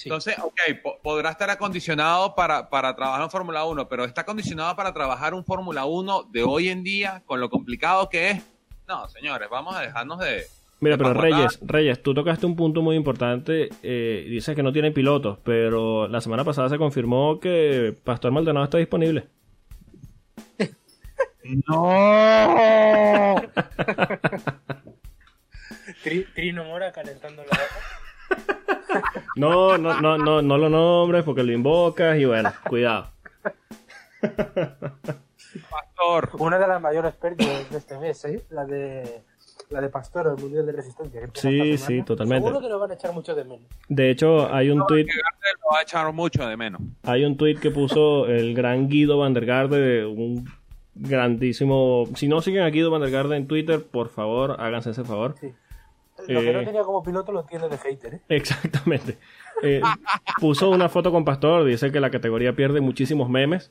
Entonces, 0.06 0.36
ok, 0.40 0.60
po- 0.82 1.00
podrá 1.04 1.32
estar 1.32 1.50
acondicionado 1.50 2.34
para, 2.34 2.70
para 2.70 2.96
trabajar 2.96 3.22
en 3.24 3.30
Fórmula 3.30 3.66
1, 3.66 3.90
pero 3.90 4.06
está 4.06 4.22
acondicionado 4.22 4.74
para 4.76 4.94
trabajar 4.94 5.34
un 5.34 5.44
Fórmula 5.44 5.84
1 5.86 6.24
de 6.32 6.44
hoy 6.44 6.70
en 6.70 6.84
día, 6.84 7.22
con 7.26 7.42
lo 7.42 7.50
complicado 7.50 8.08
que 8.08 8.30
es. 8.32 8.44
No, 8.88 9.10
señores, 9.10 9.50
vamos 9.50 9.76
a 9.76 9.82
dejarnos 9.82 10.20
de... 10.20 10.46
Mira, 10.82 10.98
pero. 10.98 11.14
Reyes, 11.14 11.60
Reyes, 11.62 12.02
tú 12.02 12.14
tocaste 12.14 12.46
un 12.46 12.56
punto 12.56 12.82
muy 12.82 12.96
importante. 12.96 13.70
Eh, 13.84 14.26
dices 14.30 14.56
que 14.56 14.64
no 14.64 14.72
tienen 14.72 14.94
pilotos, 14.94 15.38
pero 15.44 16.08
la 16.08 16.22
semana 16.22 16.44
pasada 16.46 16.70
se 16.70 16.78
confirmó 16.78 17.40
que 17.40 17.94
Pastor 18.04 18.32
Maldonado 18.32 18.64
está 18.64 18.78
disponible. 18.78 19.28
¡No! 21.68 23.36
Tri- 26.04 26.28
Trino 26.34 26.64
Mora 26.64 26.92
calentando 26.92 27.44
la 27.44 27.50
boca. 27.50 27.66
No, 29.36 29.78
no, 29.78 30.02
no, 30.02 30.18
no, 30.18 30.42
no 30.42 30.58
lo 30.58 30.68
nombres 30.70 31.24
porque 31.24 31.44
lo 31.44 31.52
invocas 31.52 32.18
y 32.18 32.26
bueno, 32.26 32.52
cuidado. 32.68 33.12
Pastor. 35.70 36.32
Una 36.40 36.58
de 36.60 36.68
las 36.68 36.82
mayores 36.82 37.14
pérdidas 37.14 37.70
de 37.70 37.78
este 37.78 37.98
mes, 38.00 38.26
¿eh? 38.26 38.44
La 38.50 38.66
de, 38.66 39.22
la 39.70 39.82
de 39.82 39.90
Pastor, 39.90 40.34
el 40.36 40.42
Mundial 40.42 40.66
de 40.66 40.72
Resistencia. 40.72 41.22
que 41.22 41.30
Sí, 41.40 41.78
sí, 41.78 42.02
totalmente. 42.04 42.46
Seguro 42.48 42.62
que 42.62 42.70
lo 42.70 42.80
van 42.80 42.92
a 42.92 42.94
echar 42.96 43.14
mucho 43.14 43.36
de 43.36 43.44
menos. 43.44 43.68
De 43.88 44.10
hecho, 44.10 44.52
hay 44.54 44.70
un 44.70 44.86
tweet, 44.88 45.06
Que 45.06 45.12
Gardner 45.14 45.54
lo 45.64 45.74
va 45.74 45.80
a 45.80 45.82
echar 45.84 46.14
mucho 46.14 46.48
de 46.48 46.58
menos. 46.58 46.82
hay 47.04 47.26
un 47.26 47.38
tweet 47.38 47.56
que 47.56 47.72
puso 47.72 48.26
el 48.28 48.54
gran 48.56 48.88
Guido 48.90 49.18
Van 49.18 49.34
der 49.34 49.46
Garde, 49.46 50.06
un 50.06 50.46
grandísimo. 50.96 52.06
Si 52.16 52.28
no 52.28 52.42
siguen 52.42 52.64
a 52.64 52.70
Guido 52.70 52.92
Van 52.92 53.02
der 53.02 53.12
Garde 53.12 53.36
en 53.38 53.48
Twitter, 53.48 53.82
por 53.84 54.10
favor, 54.10 54.56
háganse 54.60 54.92
ese 54.92 55.04
favor. 55.04 55.36
Sí. 55.40 55.52
Lo 56.28 56.42
que 56.42 56.50
Eh. 56.50 56.54
no 56.54 56.64
tenía 56.64 56.82
como 56.82 57.02
piloto 57.02 57.32
lo 57.32 57.44
tiene 57.44 57.70
de 57.70 57.78
hater, 57.78 58.16
¿eh? 58.16 58.22
Exactamente. 58.30 59.18
Eh, 59.64 59.82
puso 60.40 60.70
una 60.70 60.90
foto 60.90 61.12
con 61.12 61.24
Pastor, 61.26 61.64
dice 61.66 61.92
que 61.92 62.00
la 62.00 62.10
categoría 62.10 62.54
pierde 62.54 62.82
muchísimos 62.82 63.30
memes 63.30 63.70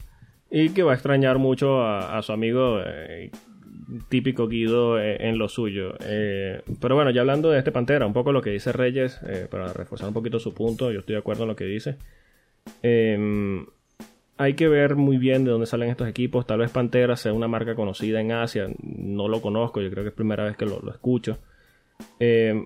y 0.51 0.71
que 0.71 0.83
va 0.83 0.93
a 0.93 0.95
extrañar 0.95 1.39
mucho 1.39 1.83
a, 1.83 2.17
a 2.17 2.23
su 2.23 2.33
amigo 2.33 2.79
eh, 2.85 3.31
típico 4.09 4.49
Guido 4.49 5.01
eh, 5.01 5.29
en 5.29 5.39
lo 5.39 5.49
suyo. 5.49 5.95
Eh, 6.05 6.63
pero 6.81 6.95
bueno, 6.95 7.11
ya 7.11 7.23
hablando 7.23 7.51
de 7.51 7.59
este 7.59 7.73
Pantera, 7.73 8.07
un 8.07 8.13
poco 8.13 8.33
lo 8.33 8.43
que 8.43 8.51
dice 8.51 8.73
Reyes, 8.73 9.21
eh, 9.27 9.47
para 9.51 9.73
reforzar 9.73 10.09
un 10.09 10.15
poquito 10.15 10.39
su 10.39 10.55
punto, 10.55 10.91
yo 10.93 11.01
estoy 11.01 11.15
de 11.15 11.21
acuerdo 11.21 11.45
en 11.45 11.49
lo 11.49 11.57
que 11.57 11.65
dice. 11.65 11.97
Eh, 12.83 13.65
hay 14.37 14.55
que 14.55 14.69
ver 14.69 14.95
muy 14.95 15.17
bien 15.17 15.45
de 15.45 15.51
dónde 15.51 15.67
salen 15.67 15.91
estos 15.91 16.09
equipos. 16.09 16.47
Tal 16.47 16.59
vez 16.59 16.71
Pantera 16.71 17.17
sea 17.17 17.33
una 17.33 17.49
marca 17.49 17.75
conocida 17.75 18.21
en 18.21 18.33
Asia, 18.33 18.69
no 18.83 19.27
lo 19.29 19.41
conozco, 19.41 19.81
yo 19.81 19.91
creo 19.91 20.05
que 20.05 20.11
es 20.11 20.15
primera 20.15 20.45
vez 20.45 20.57
que 20.57 20.67
lo, 20.67 20.81
escucho. 20.91 21.39
Eh, 22.21 22.65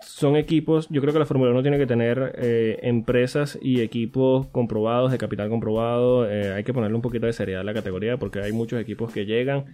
son 0.00 0.36
equipos, 0.36 0.88
yo 0.88 1.02
creo 1.02 1.12
que 1.12 1.18
la 1.18 1.26
Fórmula 1.26 1.50
1 1.50 1.60
tiene 1.60 1.76
que 1.76 1.86
tener 1.86 2.34
empresas 2.82 3.58
y 3.60 3.82
equipos 3.82 4.46
comprobados, 4.46 5.12
de 5.12 5.18
capital 5.18 5.50
comprobado. 5.50 6.22
hay 6.22 6.64
que 6.64 6.72
ponerle 6.72 6.96
un 6.96 7.02
poquito 7.02 7.26
de 7.26 7.34
seriedad 7.34 7.60
a 7.60 7.64
la 7.64 7.74
categoría 7.74 8.16
porque 8.16 8.40
hay 8.40 8.52
muchos 8.52 8.80
equipos 8.80 9.12
que 9.12 9.26
llegan 9.26 9.66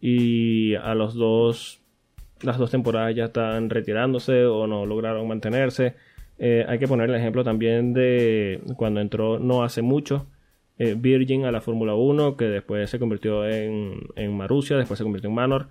y 0.00 0.74
a 0.74 0.94
los 0.94 1.14
dos, 1.14 1.80
las 2.42 2.58
dos 2.58 2.70
temporadas 2.70 3.14
ya 3.14 3.26
están 3.26 3.70
retirándose 3.70 4.44
o 4.44 4.66
no 4.66 4.86
lograron 4.86 5.26
mantenerse. 5.28 5.94
Eh, 6.38 6.64
hay 6.68 6.78
que 6.78 6.88
poner 6.88 7.08
el 7.08 7.16
ejemplo 7.16 7.44
también 7.44 7.92
de 7.94 8.60
cuando 8.76 9.00
entró 9.00 9.38
no 9.38 9.64
hace 9.64 9.80
mucho 9.80 10.26
eh, 10.78 10.94
Virgin 10.98 11.46
a 11.46 11.52
la 11.52 11.62
Fórmula 11.62 11.94
1, 11.94 12.36
que 12.36 12.44
después 12.44 12.90
se 12.90 12.98
convirtió 12.98 13.48
en, 13.48 14.00
en 14.16 14.36
Marussia, 14.36 14.76
después 14.76 14.98
se 14.98 15.04
convirtió 15.04 15.30
en 15.30 15.34
Manor. 15.34 15.68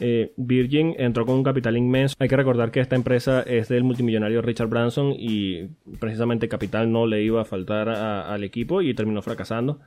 Eh, 0.00 0.32
Virgin 0.36 0.94
entró 0.98 1.26
con 1.26 1.36
un 1.36 1.42
capital 1.42 1.76
inmenso. 1.76 2.16
Hay 2.18 2.28
que 2.28 2.36
recordar 2.36 2.70
que 2.70 2.80
esta 2.80 2.96
empresa 2.96 3.42
es 3.42 3.68
del 3.68 3.84
multimillonario 3.84 4.42
Richard 4.42 4.68
Branson 4.68 5.14
y 5.18 5.68
precisamente 5.98 6.48
capital 6.48 6.90
no 6.90 7.06
le 7.06 7.22
iba 7.22 7.42
a 7.42 7.44
faltar 7.44 7.88
al 7.88 8.44
equipo 8.44 8.82
y 8.82 8.94
terminó 8.94 9.22
fracasando. 9.22 9.80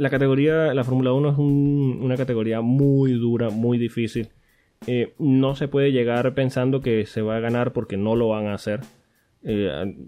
La 0.00 0.08
categoría, 0.08 0.72
la 0.72 0.82
Fórmula 0.82 1.12
1 1.12 1.30
es 1.30 1.38
una 1.38 2.16
categoría 2.16 2.62
muy 2.62 3.12
dura, 3.12 3.50
muy 3.50 3.76
difícil. 3.76 4.30
Eh, 4.86 5.12
no 5.18 5.54
se 5.54 5.68
puede 5.68 5.92
llegar 5.92 6.34
pensando 6.34 6.80
que 6.80 7.04
se 7.04 7.20
va 7.20 7.36
a 7.36 7.40
ganar 7.40 7.74
porque 7.74 7.98
no 7.98 8.16
lo 8.16 8.28
van 8.28 8.46
a 8.46 8.54
hacer. 8.54 8.80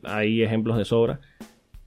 hay 0.05 0.43
ejemplos 0.43 0.79
de 0.79 0.87
sobra. 0.87 1.21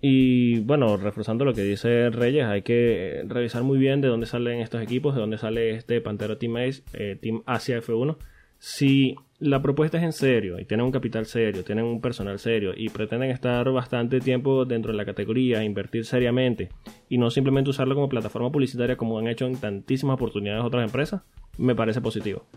Y 0.01 0.59
bueno, 0.59 0.97
reforzando 0.97 1.45
lo 1.45 1.53
que 1.55 1.63
dice 1.63 2.11
Reyes, 2.11 2.45
hay 2.45 2.61
que 2.61 3.23
revisar 3.27 3.63
muy 3.63 3.79
bien 3.79 4.01
de 4.01 4.07
dónde 4.07 4.27
salen 4.27 4.59
estos 4.59 4.83
equipos, 4.83 5.15
de 5.15 5.21
dónde 5.21 5.39
sale 5.39 5.71
este 5.71 5.99
Pantero 5.99 6.37
Team 6.37 6.57
Ace, 6.57 6.83
eh, 6.93 7.17
Team 7.19 7.41
Asia 7.47 7.79
F1. 7.79 8.17
Si 8.67 9.15
la 9.37 9.61
propuesta 9.61 9.99
es 9.99 10.03
en 10.03 10.11
serio 10.11 10.59
y 10.59 10.65
tienen 10.65 10.87
un 10.87 10.91
capital 10.91 11.27
serio, 11.27 11.63
tienen 11.63 11.85
un 11.85 12.01
personal 12.01 12.39
serio 12.39 12.73
y 12.75 12.89
pretenden 12.89 13.29
estar 13.29 13.71
bastante 13.71 14.19
tiempo 14.19 14.65
dentro 14.65 14.91
de 14.91 14.97
la 14.97 15.05
categoría, 15.05 15.63
invertir 15.63 16.03
seriamente 16.03 16.69
y 17.07 17.19
no 17.19 17.29
simplemente 17.29 17.69
usarlo 17.69 17.93
como 17.93 18.09
plataforma 18.09 18.51
publicitaria 18.51 18.97
como 18.97 19.19
han 19.19 19.27
hecho 19.27 19.45
en 19.45 19.57
tantísimas 19.57 20.15
oportunidades 20.15 20.65
otras 20.65 20.83
empresas, 20.83 21.21
me 21.59 21.75
parece 21.75 22.01
positivo. 22.01 22.47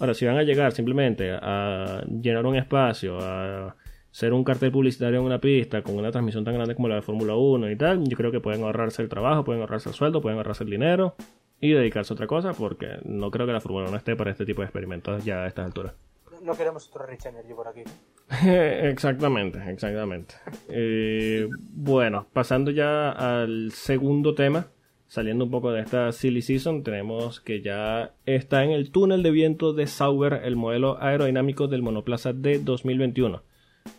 Ahora, 0.00 0.12
si 0.12 0.26
van 0.26 0.36
a 0.36 0.42
llegar 0.42 0.72
simplemente 0.72 1.30
a 1.32 2.04
llenar 2.08 2.44
un 2.44 2.56
espacio, 2.56 3.18
a 3.22 3.74
ser 4.10 4.34
un 4.34 4.44
cartel 4.44 4.70
publicitario 4.70 5.20
en 5.20 5.24
una 5.24 5.40
pista 5.40 5.80
con 5.80 5.96
una 5.96 6.10
transmisión 6.10 6.44
tan 6.44 6.52
grande 6.52 6.74
como 6.74 6.88
la 6.88 6.96
de 6.96 7.02
Fórmula 7.02 7.36
1 7.36 7.70
y 7.70 7.76
tal, 7.76 8.04
yo 8.06 8.18
creo 8.18 8.30
que 8.30 8.40
pueden 8.40 8.62
ahorrarse 8.64 9.00
el 9.00 9.08
trabajo, 9.08 9.44
pueden 9.44 9.62
ahorrarse 9.62 9.88
el 9.88 9.94
sueldo, 9.94 10.20
pueden 10.20 10.36
ahorrarse 10.36 10.64
el 10.64 10.68
dinero 10.70 11.16
y 11.60 11.72
dedicarse 11.72 12.12
a 12.12 12.14
otra 12.14 12.26
cosa 12.26 12.52
porque 12.52 12.98
no 13.04 13.30
creo 13.30 13.46
que 13.46 13.52
la 13.52 13.60
Fórmula 13.60 13.88
1 13.88 13.96
esté 13.96 14.16
para 14.16 14.30
este 14.30 14.44
tipo 14.44 14.62
de 14.62 14.66
experimentos 14.66 15.24
ya 15.24 15.44
a 15.44 15.46
estas 15.46 15.66
alturas. 15.66 15.94
No 16.42 16.54
queremos 16.56 16.88
otro 16.88 17.06
Rich 17.06 17.26
Energy 17.26 17.54
por 17.54 17.68
aquí. 17.68 17.82
exactamente, 18.46 19.58
exactamente. 19.70 20.34
Eh, 20.68 21.48
bueno, 21.72 22.26
pasando 22.32 22.70
ya 22.70 23.10
al 23.10 23.72
segundo 23.72 24.34
tema, 24.34 24.66
saliendo 25.06 25.44
un 25.44 25.50
poco 25.50 25.72
de 25.72 25.80
esta 25.80 26.12
silly 26.12 26.42
season, 26.42 26.82
tenemos 26.82 27.40
que 27.40 27.62
ya 27.62 28.12
está 28.26 28.62
en 28.64 28.72
el 28.72 28.90
túnel 28.90 29.22
de 29.22 29.30
viento 29.30 29.72
de 29.72 29.86
Sauber 29.86 30.42
el 30.44 30.56
modelo 30.56 31.02
aerodinámico 31.02 31.66
del 31.66 31.82
monoplaza 31.82 32.32
de 32.32 32.58
2021 32.58 33.42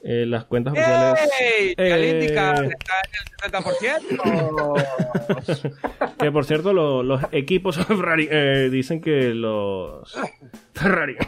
eh, 0.03 0.25
las 0.27 0.45
cuentas 0.45 0.73
oficiales. 0.73 1.29
¡Ey! 1.39 1.73
Eh, 1.77 2.25
está 2.25 2.57
en 2.59 2.65
el 2.65 2.73
60%. 3.51 6.15
que 6.19 6.31
por 6.31 6.45
cierto, 6.45 6.73
los 6.73 7.21
equipos 7.31 7.77
Ferrari 7.87 8.27
eh, 8.29 8.69
dicen 8.71 9.01
que 9.01 9.33
los 9.33 10.15
Ferrari 10.73 11.15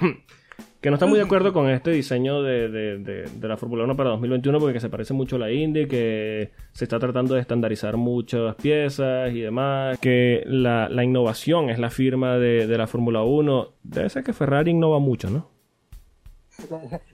que 0.82 0.92
no 0.92 0.96
están 0.96 1.10
muy 1.10 1.18
de 1.18 1.26
acuerdo 1.26 1.54
con 1.54 1.70
este 1.70 1.92
diseño 1.92 2.44
de, 2.44 2.70
de, 2.70 3.00
de, 3.00 3.48
la 3.48 3.58
Fórmula 3.58 3.84
1 3.84 3.96
para 3.96 4.12
2021 4.12 4.60
porque 4.60 4.80
se 4.80 4.90
parece 4.90 5.14
mucho 5.14 5.38
a 5.38 5.40
la 5.40 5.52
Indy, 5.52 5.88
que 5.88 6.52
se 6.72 6.86
está 6.86 7.00
tratando 7.00 7.34
de 7.34 7.42
estandarizar 7.42 7.98
muchas 7.98 8.56
piezas 8.56 9.34
y 9.34 9.42
demás, 9.42 9.98
que 10.00 10.44
la, 10.46 10.88
la 10.88 11.04
innovación 11.04 11.72
es 11.72 11.80
la 11.80 11.90
firma 11.90 12.38
de, 12.38 12.78
la 12.78 12.86
Fórmula 12.86 13.24
1. 13.24 13.74
Debe 13.84 14.10
ser 14.10 14.24
que 14.24 14.34
Ferrari 14.34 14.72
innova 14.72 15.00
mucho, 15.00 15.30
¿no? 15.30 15.57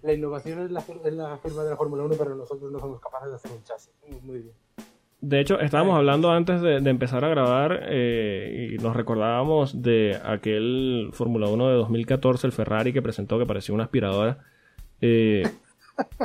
La, 0.01 0.13
innovación 0.13 0.59
es 0.59 0.71
la, 0.71 0.81
firma 0.81 1.63
de 1.63 1.69
la 1.69 1.77
Fórmula 1.77 2.03
1, 2.03 2.15
pero 2.17 2.35
nosotros 2.35 2.71
no 2.71 2.79
somos 2.79 2.99
capaces 2.99 3.29
de 3.29 3.35
hacer 3.35 3.51
un 3.51 3.63
chasis. 3.63 3.91
Bien. 4.23 4.51
De 5.23 5.39
hecho, 5.39 5.57
estábamos 5.61 5.95
hablando 5.95 6.31
antes 6.31 6.61
de, 6.61 6.77
empezar 6.77 7.23
a 7.23 7.29
grabar 7.29 7.85
eh, 7.87 8.73
y 8.73 8.77
nos 8.83 8.93
recordábamos 8.93 9.81
de 9.81 10.19
aquel 10.21 11.11
Fórmula 11.13 11.47
1 11.47 11.69
de 11.69 11.75
2014, 11.75 12.45
el 12.47 12.51
Ferrari 12.51 12.91
que 12.91 13.01
presentó 13.01 13.39
que 13.39 13.45
parecía 13.45 13.73
una 13.73 13.85
aspiradora. 13.85 14.39
Eh, 14.99 15.43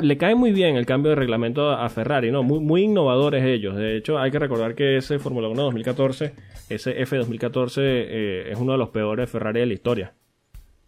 le 0.01 0.17
cae 0.17 0.35
muy 0.35 0.51
bien 0.51 0.75
el 0.75 0.85
cambio 0.85 1.11
de 1.11 1.15
reglamento 1.15 1.69
a 1.69 1.87
Ferrari, 1.87 2.29
¿no? 2.29 2.43
Muy, 2.43 2.59
muy 2.59 2.83
innovadores 2.83 3.45
ellos. 3.45 3.77
De 3.77 3.95
hecho, 3.95 4.19
hay 4.19 4.31
que 4.31 4.39
recordar 4.39 4.75
que 4.75 4.97
ese 4.97 5.17
Fórmula 5.17 5.47
1 5.47 5.61
2014, 5.61 6.33
ese 6.67 7.01
F 7.01 7.15
2014, 7.15 7.81
eh, 7.81 8.51
es 8.51 8.59
uno 8.59 8.73
de 8.73 8.79
los 8.79 8.89
peores 8.89 9.29
Ferrari 9.29 9.61
de 9.61 9.65
la 9.65 9.73
historia. 9.73 10.13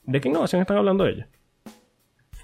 ¿De 0.04 0.20
qué 0.20 0.28
innovación 0.28 0.60
están 0.60 0.76
hablando 0.76 1.06
ellos? 1.06 1.28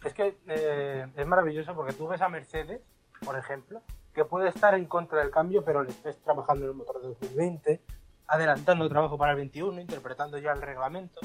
Es 0.08 0.14
que 0.14 0.38
eh, 0.48 1.06
es 1.18 1.28
maravilloso 1.28 1.76
porque 1.76 1.92
tú 1.92 2.08
ves 2.08 2.22
a 2.22 2.30
Mercedes, 2.30 2.80
por 3.26 3.38
ejemplo, 3.38 3.82
que 4.14 4.24
puede 4.24 4.48
estar 4.48 4.74
en 4.74 4.86
contra 4.86 5.20
del 5.20 5.32
cambio, 5.32 5.66
pero 5.66 5.84
le 5.84 5.90
estés 5.90 6.18
trabajando 6.24 6.64
en 6.64 6.72
el 6.72 6.78
motor 6.78 7.02
de 7.02 7.10
2020, 7.10 7.82
adelantando 8.28 8.86
el 8.86 8.90
trabajo 8.90 9.18
para 9.18 9.32
el 9.32 9.38
21, 9.38 9.82
interpretando 9.82 10.38
ya 10.38 10.54
el 10.54 10.62
reglamento. 10.62 11.20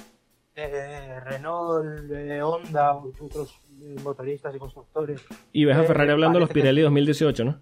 Eh, 0.56 1.20
Renault, 1.20 2.10
eh, 2.10 2.42
Honda, 2.42 2.96
otros 2.96 3.56
motoristas 4.02 4.52
y 4.56 4.58
constructores. 4.58 5.24
Y 5.52 5.64
ves 5.64 5.76
a 5.76 5.84
Ferrari 5.84 6.10
hablando 6.10 6.40
de 6.40 6.46
los 6.46 6.50
Pirelli 6.50 6.82
2018, 6.82 7.44
¿no? 7.44 7.60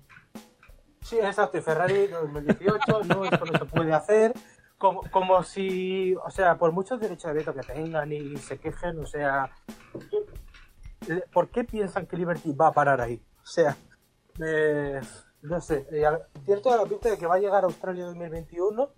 Sí, 1.02 1.18
exacto, 1.18 1.58
y 1.58 1.60
Ferrari 1.60 2.06
2018, 2.06 3.04
no, 3.04 3.24
esto 3.26 3.44
no 3.44 3.58
se 3.58 3.64
puede 3.66 3.92
hacer. 3.92 4.32
Como, 4.78 5.02
como 5.10 5.42
si, 5.42 6.14
o 6.14 6.30
sea, 6.30 6.56
por 6.56 6.72
muchos 6.72 6.98
derechos 6.98 7.30
de 7.30 7.34
veto 7.34 7.52
que 7.52 7.60
tengan 7.60 8.10
y 8.10 8.38
se 8.38 8.58
quejen, 8.58 8.98
o 8.98 9.06
sea, 9.06 9.50
¿por 11.32 11.48
qué 11.48 11.64
piensan 11.64 12.06
que 12.06 12.16
Liberty 12.16 12.52
va 12.52 12.68
a 12.68 12.72
parar 12.72 13.00
ahí? 13.00 13.20
O 13.42 13.46
sea, 13.46 13.76
no 15.42 15.60
sé, 15.60 15.86
eh, 15.90 16.04
cierto 16.44 16.76
la 16.76 16.84
pinta 16.84 17.10
de 17.10 17.18
que 17.18 17.26
va 17.26 17.36
a 17.36 17.40
llegar 17.40 17.64
a 17.64 17.66
Australia 17.66 18.06
2021 18.06 18.90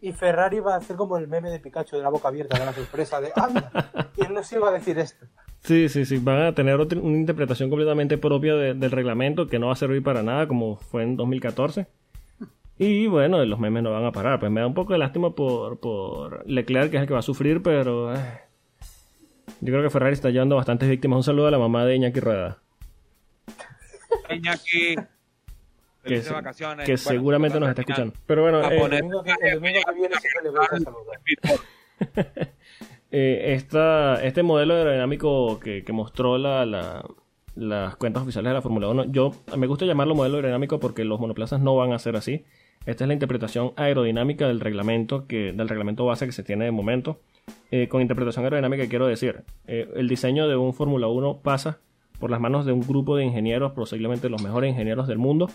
y 0.00 0.12
Ferrari 0.12 0.60
va 0.60 0.74
a 0.74 0.78
hacer 0.78 0.96
como 0.96 1.16
el 1.16 1.28
meme 1.28 1.50
de 1.50 1.60
Pikachu 1.60 1.96
de 1.96 2.02
la 2.02 2.10
boca 2.10 2.28
abierta, 2.28 2.58
de 2.58 2.66
la 2.66 2.72
sorpresa 2.72 3.20
de 3.20 3.32
¡Anda! 3.34 3.70
¿Quién 4.14 4.34
nos 4.34 4.50
iba 4.52 4.68
a 4.68 4.72
decir 4.72 4.98
esto? 4.98 5.26
Sí, 5.60 5.88
sí, 5.88 6.04
sí, 6.04 6.18
van 6.18 6.42
a 6.42 6.54
tener 6.54 6.78
una 6.78 7.16
interpretación 7.16 7.70
completamente 7.70 8.18
propia 8.18 8.54
del 8.54 8.90
reglamento 8.90 9.48
que 9.48 9.58
no 9.58 9.68
va 9.68 9.72
a 9.72 9.76
servir 9.76 10.02
para 10.02 10.22
nada 10.22 10.46
como 10.46 10.76
fue 10.76 11.02
en 11.02 11.16
2014. 11.16 11.86
Y 12.78 13.06
bueno, 13.06 13.42
los 13.44 13.58
memes 13.58 13.82
no 13.82 13.92
van 13.92 14.04
a 14.04 14.12
parar. 14.12 14.38
Pues 14.38 14.52
me 14.52 14.60
da 14.60 14.66
un 14.66 14.74
poco 14.74 14.92
de 14.92 14.98
lástima 14.98 15.30
por, 15.30 15.80
por 15.80 16.46
Leclerc, 16.46 16.90
que 16.90 16.98
es 16.98 17.02
el 17.02 17.08
que 17.08 17.14
va 17.14 17.20
a 17.20 17.22
sufrir, 17.22 17.62
pero 17.62 18.14
eh, 18.14 18.40
yo 19.60 19.72
creo 19.72 19.82
que 19.82 19.90
Ferrari 19.90 20.14
está 20.14 20.30
llevando 20.30 20.56
bastantes 20.56 20.88
víctimas. 20.88 21.16
Un 21.18 21.24
saludo 21.24 21.46
a 21.48 21.50
la 21.50 21.58
mamá 21.58 21.84
de 21.84 21.96
Iñaki 21.96 22.20
Rueda. 22.20 22.58
Iñaki. 24.30 24.96
Que, 26.04 26.22
que 26.84 26.96
seguramente 26.96 27.58
nos 27.58 27.68
está 27.68 27.82
escuchando. 27.82 28.14
Pero 28.26 28.42
bueno, 28.42 28.62
este 34.22 34.42
modelo 34.42 34.74
aerodinámico 34.74 35.58
que, 35.58 35.82
que 35.82 35.92
mostró 35.92 36.38
la, 36.38 37.04
las 37.56 37.96
cuentas 37.96 38.22
oficiales 38.22 38.50
de 38.50 38.54
la 38.54 38.62
Fórmula 38.62 38.88
1, 38.88 39.06
yo 39.06 39.32
me 39.56 39.66
gusta 39.66 39.86
llamarlo 39.86 40.14
modelo 40.14 40.36
aerodinámico 40.36 40.78
porque 40.78 41.04
los 41.04 41.18
monoplazas 41.18 41.60
no 41.60 41.74
van 41.74 41.92
a 41.92 41.98
ser 41.98 42.14
así. 42.16 42.44
Esta 42.84 43.04
es 43.04 43.08
la 43.08 43.14
interpretación 43.14 43.72
aerodinámica 43.76 44.46
del 44.46 44.60
reglamento 44.60 45.26
que 45.26 45.52
del 45.52 45.68
reglamento 45.68 46.04
base 46.04 46.26
que 46.26 46.32
se 46.32 46.44
tiene 46.44 46.66
de 46.66 46.70
momento. 46.70 47.18
Eh, 47.70 47.88
con 47.88 48.00
interpretación 48.00 48.44
aerodinámica 48.44 48.88
quiero 48.88 49.06
decir, 49.06 49.42
eh, 49.66 49.88
el 49.96 50.08
diseño 50.08 50.48
de 50.48 50.56
un 50.56 50.72
Fórmula 50.72 51.08
1 51.08 51.38
pasa 51.42 51.80
por 52.20 52.30
las 52.30 52.40
manos 52.40 52.64
de 52.64 52.72
un 52.72 52.80
grupo 52.80 53.16
de 53.16 53.24
ingenieros, 53.24 53.72
posiblemente 53.72 54.28
los 54.28 54.42
mejores 54.42 54.70
ingenieros 54.70 55.08
del 55.08 55.18
mundo, 55.18 55.50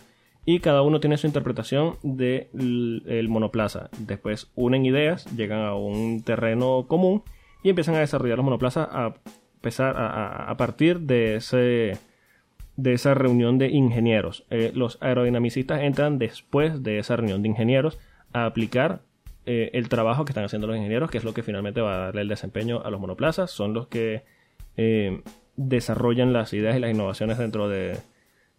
y 0.45 0.59
cada 0.59 0.81
uno 0.81 0.99
tiene 0.99 1.17
su 1.17 1.27
interpretación 1.27 1.97
del 2.01 3.27
monoplaza. 3.29 3.89
Después 3.99 4.51
unen 4.55 4.85
ideas, 4.85 5.25
llegan 5.35 5.59
a 5.59 5.75
un 5.75 6.23
terreno 6.23 6.85
común 6.87 7.23
y 7.63 7.69
empiezan 7.69 7.95
a 7.95 7.99
desarrollar 7.99 8.37
los 8.37 8.45
monoplazas 8.45 8.87
a, 8.91 9.13
a, 10.49 10.57
partir 10.57 11.01
de, 11.01 11.39
de 12.75 12.93
esa 12.93 13.13
reunión 13.13 13.57
de 13.59 13.69
ingenieros. 13.69 14.45
Eh, 14.49 14.71
los 14.73 14.97
aerodinamicistas 15.01 15.81
entran 15.81 16.17
después 16.17 16.81
de 16.81 16.97
esa 16.97 17.15
reunión 17.15 17.43
de 17.43 17.49
ingenieros 17.49 17.99
a 18.33 18.45
aplicar 18.45 19.01
eh, 19.45 19.71
el 19.73 19.89
trabajo 19.89 20.23
que 20.23 20.31
están 20.31 20.43
haciendo 20.43 20.67
los 20.67 20.77
ingenieros, 20.77 21.09
que 21.09 21.17
es 21.17 21.23
lo 21.23 21.33
que 21.33 21.41
finalmente 21.41 21.81
va 21.81 21.95
a 21.95 22.05
darle 22.05 22.21
el 22.21 22.27
desempeño 22.27 22.81
a 22.83 22.91
los 22.91 22.99
monoplazas, 22.99 23.49
son 23.49 23.73
los 23.73 23.87
que 23.87 24.23
eh, 24.77 25.21
desarrollan 25.55 26.31
las 26.31 26.53
ideas 26.53 26.77
y 26.77 26.79
las 26.79 26.91
innovaciones 26.91 27.39
dentro 27.39 27.67
de, 27.67 27.97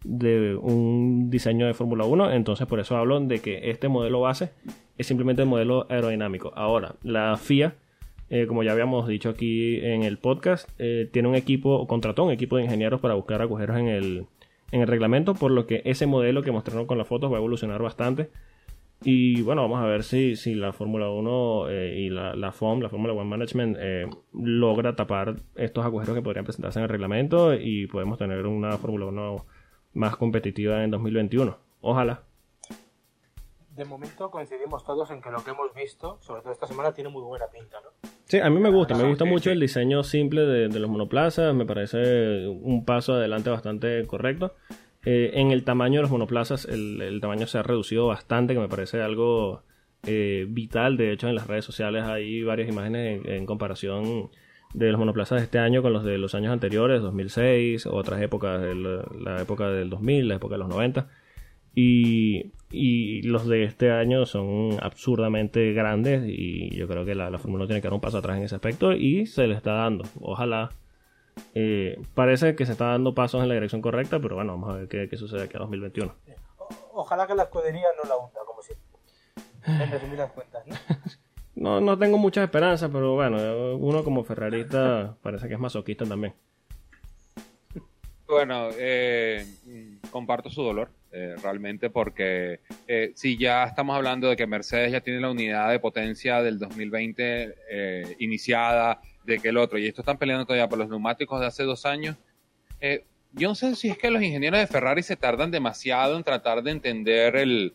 un 0.03 1.29
diseño 1.29 1.67
de 1.67 1.73
Fórmula 1.73 2.03
1. 2.03 2.31
Entonces, 2.33 2.67
por 2.67 2.81
eso 2.81 2.97
hablo 2.97 3.19
de 3.21 3.39
que 3.39 3.69
este 3.69 3.87
modelo 3.87 4.19
base 4.19 4.51
es 4.97 5.07
simplemente 5.07 5.43
el 5.43 5.47
modelo 5.47 5.87
aerodinámico. 5.89 6.51
Ahora, 6.55 6.95
la 7.01 7.37
FIA, 7.37 7.75
eh, 8.29 8.45
como 8.45 8.63
ya 8.63 8.73
habíamos 8.73 9.07
dicho 9.07 9.29
aquí 9.29 9.79
en 9.85 10.03
el 10.03 10.17
podcast, 10.17 10.69
tiene 10.77 11.29
un 11.29 11.35
equipo, 11.35 11.87
contrató 11.87 12.25
un 12.25 12.31
equipo 12.31 12.57
de 12.57 12.63
ingenieros 12.63 12.99
para 12.99 13.13
buscar 13.13 13.41
agujeros 13.41 13.77
en 13.77 13.87
el, 13.87 14.25
en 14.71 14.81
el 14.81 14.87
reglamento, 14.87 15.33
por 15.33 15.51
lo 15.51 15.65
que 15.65 15.81
ese 15.85 16.07
modelo 16.07 16.41
que 16.41 16.51
mostraron 16.51 16.87
con 16.87 16.97
las 16.97 17.07
fotos 17.07 17.31
va 17.31 17.37
a 17.37 17.39
evolucionar 17.39 17.81
bastante 17.81 18.29
y 19.03 19.41
bueno, 19.41 19.63
vamos 19.63 19.79
a 19.81 19.85
ver 19.85 20.03
si, 20.03 20.35
si 20.35 20.55
la 20.55 20.71
Fórmula 20.71 21.09
1 21.09 21.69
eh, 21.69 21.95
y 21.99 22.09
la, 22.09 22.35
la 22.35 22.51
FOM, 22.51 22.79
la 22.79 22.89
Fórmula 22.89 23.13
One 23.13 23.29
Management, 23.29 23.77
eh, 23.79 24.09
logra 24.33 24.95
tapar 24.95 25.35
estos 25.55 25.85
agujeros 25.85 26.15
que 26.15 26.21
podrían 26.21 26.45
presentarse 26.45 26.79
en 26.79 26.83
el 26.83 26.89
reglamento 26.89 27.53
y 27.53 27.87
podemos 27.87 28.17
tener 28.17 28.45
una 28.45 28.77
Fórmula 28.77 29.05
1 29.07 29.45
más 29.93 30.15
competitiva 30.15 30.83
en 30.83 30.91
2021. 30.91 31.57
Ojalá. 31.81 32.23
De 33.75 33.85
momento 33.85 34.29
coincidimos 34.29 34.83
todos 34.85 35.09
en 35.11 35.21
que 35.21 35.31
lo 35.31 35.43
que 35.43 35.51
hemos 35.51 35.73
visto, 35.73 36.17
sobre 36.21 36.41
todo 36.41 36.53
esta 36.53 36.67
semana, 36.67 36.93
tiene 36.93 37.09
muy 37.09 37.23
buena 37.23 37.47
pinta, 37.47 37.77
¿no? 37.81 37.89
Sí, 38.25 38.39
a 38.39 38.49
mí 38.49 38.59
me 38.59 38.69
gusta, 38.69 38.95
me 38.95 39.07
gusta 39.07 39.25
mucho 39.25 39.51
el 39.51 39.59
diseño 39.59 40.03
simple 40.03 40.41
de, 40.41 40.67
de 40.69 40.79
los 40.79 40.89
monoplazas, 40.89 41.53
me 41.53 41.65
parece 41.65 42.47
un 42.47 42.85
paso 42.85 43.13
adelante 43.13 43.49
bastante 43.49 44.05
correcto. 44.07 44.53
Eh, 45.05 45.31
en 45.33 45.51
el 45.51 45.63
tamaño 45.63 45.97
de 45.97 46.03
los 46.03 46.11
monoplazas, 46.11 46.65
el, 46.65 47.19
tamaño 47.21 47.45
se 47.47 47.57
ha 47.57 47.63
reducido 47.63 48.07
bastante, 48.07 48.53
que 48.53 48.59
me 48.59 48.69
parece 48.69 49.01
algo 49.01 49.63
eh, 50.05 50.45
vital. 50.47 50.97
De 50.97 51.11
hecho, 51.11 51.27
en 51.27 51.35
las 51.35 51.47
redes 51.47 51.65
sociales 51.65 52.03
hay 52.05 52.43
varias 52.43 52.69
imágenes 52.69 53.21
en, 53.25 53.45
comparación 53.45 54.29
de 54.73 54.91
los 54.91 54.99
monoplazas 54.99 55.39
de 55.39 55.45
este 55.45 55.59
año 55.59 55.81
con 55.81 55.93
los 55.93 56.03
de 56.03 56.17
los 56.17 56.35
años 56.35 56.53
anteriores, 56.53 57.01
2006, 57.01 57.85
otras 57.85 58.21
épocas, 58.21 58.61
la, 58.75 59.41
época 59.41 59.69
del 59.69 59.89
2000, 59.89 60.27
la 60.27 60.35
época 60.35 60.55
de 60.55 60.59
los 60.59 60.69
90. 60.69 61.09
Y, 61.75 62.53
y, 62.71 63.23
los 63.23 63.47
de 63.47 63.63
este 63.63 63.91
año 63.91 64.25
son 64.25 64.77
absurdamente 64.81 65.73
grandes 65.73 66.23
y 66.27 66.69
yo 66.75 66.87
creo 66.87 67.03
que 67.03 67.15
la, 67.15 67.29
la 67.29 67.39
Fórmula 67.39 67.63
1 67.63 67.67
tiene 67.67 67.81
que 67.81 67.87
dar 67.87 67.93
un 67.95 68.01
paso 68.01 68.19
atrás 68.19 68.37
en 68.37 68.43
ese 68.43 68.55
aspecto 68.55 68.93
y 68.93 69.25
se 69.25 69.47
le 69.47 69.55
está 69.55 69.73
dando. 69.73 70.05
Ojalá. 70.21 70.69
Eh, 71.55 72.01
parece 72.13 72.55
que 72.55 72.65
se 72.65 72.71
está 72.71 72.87
dando 72.87 73.13
pasos 73.13 73.41
en 73.41 73.49
la 73.49 73.53
dirección 73.53 73.81
correcta, 73.81 74.19
pero 74.19 74.35
bueno, 74.35 74.53
vamos 74.53 74.73
a 74.73 74.77
ver 74.79 74.87
qué, 74.87 75.07
qué 75.09 75.17
sucede 75.17 75.43
aquí 75.43 75.55
a 75.55 75.59
2021. 75.59 76.13
O, 76.57 76.67
ojalá 76.93 77.27
que 77.27 77.35
la 77.35 77.43
escudería 77.43 77.87
no 78.01 78.09
la 78.09 78.17
hunda, 78.17 78.39
como 78.45 78.61
siempre. 78.61 78.85
En 79.65 79.91
resumidas 79.91 80.31
cuentas, 80.35 80.65
¿no? 80.67 80.75
No, 81.55 81.79
no 81.79 81.97
tengo 81.97 82.17
muchas 82.17 82.43
esperanzas, 82.45 82.89
pero 82.91 83.13
bueno, 83.13 83.77
uno 83.77 84.03
como 84.03 84.23
ferrarista 84.23 85.15
parece 85.21 85.47
que 85.47 85.53
es 85.53 85.59
masoquista 85.59 86.05
también. 86.05 86.33
Bueno, 88.27 88.69
eh, 88.77 89.45
comparto 90.09 90.49
su 90.49 90.63
dolor, 90.63 90.89
eh, 91.11 91.35
realmente, 91.43 91.91
porque 91.91 92.61
eh, 92.87 93.11
si 93.13 93.37
ya 93.37 93.65
estamos 93.65 93.95
hablando 93.95 94.29
de 94.29 94.35
que 94.35 94.47
Mercedes 94.47 94.91
ya 94.91 95.01
tiene 95.01 95.19
la 95.19 95.29
unidad 95.29 95.69
de 95.69 95.79
potencia 95.79 96.41
del 96.41 96.57
2020 96.57 97.55
eh, 97.69 98.15
iniciada, 98.17 98.99
de 99.25 99.39
que 99.39 99.49
el 99.49 99.57
otro, 99.57 99.77
y 99.77 99.87
esto 99.87 100.01
están 100.01 100.17
peleando 100.17 100.45
todavía 100.45 100.67
por 100.67 100.79
los 100.79 100.89
neumáticos 100.89 101.39
de 101.39 101.47
hace 101.47 101.63
dos 101.63 101.85
años, 101.85 102.17
eh, 102.81 103.05
yo 103.33 103.49
no 103.49 103.55
sé 103.55 103.75
si 103.75 103.89
es 103.89 103.97
que 103.97 104.11
los 104.11 104.21
ingenieros 104.21 104.59
de 104.59 104.67
Ferrari 104.67 105.01
se 105.01 105.15
tardan 105.15 105.49
demasiado 105.49 106.17
en 106.17 106.23
tratar 106.23 106.61
de 106.61 106.71
entender 106.71 107.35
el, 107.35 107.73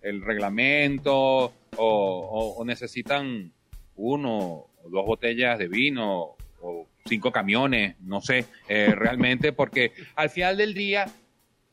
el 0.00 0.22
reglamento 0.22 1.52
o, 1.76 2.62
necesitan 2.64 3.52
uno 3.96 4.38
o 4.38 4.88
dos 4.90 5.06
botellas 5.06 5.58
de 5.58 5.68
vino 5.68 6.36
o 6.60 6.86
cinco 7.06 7.32
camiones, 7.32 7.96
no 8.00 8.20
sé, 8.20 8.44
eh, 8.68 8.94
realmente, 8.96 9.52
porque 9.52 9.92
al 10.14 10.30
final 10.30 10.56
del 10.56 10.74
día, 10.74 11.06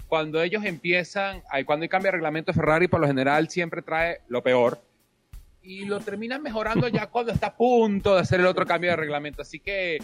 cuando 0.08 0.42
ellos 0.42 0.66
empiezan, 0.66 1.44
cuando 1.66 1.88
cambio 1.88 2.08
de 2.08 2.14
reglamento 2.14 2.54
Ferrari, 2.54 2.88
por 2.88 3.00
lo 3.00 3.08
general 3.08 3.50
siempre 3.50 3.84
trae 3.84 4.22
lo 4.28 4.42
peor 4.42 4.82
y 5.62 5.86
lo 5.86 6.00
terminan 6.00 6.42
mejorando 6.42 6.88
ya 6.88 7.08
cuando 7.12 7.32
está 7.32 7.48
a 7.48 7.56
punto 7.56 8.16
de 8.16 8.22
hacer 8.22 8.40
el 8.40 8.46
otro 8.46 8.66
cambio 8.66 8.92
de 8.92 8.96
reglamento. 8.96 9.42
Así 9.42 9.60
que. 9.60 10.00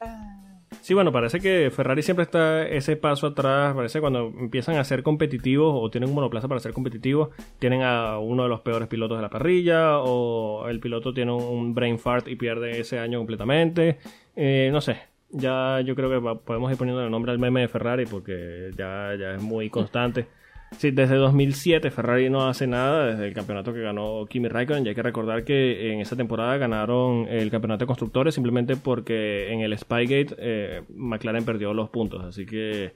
Ah. 0.00 0.44
Sí, 0.80 0.94
bueno, 0.94 1.12
parece 1.12 1.40
que 1.40 1.70
Ferrari 1.74 2.02
siempre 2.02 2.24
está 2.24 2.66
ese 2.66 2.96
paso 2.96 3.28
atrás. 3.28 3.74
Parece 3.74 4.00
cuando 4.00 4.32
empiezan 4.38 4.76
a 4.76 4.84
ser 4.84 5.02
competitivos 5.02 5.74
o 5.74 5.90
tienen 5.90 6.10
un 6.10 6.14
monoplaza 6.14 6.46
para 6.46 6.60
ser 6.60 6.72
competitivos, 6.72 7.30
tienen 7.58 7.82
a 7.82 8.18
uno 8.18 8.44
de 8.44 8.48
los 8.48 8.60
peores 8.60 8.88
pilotos 8.88 9.18
de 9.18 9.22
la 9.22 9.30
parrilla 9.30 9.98
o 9.98 10.68
el 10.68 10.78
piloto 10.80 11.12
tiene 11.12 11.32
un 11.32 11.74
brain 11.74 11.98
fart 11.98 12.28
y 12.28 12.36
pierde 12.36 12.80
ese 12.80 12.98
año 12.98 13.18
completamente. 13.18 13.98
Eh, 14.36 14.68
no 14.72 14.80
sé, 14.80 14.98
ya 15.30 15.80
yo 15.80 15.94
creo 15.94 16.10
que 16.10 16.38
podemos 16.44 16.70
ir 16.70 16.78
poniendo 16.78 17.02
el 17.02 17.10
nombre 17.10 17.32
al 17.32 17.38
meme 17.38 17.62
de 17.62 17.68
Ferrari 17.68 18.06
porque 18.06 18.70
ya, 18.76 19.14
ya 19.18 19.34
es 19.34 19.42
muy 19.42 19.70
constante. 19.70 20.26
Sí, 20.76 20.90
desde 20.90 21.16
2007 21.16 21.90
Ferrari 21.90 22.28
no 22.28 22.46
hace 22.46 22.66
nada, 22.66 23.06
desde 23.06 23.28
el 23.28 23.34
campeonato 23.34 23.72
que 23.72 23.80
ganó 23.80 24.26
Kimi 24.26 24.48
Raikkonen. 24.48 24.84
Y 24.84 24.90
hay 24.90 24.94
que 24.94 25.02
recordar 25.02 25.44
que 25.44 25.92
en 25.92 26.00
esa 26.00 26.14
temporada 26.14 26.56
ganaron 26.58 27.26
el 27.28 27.50
campeonato 27.50 27.84
de 27.84 27.86
constructores 27.86 28.34
simplemente 28.34 28.76
porque 28.76 29.52
en 29.52 29.60
el 29.60 29.76
Spygate 29.76 30.36
eh, 30.38 30.82
McLaren 30.90 31.44
perdió 31.44 31.72
los 31.72 31.88
puntos. 31.88 32.24
Así 32.24 32.44
que 32.44 32.94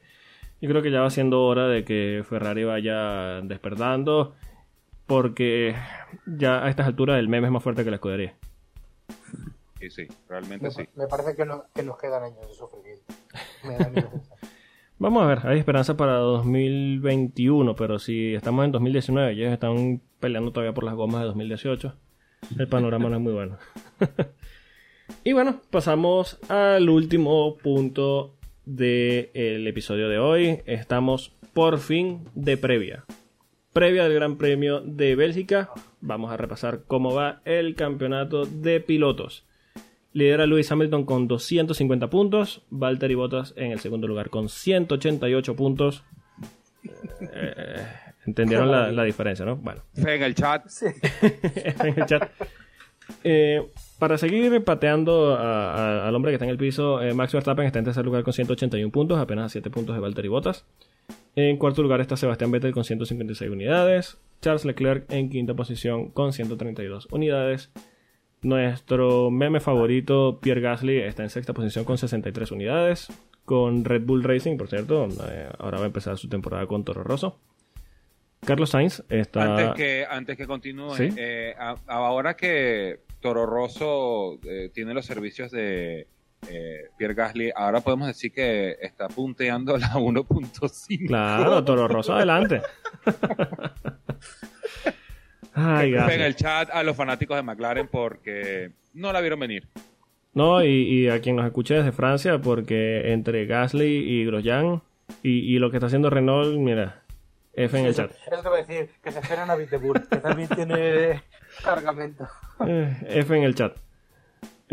yo 0.61 0.69
creo 0.69 0.83
que 0.83 0.91
ya 0.91 1.01
va 1.01 1.11
siendo 1.11 1.43
hora 1.45 1.67
de 1.67 1.85
que 1.85 2.23
Ferrari 2.29 2.65
vaya 2.65 3.41
despertando 3.41 4.35
porque 5.07 5.75
ya 6.27 6.65
a 6.65 6.71
estas 6.71 6.87
alturas 6.87 7.19
el 7.19 7.29
meme 7.29 7.49
es 7.49 7.53
más 7.53 7.63
fuerte 7.63 7.85
que 7.85 7.91
la 7.91 7.97
escudería. 7.97 8.35
Sí, 9.81 9.91
sí, 9.91 10.09
realmente 10.29 10.67
me, 10.67 10.71
sí. 10.71 10.89
Me 10.95 11.09
parece 11.09 11.35
que, 11.35 11.45
no, 11.45 11.65
que 11.75 11.83
nos 11.83 11.99
quedan 11.99 12.23
años 12.23 12.47
de 12.47 12.55
sufrimiento. 12.55 13.03
Me 13.65 13.77
da 13.77 13.89
miedo 13.89 14.11
Vamos 15.03 15.25
a 15.25 15.27
ver, 15.27 15.41
hay 15.49 15.59
esperanza 15.59 15.97
para 15.97 16.13
2021, 16.13 17.75
pero 17.75 17.99
si 17.99 18.35
estamos 18.35 18.65
en 18.65 18.71
2019 18.71 19.33
y 19.33 19.41
ellos 19.41 19.53
están 19.53 20.01
peleando 20.21 20.53
todavía 20.53 20.75
por 20.75 20.85
las 20.85 20.95
gomas 20.95 21.23
de 21.23 21.27
2018, 21.27 21.97
el 22.57 22.69
panorama 22.69 23.09
no 23.09 23.17
es 23.17 23.21
muy 23.21 23.33
bueno. 23.33 23.59
y 25.25 25.33
bueno, 25.33 25.61
pasamos 25.71 26.39
al 26.49 26.89
último 26.89 27.57
punto 27.57 28.37
del 28.65 29.67
episodio 29.67 30.09
de 30.09 30.21
hoy. 30.21 30.61
Estamos 30.67 31.33
por 31.53 31.81
fin 31.81 32.21
de 32.37 32.57
previa. 32.57 33.05
Previa 33.73 34.05
del 34.05 34.15
Gran 34.15 34.37
Premio 34.39 34.83
de 34.83 35.17
Bélgica. 35.17 35.71
Vamos 36.01 36.31
a 36.31 36.37
repasar 36.37 36.85
cómo 36.87 37.13
va 37.13 37.43
el 37.45 37.75
campeonato 37.75 38.47
de 38.47 38.79
pilotos. 38.79 39.45
Lidera 40.13 40.47
Lewis 40.47 40.71
Hamilton 40.71 41.05
con 41.05 41.29
250 41.29 42.11
puntos. 42.11 42.63
Valtteri 42.71 43.15
Bottas 43.15 43.55
en 43.57 43.73
el 43.73 43.81
segundo 43.81 44.07
lugar 44.07 44.31
con 44.31 44.49
188 44.49 45.57
puntos. 45.57 46.05
Eh, 47.33 47.87
Entendieron 48.27 48.71
la, 48.71 48.93
la, 48.93 49.03
diferencia, 49.05 49.45
¿no? 49.45 49.57
Bueno. 49.57 49.83
En 49.97 50.23
el 50.23 50.35
chat. 50.35 50.69
Sí. 50.69 50.87
en 51.85 51.99
el 51.99 52.07
chat. 52.07 52.31
Eh, 53.25 53.69
para 53.99 54.17
seguir 54.17 54.63
pateando 54.65 55.35
a, 55.35 55.75
a, 55.75 56.09
al 56.09 56.15
hombre 56.15 56.31
que 56.31 56.37
está 56.37 56.45
en 56.45 56.51
el 56.51 56.57
piso, 56.57 57.03
eh, 57.03 57.15
Max 57.15 57.33
Verstappen 57.33 57.67
está 57.67 57.79
en 57.81 57.85
tercer 57.85 58.05
lugar 58.05 58.23
con 58.23 58.33
181 58.33 58.91
puntos, 58.93 59.19
apenas 59.19 59.47
a 59.47 59.49
7 59.49 59.71
puntos 59.71 59.95
de 59.95 60.01
Valtteri 60.01 60.29
Bottas. 60.29 60.65
En 61.35 61.57
cuarto 61.57 61.83
lugar 61.83 62.01
está 62.01 62.17
Sebastián 62.17 62.51
Vettel 62.51 62.73
con 62.73 62.85
156 62.85 63.51
unidades. 63.51 64.19
Charles 64.41 64.65
Leclerc 64.65 65.11
en 65.11 65.31
quinta 65.31 65.55
posición 65.55 66.11
con 66.11 66.33
132 66.33 67.09
unidades. 67.11 67.71
Nuestro 68.43 69.31
meme 69.31 69.61
favorito, 69.61 70.39
Pierre 70.41 70.61
Gasly, 70.61 70.99
está 70.99 71.23
en 71.23 71.31
sexta 71.31 71.53
posición 71.53 71.85
con 71.85 71.97
63 71.97 72.51
unidades. 72.51 73.09
Con 73.45 73.85
Red 73.85 74.03
Bull 74.03 74.23
Racing, 74.23 74.57
por 74.57 74.69
cierto, 74.69 75.09
eh, 75.29 75.49
ahora 75.59 75.79
va 75.79 75.85
a 75.85 75.87
empezar 75.87 76.17
su 76.17 76.29
temporada 76.29 76.67
con 76.67 76.85
Toro 76.85 77.03
Rosso. 77.03 77.39
Carlos 78.45 78.71
Sainz 78.71 79.03
está. 79.09 79.43
Antes 79.45 79.75
que, 79.75 80.07
antes 80.09 80.37
que 80.37 80.47
continúe, 80.47 80.95
¿Sí? 80.97 81.09
eh, 81.17 81.55
a, 81.59 81.77
ahora 81.87 82.35
que 82.35 83.01
Toro 83.21 83.47
Rosso 83.47 84.41
eh, 84.45 84.71
tiene 84.75 84.95
los 84.95 85.07
servicios 85.07 85.53
de 85.53 86.09
eh, 86.49 86.89
Pierre 86.99 87.15
Gasly, 87.15 87.53
ahora 87.55 87.81
podemos 87.81 88.09
decir 88.09 88.33
que 88.33 88.77
está 88.81 89.07
punteando 89.09 89.77
la 89.79 89.93
1.5. 89.93 91.07
Claro, 91.07 91.63
Toro 91.65 91.87
Rosso 91.87 92.15
adelante. 92.15 92.63
Ay, 95.55 95.95
en 95.95 96.21
el 96.21 96.35
chat 96.35 96.71
a 96.71 96.83
los 96.83 96.97
fanáticos 96.97 97.37
de 97.37 97.43
McLaren 97.43 97.89
porque 97.89 98.73
no 98.95 99.13
la 99.13 99.21
vieron 99.21 99.41
venir. 99.41 99.69
No, 100.35 100.65
y, 100.65 100.69
y, 100.69 101.09
a 101.09 101.21
quien 101.21 101.37
nos 101.37 101.45
escuche 101.45 101.75
desde 101.75 101.93
Francia, 101.93 102.39
porque 102.39 103.13
entre 103.13 103.45
Gasly 103.45 103.85
y 103.85 104.25
Grosjean 104.25 104.81
y, 105.23 105.55
y, 105.55 105.59
lo 105.59 105.71
que 105.71 105.77
está 105.77 105.89
haciendo 105.89 106.09
Renault, 106.09 106.57
mira, 106.57 107.03
F 107.53 107.79
en 107.79 107.87
el 107.87 107.95
chat. 107.95 108.11
Eso 108.11 108.43
te 108.43 108.49
voy 108.49 108.61
a 108.61 108.65
decir, 108.65 108.91
que 109.03 109.13
se 109.13 109.19
esperan 109.19 109.51
a 109.51 109.57
Viteburg, 109.57 110.09
que 110.09 110.17
también 110.17 110.49
tiene 110.49 111.23
cargamento. 111.63 112.27
Eh, 112.67 112.97
F 113.09 113.37
en 113.37 113.43
el 113.43 113.55
chat. 113.55 113.77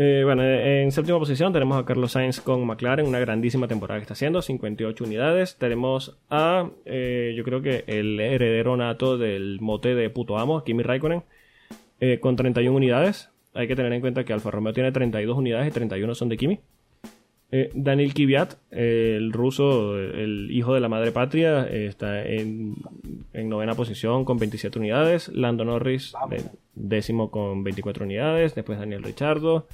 Eh, 0.02 0.22
bueno, 0.24 0.42
en 0.42 0.90
séptima 0.92 1.18
posición 1.18 1.52
tenemos 1.52 1.78
a 1.78 1.84
Carlos 1.84 2.12
Sainz 2.12 2.40
con 2.40 2.64
McLaren, 2.64 3.06
una 3.06 3.18
grandísima 3.18 3.68
temporada 3.68 4.00
que 4.00 4.04
está 4.04 4.14
haciendo, 4.14 4.40
58 4.40 5.04
unidades. 5.04 5.56
Tenemos 5.58 6.16
a, 6.30 6.70
eh, 6.86 7.34
yo 7.36 7.44
creo 7.44 7.60
que 7.60 7.84
el 7.86 8.18
heredero 8.18 8.78
nato 8.78 9.18
del 9.18 9.58
mote 9.60 9.94
de 9.94 10.08
puto 10.08 10.38
amo, 10.38 10.64
Kimi 10.64 10.82
Raikkonen, 10.82 11.22
eh, 12.00 12.18
con 12.18 12.34
31 12.34 12.74
unidades. 12.74 13.28
Hay 13.52 13.68
que 13.68 13.76
tener 13.76 13.92
en 13.92 14.00
cuenta 14.00 14.24
que 14.24 14.32
Alfa 14.32 14.50
Romeo 14.50 14.72
tiene 14.72 14.90
32 14.90 15.36
unidades 15.36 15.68
y 15.68 15.70
31 15.70 16.14
son 16.14 16.30
de 16.30 16.38
Kimi. 16.38 16.60
Daniel 17.74 18.14
Kvyat, 18.14 18.54
el 18.70 19.32
ruso, 19.32 19.98
el 19.98 20.50
hijo 20.50 20.72
de 20.72 20.80
la 20.80 20.88
madre 20.88 21.12
patria, 21.12 21.66
está 21.66 22.24
en, 22.24 22.76
en, 23.34 23.48
novena 23.50 23.74
posición 23.74 24.24
con 24.24 24.38
27 24.38 24.78
unidades. 24.78 25.28
Lando 25.28 25.66
Norris, 25.66 26.14
décimo 26.74 27.30
con 27.30 27.64
24 27.64 28.04
unidades. 28.04 28.54
Después 28.54 28.78
Daniel 28.78 29.02
Richardo. 29.02 29.66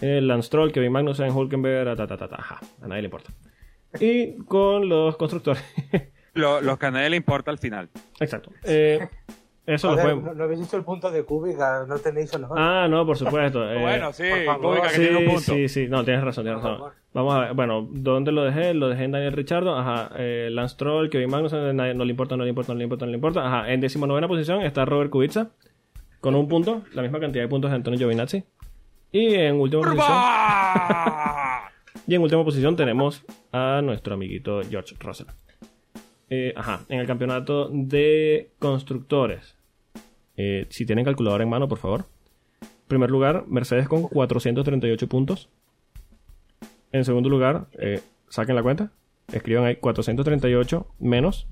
Eh, 0.00 0.20
Lance 0.20 0.46
Stroll, 0.46 0.70
Kevin 0.72 0.92
Magnussen, 0.92 1.30
Hulkenberg, 1.32 1.96
ta, 1.96 2.06
ta, 2.06 2.16
ta, 2.16 2.28
ta, 2.28 2.36
ajá, 2.36 2.60
a 2.82 2.86
nadie 2.88 3.02
le 3.02 3.06
importa. 3.06 3.30
Y 4.00 4.36
con 4.44 4.88
los 4.88 5.16
constructores. 5.16 5.62
Lo, 6.34 6.60
los 6.60 6.78
que 6.78 6.86
a 6.86 6.90
nadie 6.92 7.10
le 7.10 7.16
importa 7.16 7.50
al 7.50 7.58
final. 7.58 7.88
Exacto. 8.20 8.52
Eh, 8.62 9.08
eso 9.66 9.90
lo 9.96 9.98
fue. 9.98 10.14
¿no, 10.14 10.34
¿No 10.34 10.44
habéis 10.44 10.60
dicho 10.60 10.76
el 10.76 10.84
punto 10.84 11.10
de 11.10 11.24
Kubica? 11.24 11.84
¿No 11.88 11.98
tenéis 11.98 12.32
honor? 12.34 12.50
Ah, 12.56 12.86
no, 12.88 13.04
por 13.04 13.16
supuesto. 13.16 13.64
Eh, 13.72 13.80
bueno, 13.80 14.12
sí, 14.12 14.24
favor. 14.46 14.74
Kubica 14.76 14.88
que 14.88 14.94
sí, 14.94 15.00
tiene 15.00 15.16
un 15.18 15.24
punto. 15.26 15.40
sí, 15.40 15.68
sí, 15.68 15.88
no, 15.88 16.04
tienes 16.04 16.22
razón, 16.22 16.44
tienes 16.44 16.62
razón. 16.62 16.92
Vamos 17.12 17.34
a 17.34 17.40
ver, 17.40 17.54
bueno, 17.54 17.88
¿dónde 17.90 18.30
lo 18.30 18.44
dejé? 18.44 18.72
Lo 18.72 18.88
dejé 18.88 19.04
en 19.04 19.12
Daniel 19.12 19.32
Richardo, 19.32 19.76
ajá, 19.76 20.10
eh, 20.16 20.48
Lance 20.52 20.74
Stroll, 20.74 21.10
Kevin 21.10 21.30
Magnussen, 21.30 21.74
nadie- 21.76 21.94
no 21.94 22.04
le 22.04 22.10
importa, 22.12 22.36
no 22.36 22.44
le 22.44 22.50
importa, 22.50 22.72
no 22.72 22.78
le 22.78 22.84
importa, 22.84 23.04
no 23.06 23.10
le 23.10 23.16
importa, 23.16 23.46
ajá, 23.46 23.72
en 23.72 23.80
decimonovena 23.80 24.28
posición 24.28 24.62
está 24.62 24.84
Robert 24.84 25.10
Kubica, 25.10 25.48
con 26.20 26.36
un 26.36 26.46
punto, 26.46 26.82
la 26.94 27.02
misma 27.02 27.18
cantidad 27.18 27.42
de 27.42 27.48
puntos 27.48 27.70
de 27.70 27.76
Antonio 27.76 27.98
Giovinazzi. 27.98 28.44
Y 29.10 29.34
en 29.34 29.60
última 29.60 29.82
posición, 29.82 30.18
y 32.06 32.14
en 32.14 32.22
última 32.22 32.44
posición 32.44 32.76
tenemos 32.76 33.24
a 33.52 33.80
nuestro 33.82 34.14
amiguito 34.14 34.60
George 34.68 34.94
Russell. 35.00 35.28
Eh, 36.30 36.52
ajá, 36.56 36.84
en 36.88 37.00
el 37.00 37.06
campeonato 37.06 37.70
de 37.72 38.50
constructores. 38.58 39.56
Eh, 40.36 40.66
si 40.68 40.84
tienen 40.84 41.04
calculadora 41.04 41.42
en 41.42 41.50
mano, 41.50 41.68
por 41.68 41.78
favor. 41.78 42.06
Primer 42.86 43.10
lugar, 43.10 43.44
Mercedes 43.48 43.88
con 43.88 44.02
438 44.02 45.08
puntos. 45.08 45.48
En 46.92 47.04
segundo 47.04 47.28
lugar, 47.28 47.66
eh, 47.78 48.00
saquen 48.28 48.56
la 48.56 48.62
cuenta. 48.62 48.92
Escriban 49.32 49.64
ahí 49.64 49.76
438 49.76 50.86
menos 50.98 51.46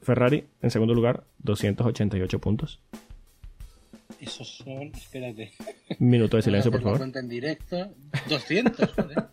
Ferrari. 0.00 0.46
En 0.62 0.70
segundo 0.70 0.94
lugar, 0.94 1.24
288 1.38 2.38
puntos. 2.38 2.80
Esos 4.20 4.48
son, 4.48 4.92
espérate. 4.94 5.52
Minuto 5.98 6.36
de 6.36 6.42
silencio, 6.42 6.70
por 6.70 6.82
favor. 6.82 7.02
en 7.14 7.28
directo. 7.28 7.94
200, 8.28 8.92
joder. 8.92 9.24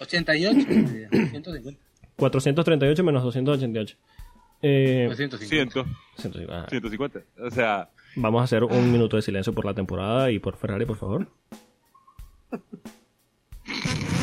88, 0.00 0.60
150. 1.10 1.80
438 2.16 3.04
menos 3.04 3.22
288. 3.22 3.96
Eh, 4.62 5.06
250. 5.08 5.72
100, 5.72 5.86
150. 6.16 6.58
Ah, 6.58 6.66
150. 6.68 7.20
O 7.40 7.50
sea, 7.50 7.90
Vamos 8.16 8.40
a 8.40 8.44
hacer 8.44 8.64
un 8.64 8.90
minuto 8.90 9.16
de 9.16 9.22
silencio 9.22 9.52
por 9.52 9.64
la 9.64 9.74
temporada 9.74 10.30
y 10.30 10.38
por 10.38 10.56
Ferrari, 10.56 10.84
por 10.84 10.96
favor. 10.96 11.28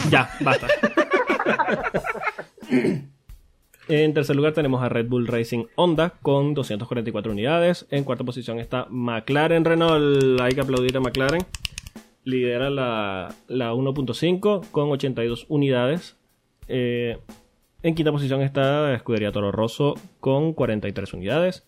Ya, 0.09 0.29
basta. 0.41 0.67
En 3.87 4.15
tercer 4.15 4.35
lugar 4.35 4.53
tenemos 4.53 4.81
a 4.81 4.89
Red 4.89 5.07
Bull 5.07 5.27
Racing 5.27 5.65
Honda 5.75 6.13
con 6.23 6.55
244 6.55 7.31
unidades. 7.31 7.85
En 7.91 8.03
cuarta 8.03 8.23
posición 8.23 8.57
está 8.57 8.87
McLaren 8.89 9.63
Renault. 9.63 10.41
Hay 10.41 10.53
que 10.53 10.61
aplaudir 10.61 10.97
a 10.97 11.01
McLaren. 11.01 11.43
Lidera 12.23 12.71
la, 12.71 13.35
la 13.47 13.73
1.5 13.73 14.71
con 14.71 14.89
82 14.89 15.45
unidades. 15.49 16.17
Eh, 16.67 17.19
en 17.83 17.93
quinta 17.93 18.11
posición 18.11 18.41
está 18.41 18.95
Escudería 18.95 19.31
Toro 19.31 19.51
Rosso 19.51 19.93
con 20.19 20.53
43 20.53 21.13
unidades. 21.13 21.67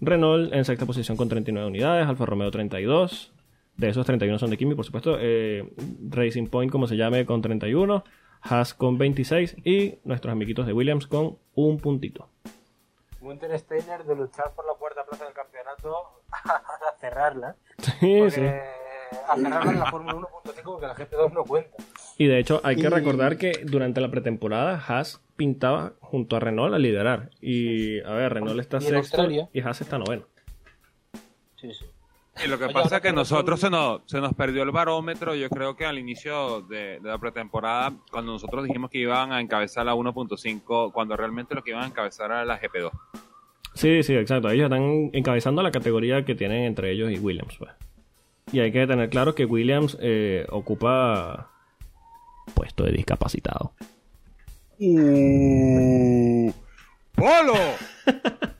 Renault 0.00 0.54
en 0.54 0.64
sexta 0.64 0.86
posición 0.86 1.18
con 1.18 1.28
39 1.28 1.68
unidades. 1.68 2.06
Alfa 2.06 2.24
Romeo 2.24 2.50
32. 2.50 3.32
De 3.76 3.90
esos 3.90 4.06
31 4.06 4.38
son 4.38 4.48
de 4.48 4.56
Kimi, 4.56 4.74
por 4.74 4.86
supuesto. 4.86 5.18
Eh, 5.20 5.68
Racing 6.08 6.46
Point, 6.46 6.72
como 6.72 6.86
se 6.86 6.96
llame, 6.96 7.26
con 7.26 7.42
31. 7.42 8.04
Haas 8.42 8.74
con 8.74 8.98
26. 8.98 9.56
Y 9.64 9.98
nuestros 10.04 10.32
amiguitos 10.32 10.66
de 10.66 10.72
Williams 10.72 11.06
con 11.06 11.38
un 11.54 11.78
puntito. 11.78 12.28
Winter 13.20 13.58
Steiner 13.58 14.04
de 14.04 14.14
luchar 14.14 14.52
por 14.54 14.64
la 14.66 14.74
cuarta 14.74 15.04
plaza 15.04 15.24
del 15.24 15.34
campeonato 15.34 15.96
a 16.32 16.98
cerrarla. 17.00 17.56
Sí, 17.78 18.16
Porque 18.18 18.30
sí. 18.30 19.16
a 19.28 19.36
cerrarla 19.36 19.72
en 19.72 19.78
la 19.80 19.90
Fórmula 19.90 20.14
1.5 20.14 20.62
porque 20.64 20.86
la 20.86 20.94
GP2 20.94 21.32
no 21.32 21.44
cuenta. 21.44 21.76
Y 22.16 22.26
de 22.26 22.38
hecho, 22.38 22.60
hay 22.64 22.76
que 22.76 22.90
recordar 22.90 23.36
que 23.36 23.64
durante 23.64 24.00
la 24.00 24.10
pretemporada 24.10 24.82
Haas 24.86 25.20
pintaba 25.36 25.92
junto 26.00 26.36
a 26.36 26.40
Renault 26.40 26.74
a 26.74 26.78
liderar. 26.78 27.30
Y 27.40 28.00
a 28.02 28.10
ver, 28.12 28.34
Renault 28.34 28.58
está 28.60 28.78
Y 28.78 28.82
sexto 28.82 28.98
Australia. 28.98 29.48
y 29.52 29.60
Haas 29.60 29.80
está 29.80 29.98
noveno. 29.98 30.24
Sí, 31.56 31.72
sí. 31.74 31.86
Y 32.44 32.48
lo 32.48 32.58
que 32.58 32.66
Oye, 32.66 32.74
pasa 32.74 32.96
es 32.96 33.02
que 33.02 33.12
nosotros 33.12 33.60
se 33.60 33.70
nos, 33.70 34.02
se 34.06 34.20
nos 34.20 34.34
perdió 34.34 34.62
el 34.62 34.70
barómetro. 34.70 35.34
Yo 35.34 35.48
creo 35.48 35.76
que 35.76 35.86
al 35.86 35.98
inicio 35.98 36.62
de, 36.62 37.00
de 37.00 37.08
la 37.08 37.18
pretemporada, 37.18 37.92
cuando 38.10 38.32
nosotros 38.32 38.64
dijimos 38.64 38.90
que 38.90 38.98
iban 38.98 39.32
a 39.32 39.40
encabezar 39.40 39.86
la 39.86 39.94
1.5, 39.94 40.92
cuando 40.92 41.16
realmente 41.16 41.54
lo 41.54 41.62
que 41.62 41.70
iban 41.70 41.84
a 41.84 41.86
encabezar 41.86 42.30
era 42.30 42.44
la 42.44 42.60
GP2. 42.60 42.90
Sí, 43.74 44.02
sí, 44.02 44.14
exacto. 44.14 44.50
Ellos 44.50 44.64
están 44.64 45.10
encabezando 45.12 45.62
la 45.62 45.70
categoría 45.70 46.24
que 46.24 46.34
tienen 46.34 46.64
entre 46.64 46.90
ellos 46.92 47.10
y 47.12 47.18
Williams. 47.18 47.56
pues. 47.58 47.70
Y 48.52 48.60
hay 48.60 48.72
que 48.72 48.86
tener 48.86 49.10
claro 49.10 49.34
que 49.34 49.44
Williams 49.44 49.96
eh, 50.00 50.46
ocupa 50.50 51.50
puesto 52.54 52.84
de 52.84 52.92
discapacitado. 52.92 53.72
¡Polo! 57.14 57.54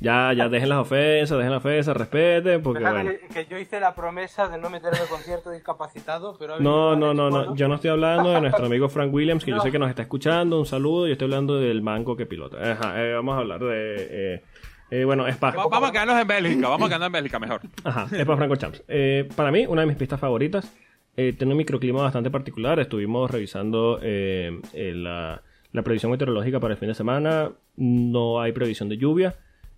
Ya, 0.00 0.32
ya 0.34 0.48
dejen 0.48 0.68
las 0.68 0.78
ofensas, 0.78 1.38
dejen 1.38 1.52
las 1.52 1.58
ofensas, 1.60 1.96
respeten, 1.96 2.62
porque 2.62 2.82
bueno. 2.82 3.10
que, 3.10 3.28
que 3.28 3.46
yo 3.46 3.58
hice 3.58 3.78
la 3.80 3.94
promesa 3.94 4.48
de 4.48 4.58
no 4.58 4.68
meterme 4.68 4.98
en 4.98 5.06
concierto 5.06 5.50
discapacitado, 5.50 6.36
pero... 6.38 6.58
No, 6.60 6.94
no, 6.96 7.14
no, 7.14 7.30
no. 7.30 7.54
Yo 7.54 7.68
no 7.68 7.76
estoy 7.76 7.90
hablando 7.90 8.30
de 8.32 8.40
nuestro 8.40 8.66
amigo 8.66 8.88
Frank 8.88 9.14
Williams, 9.14 9.44
que 9.44 9.52
yo 9.52 9.60
sé 9.60 9.70
que 9.70 9.78
nos 9.78 9.88
está 9.88 10.02
escuchando. 10.02 10.58
Un 10.58 10.66
saludo. 10.66 11.06
Yo 11.06 11.12
estoy 11.12 11.26
hablando 11.26 11.58
del 11.58 11.80
manco 11.80 12.16
que 12.16 12.26
pilota. 12.26 12.58
Ajá, 12.72 13.02
eh, 13.02 13.14
vamos 13.14 13.34
a 13.36 13.38
hablar 13.38 13.60
de. 13.60 13.96
eh, 14.36 14.42
eh, 14.90 15.04
bueno, 15.04 15.26
Spa. 15.28 15.52
Va- 15.52 15.66
vamos 15.68 15.88
a 15.88 15.92
quedarnos 15.92 16.20
en 16.20 16.26
Bélgica, 16.28 16.68
vamos 16.68 16.86
a 16.86 16.88
quedarnos 16.88 17.06
en 17.06 17.12
Bélgica 17.12 17.38
mejor. 17.38 17.60
Ajá, 17.84 18.06
Spa 18.12 18.36
Franco 18.36 18.56
Champs. 18.56 18.82
Eh, 18.88 19.28
para 19.34 19.50
mí, 19.50 19.64
una 19.66 19.82
de 19.82 19.86
mis 19.86 19.96
pistas 19.96 20.20
favoritas. 20.20 20.70
Eh, 21.16 21.32
tiene 21.38 21.52
un 21.52 21.58
microclima 21.58 22.02
bastante 22.02 22.30
particular. 22.30 22.80
Estuvimos 22.80 23.30
revisando 23.30 24.00
la, 24.02 25.40
la 25.72 25.82
previsión 25.82 26.10
meteorológica 26.10 26.58
para 26.60 26.74
el 26.74 26.78
fin 26.78 26.88
de 26.88 26.94
semana. 26.94 27.52
No 27.76 28.40
hay 28.40 28.52
previsión 28.52 28.88
de 28.88 28.96
lluvia. 28.98 29.36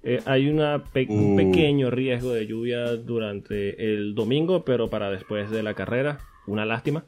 Eh, 0.08 0.20
hay 0.24 0.48
una 0.48 0.84
pe- 0.84 1.06
un 1.10 1.34
pequeño 1.36 1.90
riesgo 1.90 2.30
de 2.32 2.46
lluvia 2.46 2.94
durante 2.96 3.92
el 3.92 4.14
domingo, 4.14 4.64
pero 4.64 4.88
para 4.88 5.10
después 5.10 5.50
de 5.50 5.62
la 5.64 5.74
carrera. 5.74 6.18
Una 6.46 6.64
lástima. 6.64 7.04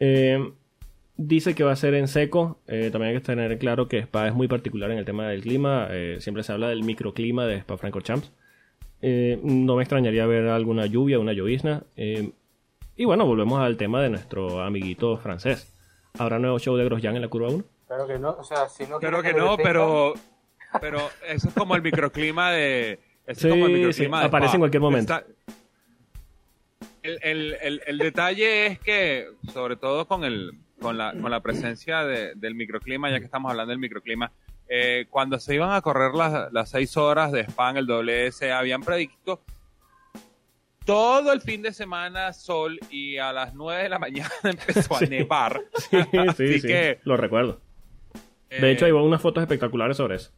Eh, 0.00 0.52
dice 1.16 1.54
que 1.54 1.64
va 1.64 1.72
a 1.72 1.76
ser 1.76 1.94
en 1.94 2.08
seco. 2.08 2.58
Eh, 2.66 2.88
también 2.90 3.14
hay 3.14 3.20
que 3.20 3.24
tener 3.26 3.56
claro 3.58 3.86
que 3.88 3.98
Spa 4.00 4.26
es 4.28 4.34
muy 4.34 4.48
particular 4.48 4.90
en 4.90 4.98
el 4.98 5.04
tema 5.04 5.28
del 5.28 5.42
clima. 5.42 5.86
Eh, 5.90 6.16
siempre 6.20 6.42
se 6.42 6.52
habla 6.52 6.68
del 6.68 6.82
microclima 6.82 7.46
de 7.46 7.56
Spa 7.58 7.76
Francorchamps. 7.76 8.32
Eh, 9.00 9.38
no 9.42 9.76
me 9.76 9.82
extrañaría 9.82 10.26
ver 10.26 10.48
alguna 10.48 10.86
lluvia, 10.86 11.18
una 11.18 11.32
llovizna. 11.32 11.84
Eh, 11.96 12.32
y 12.96 13.04
bueno, 13.04 13.26
volvemos 13.26 13.60
al 13.60 13.76
tema 13.76 14.02
de 14.02 14.10
nuestro 14.10 14.60
amiguito 14.62 15.16
francés. 15.18 15.72
¿Habrá 16.18 16.38
nuevo 16.38 16.58
show 16.58 16.76
de 16.76 16.84
Grosjean 16.84 17.16
en 17.16 17.22
la 17.22 17.28
curva 17.28 17.48
1? 17.48 17.64
Claro 17.86 18.06
que 18.06 18.18
no, 18.18 18.30
o 18.38 18.44
sea, 18.44 18.68
si 18.68 18.84
no 18.86 18.98
Pero 19.00 19.20
quiere 19.20 19.34
que 19.34 19.40
lo 19.40 19.46
no, 19.50 19.56
pero, 19.56 20.14
pero 20.80 21.10
eso 21.26 21.48
es 21.48 21.54
como 21.54 21.74
el 21.76 21.82
microclima 21.82 22.50
de. 22.52 22.98
eso 23.26 23.40
Sí, 23.42 23.46
es 23.48 23.52
como 23.52 23.66
el 23.66 23.72
sí, 23.72 23.78
microclima 23.78 24.20
de 24.20 24.26
aparece 24.26 24.54
en 24.56 24.60
cualquier 24.60 24.80
momento. 24.80 25.14
Está- 25.14 25.26
el, 27.02 27.18
el- 27.22 27.56
el- 27.60 27.82
el 27.86 27.98
detalle 27.98 28.66
es 28.66 28.78
que, 28.78 29.26
sobre 29.52 29.76
todo 29.76 30.06
con, 30.06 30.22
el, 30.24 30.52
con, 30.80 30.96
la, 30.96 31.12
con 31.20 31.30
la 31.30 31.40
presencia 31.40 32.04
de- 32.04 32.34
del 32.36 32.54
microclima, 32.54 33.10
ya 33.10 33.18
que 33.18 33.24
estamos 33.24 33.50
hablando 33.50 33.70
del 33.70 33.78
microclima, 33.80 34.30
eh, 34.68 35.06
cuando 35.10 35.38
se 35.40 35.54
iban 35.56 35.72
a 35.72 35.80
correr 35.80 36.14
las, 36.14 36.52
las 36.52 36.70
seis 36.70 36.96
horas 36.96 37.32
de 37.32 37.40
Spa 37.40 37.70
en 37.70 37.76
el 37.78 37.86
WS, 37.86 38.52
habían 38.52 38.82
predicto 38.82 39.42
todo 40.84 41.32
el 41.32 41.40
fin 41.40 41.62
de 41.62 41.72
semana 41.72 42.32
sol 42.32 42.78
y 42.90 43.16
a 43.18 43.32
las 43.32 43.54
9 43.54 43.84
de 43.84 43.88
la 43.88 43.98
mañana 43.98 44.30
empezó 44.44 44.96
a 44.96 45.00
nevar. 45.00 45.60
Sí, 45.90 45.96
sí, 46.10 46.18
Así 46.18 46.60
sí. 46.60 46.66
que, 46.66 47.00
Lo 47.04 47.16
recuerdo. 47.16 47.60
eh, 48.50 48.60
De 48.60 48.70
hecho, 48.70 48.86
hay 48.86 48.92
unas 48.92 49.20
fotos 49.20 49.42
espectaculares 49.42 49.96
sobre 49.96 50.16
eso. 50.16 50.30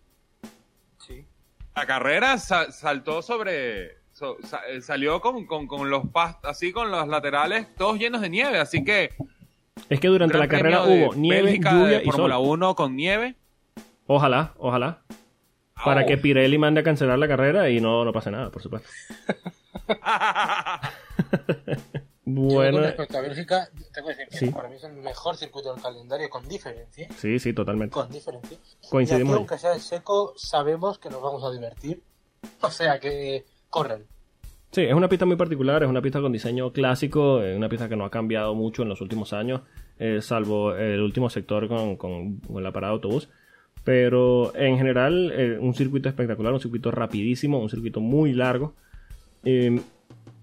La 1.77 1.87
carrera 1.87 2.39
sa- 2.39 2.71
saltó 2.73 3.21
sobre. 3.23 3.99
so- 4.13 4.39
eh, 4.69 4.81
salió 4.81 5.21
con, 5.21 5.45
con, 5.47 5.67
con 5.67 5.91
los 5.91 6.09
past 6.09 6.45
así 6.47 6.73
con 6.73 6.91
los 6.91 7.09
laterales 7.09 7.75
todos 7.77 7.99
llenos 7.99 8.21
de 8.21 8.29
nieve. 8.31 8.59
Así 8.59 8.85
que. 8.85 9.11
Es 9.89 9.99
que 10.01 10.09
durante 10.09 10.39
la 10.39 10.47
carrera 10.49 10.85
hubo 10.85 11.15
nieve, 11.15 11.43
Bélgica 11.43 11.73
lluvia 11.73 11.99
de 11.99 12.05
y. 12.05 12.11
Fórmula 12.11 12.39
1 12.39 12.75
con 12.77 12.95
nieve. 12.97 13.35
Ojalá, 14.07 14.53
ojalá. 14.59 15.03
Para 15.85 16.07
que 16.07 16.17
Pirelli 16.17 16.57
mande 16.57 16.81
a 16.81 16.85
cancelar 16.85 17.19
la 17.19 17.27
carrera 17.29 17.69
y 17.69 17.81
no, 17.81 18.05
no 18.05 18.13
pase 18.13 18.31
nada, 18.31 18.51
por 18.51 18.63
supuesto. 18.63 18.89
Yo 22.27 22.33
Bueno, 22.43 22.79
con 22.79 22.83
respecto 22.85 23.19
a 23.19 23.21
Bélgica, 23.21 23.69
tengo 23.93 24.09
que 24.09 24.15
decir 24.15 24.29
que 24.31 24.37
Sí. 24.39 24.47
para 24.51 24.69
mí 24.69 24.77
es 24.77 24.85
el 24.85 24.95
mejor 24.95 25.37
circuito 25.37 25.75
del 25.75 25.83
calendario 25.83 26.31
con 26.31 26.49
diferencia. 26.49 27.07
sí, 27.19 27.39
sí, 27.39 27.53
totalmente. 27.53 27.93
Con 27.93 28.11
diferencia. 28.11 28.57
Coincidimos 28.91 29.29
Y 29.31 29.33
aquí, 29.33 29.39
aunque 29.39 29.59
sea 29.59 29.75
en 29.75 29.81
seco, 29.81 30.33
sabemos 30.37 30.99
que 30.99 31.11
nos 31.11 31.21
vamos 31.21 31.45
a 31.45 31.51
divertir. 31.53 32.03
O 32.63 32.71
sea 32.71 32.99
que 32.99 33.45
corren. 33.69 34.05
Sí, 34.73 34.83
es 34.83 34.95
una 34.95 35.09
pista 35.09 35.25
muy 35.27 35.37
particular, 35.37 35.83
es 35.83 35.89
una 35.89 36.03
pista 36.03 36.21
con 36.21 36.33
diseño 36.33 36.73
clásico, 36.73 37.43
es 37.43 37.57
una 37.57 37.69
pista 37.69 37.89
que 37.89 37.97
no 37.97 38.05
ha 38.05 38.11
cambiado 38.11 38.55
mucho 38.55 38.83
en 38.83 38.89
los 38.89 39.01
últimos 39.03 39.33
años, 39.33 39.61
eh, 39.99 40.21
salvo 40.21 40.75
el 40.75 41.01
último 41.01 41.31
sector 41.31 41.69
con, 41.69 41.97
con- 41.97 42.39
con 42.39 42.63
la 42.63 42.73
parada 42.73 42.93
de 42.93 42.95
autobús. 42.97 43.29
Pero 43.85 44.55
en 44.57 44.79
general, 44.79 45.31
eh, 45.37 45.59
un 45.61 45.75
circuito 45.75 46.09
espectacular, 46.09 46.53
un 46.55 46.61
circuito 46.61 46.91
rapidísimo, 46.91 47.59
un 47.61 47.69
circuito 47.69 48.01
muy 48.01 48.33
largo. 48.33 48.75
Eh, 49.45 49.79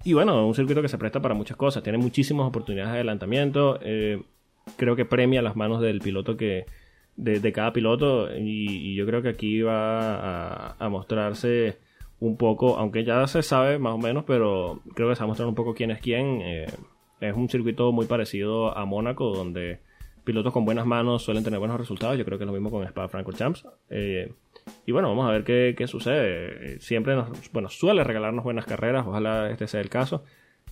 y 0.03 0.13
bueno, 0.13 0.45
un 0.47 0.55
circuito 0.55 0.81
que 0.81 0.87
se 0.87 0.97
presta 0.97 1.21
para 1.21 1.35
muchas 1.35 1.57
cosas, 1.57 1.83
tiene 1.83 1.97
muchísimas 1.97 2.47
oportunidades 2.47 2.91
de 2.91 2.97
adelantamiento. 2.97 3.79
eh, 3.81 4.21
creo 4.77 4.95
que 4.95 5.05
premia 5.05 5.41
las 5.41 5.55
manos 5.55 5.81
del 5.81 5.99
piloto 5.99 6.37
que 6.37 6.65
de, 7.15 7.39
de 7.39 7.51
cada 7.51 7.73
piloto 7.73 8.29
y, 8.37 8.95
yo 8.95 9.05
creo 9.05 9.21
que 9.21 9.29
aquí 9.29 9.61
va 9.61 10.71
a, 10.73 10.89
mostrarse 10.89 11.79
un 12.19 12.37
poco, 12.37 12.77
aunque 12.77 13.03
ya 13.03 13.25
se 13.27 13.41
sabe 13.43 13.79
más 13.79 13.93
o 13.93 13.97
menos, 13.97 14.23
pero 14.25 14.81
creo 14.95 15.09
que 15.09 15.15
se 15.15 15.21
va 15.21 15.25
a 15.25 15.27
mostrar 15.27 15.47
un 15.47 15.55
poco 15.55 15.73
quién 15.73 15.91
es 15.91 15.99
quién. 15.99 16.41
eh, 16.41 16.67
es 17.19 17.35
un 17.35 17.49
circuito 17.49 17.91
muy 17.91 18.07
parecido 18.07 18.75
a 18.75 18.85
Mónaco, 18.85 19.31
donde 19.31 19.79
pilotos 20.23 20.53
con 20.53 20.65
buenas 20.65 20.85
manos 20.85 21.23
suelen 21.23 21.43
tener 21.43 21.59
buenos 21.59 21.79
resultados. 21.79 22.17
Yo 22.17 22.25
creo 22.25 22.37
que 22.37 22.43
es 22.43 22.47
lo 22.47 22.53
mismo 22.53 22.71
con 22.71 22.83
Spa 22.83 23.07
Francorchamps. 23.07 23.67
Eh, 23.89 24.33
y 24.85 24.91
bueno, 24.91 25.09
vamos 25.09 25.27
a 25.27 25.31
ver 25.31 25.43
qué, 25.43 25.75
qué 25.77 25.87
sucede. 25.87 26.75
Eh, 26.75 26.79
Siempre 26.79 27.15
nos, 27.15 27.51
bueno, 27.51 27.69
suele 27.69 28.03
regalarnos 28.03 28.43
buenas 28.43 28.65
carreras, 28.65 29.05
ojalá 29.07 29.49
este 29.49 29.67
sea 29.67 29.81
el 29.81 29.89
caso. 29.89 30.23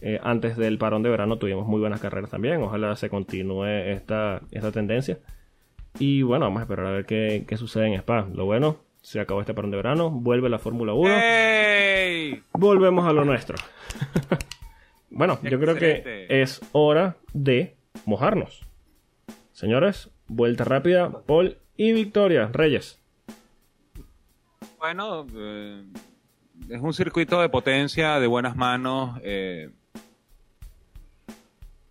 Eh, 0.02 0.20
antes 0.24 0.56
del 0.56 0.78
parón 0.78 1.04
de 1.04 1.10
verano 1.10 1.38
tuvimos 1.38 1.68
muy 1.68 1.80
buenas 1.80 2.00
carreras 2.00 2.30
también. 2.30 2.62
Ojalá 2.62 2.96
se 2.96 3.10
continúe 3.10 3.66
esta, 3.66 4.42
esta 4.52 4.72
tendencia. 4.72 5.20
Y 6.00 6.22
bueno, 6.22 6.46
vamos 6.46 6.60
a 6.60 6.64
esperar 6.64 6.86
a 6.86 6.92
ver 6.92 7.06
qué, 7.06 7.46
qué 7.48 7.58
sucede 7.58 7.88
en 7.88 7.94
Spa. 7.96 8.28
Lo 8.34 8.46
bueno, 8.46 8.78
se 9.02 9.20
acabó 9.20 9.42
este 9.42 9.54
parón 9.54 9.72
de 9.72 9.78
verano, 9.78 10.10
vuelve 10.10 10.50
la 10.50 10.60
Fórmula 10.60 10.94
1. 10.94 11.10
¡Ey! 11.10 12.44
Volvemos 12.54 13.08
a 13.08 13.14
lo 13.14 13.26
nuestro. 13.26 13.58
bueno, 15.10 15.40
yo 15.44 15.60
creo 15.60 15.76
que 15.76 16.28
es 16.30 16.62
hora 16.72 17.18
de 17.34 17.76
mojarnos. 18.06 18.66
Señores, 19.52 20.10
vuelta 20.28 20.64
rápida, 20.64 21.12
Paul 21.26 21.58
y 21.76 21.92
Victoria 21.92 22.50
Reyes. 22.52 22.99
Bueno, 24.80 25.28
eh, 25.36 25.84
es 26.70 26.82
un 26.82 26.94
circuito 26.94 27.42
de 27.42 27.50
potencia, 27.50 28.20
de 28.20 28.28
buenas 28.28 28.56
manos. 28.56 29.20
eh, 29.24 29.70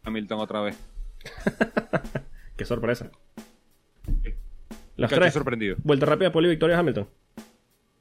Hamilton 0.04 0.40
otra 0.40 0.60
vez. 0.62 0.78
Qué 2.56 2.64
sorpresa. 2.64 3.10
Las 4.96 5.10
Cacho 5.10 5.20
tres. 5.20 5.34
sorprendido. 5.34 5.76
Vuelta 5.84 6.06
rápida, 6.06 6.32
y 6.34 6.46
Victoria 6.48 6.78
Hamilton. 6.78 7.08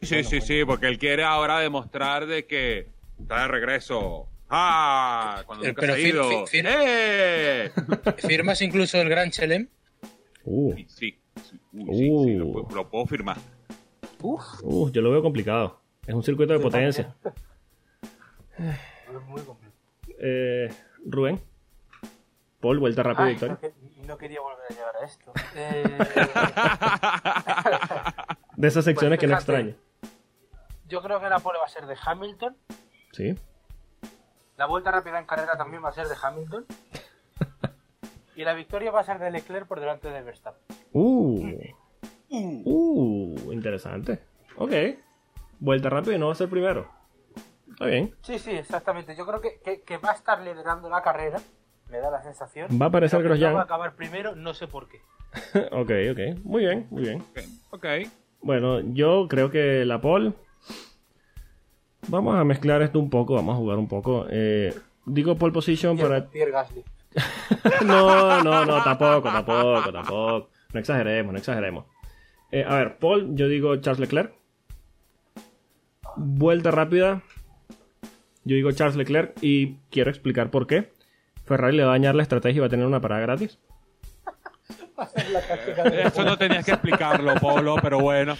Sí, 0.02 0.24
sí, 0.24 0.42
sí, 0.42 0.64
porque 0.66 0.88
él 0.88 0.98
quiere 0.98 1.24
ahora 1.24 1.60
demostrar 1.60 2.26
de 2.28 2.46
que 2.46 2.88
está 3.20 3.42
de 3.42 3.48
regreso. 3.50 4.28
¡Ah! 4.50 5.44
Cuando 5.46 5.66
Eh, 5.66 5.68
nunca 5.70 5.82
pero 5.82 5.96
se 5.96 6.00
ha 6.00 6.04
fir- 6.06 6.10
ido. 6.14 6.30
fir- 6.30 6.48
fir- 6.48 6.68
¡Eh! 6.70 7.72
¿Firmas 8.28 8.62
incluso 8.62 9.02
el 9.02 9.10
Gran 9.10 9.30
Chelem? 9.32 9.68
Uh, 10.46 10.74
Sí, 10.76 10.86
sí, 10.88 11.20
sí, 11.50 11.60
uy, 11.74 11.86
sí, 11.98 12.04
sí, 12.26 12.36
lo, 12.36 12.46
Uh. 12.48 12.68
lo 12.74 12.90
puedo 12.90 13.06
firmar. 13.06 13.38
Uh, 14.22 14.90
yo 14.92 15.02
lo 15.02 15.12
veo 15.12 15.22
complicado. 15.22 15.80
Es 16.06 16.14
un 16.14 16.24
circuito 16.24 16.54
de 16.54 16.60
potencia. 16.60 17.16
Es 18.58 19.22
muy 19.28 19.42
complicado. 19.42 19.78
Eh, 20.20 20.74
Rubén. 21.06 21.42
Paul, 22.60 22.80
vuelta 22.80 23.04
rápida, 23.04 23.26
Victoria. 23.28 23.60
no, 23.62 24.08
no 24.08 24.18
quería 24.18 24.42
volver 24.42 24.66
a 24.70 24.74
llegar 24.74 24.96
a 24.96 25.06
esto. 25.06 25.32
Eh, 25.56 25.98
De 28.58 28.68
esas 28.68 28.84
secciones 28.86 29.18
Pues 29.20 29.22
que 29.22 29.28
no 29.28 29.36
extraño. 29.36 29.76
yo 30.88 31.02
creo 31.04 31.20
que 31.20 31.30
la 31.30 31.38
pole 31.40 31.60
va 31.60 31.66
a 31.66 31.70
ser 31.70 31.86
de 31.86 31.96
Hamilton. 32.04 32.58
Sí. 33.12 33.36
La 34.58 34.66
vuelta 34.66 34.90
rápida 34.92 35.20
en 35.20 35.26
carrera 35.28 35.56
también 35.56 35.84
va 35.84 35.90
a 35.90 35.94
ser 35.94 36.08
de 36.08 36.16
Hamilton. 36.22 36.66
Y 38.36 38.44
la 38.44 38.54
victoria 38.54 38.92
va 38.92 39.00
a 39.00 39.04
ser 39.04 39.18
de 39.18 39.32
Leclerc 39.32 39.68
por 39.68 39.80
delante 39.80 40.12
de 40.12 40.22
Verstappen. 40.22 40.62
Uh. 40.94 41.40
Uh, 42.30 43.52
interesante. 43.52 44.20
Ok. 44.58 44.72
Vuelta 45.60 45.90
rápida 45.90 46.16
y 46.16 46.20
no 46.20 46.28
va 46.28 46.34
a 46.34 46.36
ser 46.36 46.50
primero. 46.50 46.88
Está 47.72 47.86
bien. 47.86 48.14
Sí, 48.22 48.40
sí, 48.40 48.52
exactamente. 48.52 49.16
Yo 49.16 49.26
creo 49.26 49.42
que, 49.42 49.60
que- 49.64 49.82
que 49.82 49.98
va 49.98 50.12
a 50.12 50.16
estar 50.16 50.42
liderando 50.42 50.90
la 50.90 51.02
carrera. 51.02 51.40
Me 51.90 52.00
da 52.00 52.12
la 52.12 52.22
sensación. 52.22 52.68
Va 52.82 52.88
a 52.88 52.90
aparecer 52.90 53.24
Grosjean. 53.24 53.52
no 53.52 53.56
va 53.58 53.62
a 53.62 53.66
acabar 53.66 53.96
primero, 53.96 54.36
no 54.36 54.54
sé 54.54 54.68
por 54.68 54.88
qué. 54.90 55.00
ok, 55.72 55.92
ok. 56.12 56.44
Muy 56.44 56.66
bien, 56.66 56.88
muy 56.90 57.04
bien. 57.04 57.22
Ok, 57.22 57.40
ok. 57.72 57.86
Bueno, 58.42 58.82
yo 58.94 59.28
creo 59.30 59.50
que 59.50 59.86
la 59.86 60.02
pole. 60.02 60.34
Vamos 62.10 62.36
a 62.36 62.44
mezclar 62.44 62.82
esto 62.82 63.00
un 63.00 63.10
poco, 63.10 63.34
vamos 63.36 63.56
a 63.56 63.58
jugar 63.58 63.78
un 63.78 63.88
poco. 63.88 64.26
Eh, 64.30 64.74
digo 65.06 65.36
pole 65.36 65.54
position 65.54 65.96
Pierre, 65.96 66.10
para. 66.22 66.30
Pierre 66.30 66.52
Gasly. 66.52 66.84
No, 67.86 68.44
no, 68.44 68.66
no, 68.66 68.84
tampoco, 68.84 69.30
tampoco, 69.32 69.92
tampoco. 69.92 70.50
No 70.74 70.80
exageremos, 70.80 71.32
no 71.34 71.40
exageremos. 71.40 71.86
Eh, 72.52 72.64
a 72.68 72.76
ver, 72.76 72.98
Paul, 72.98 73.36
yo 73.36 73.48
digo 73.48 73.76
Charles 73.78 74.00
Leclerc. 74.00 74.34
Vuelta 76.16 76.72
rápida. 76.72 77.22
Yo 78.44 78.56
digo 78.56 78.72
Charles 78.72 78.96
Leclerc 78.96 79.34
y 79.42 79.76
quiero 79.92 80.10
explicar 80.10 80.50
por 80.50 80.68
qué. 80.68 80.92
Ferrari 81.46 81.76
le 81.78 81.84
va 81.84 81.90
a 81.90 81.94
dañar 81.94 82.16
la 82.16 82.24
estrategia 82.24 82.58
y 82.58 82.62
va 82.62 82.68
a 82.68 82.70
tener 82.70 82.86
una 82.86 83.02
parada 83.02 83.22
gratis. 83.22 83.60
Eso 86.06 86.24
no 86.24 86.38
tenías 86.38 86.66
que 86.66 86.72
explicarlo, 86.72 87.36
Polo, 87.36 87.76
pero 87.82 88.00
bueno. 88.00 88.36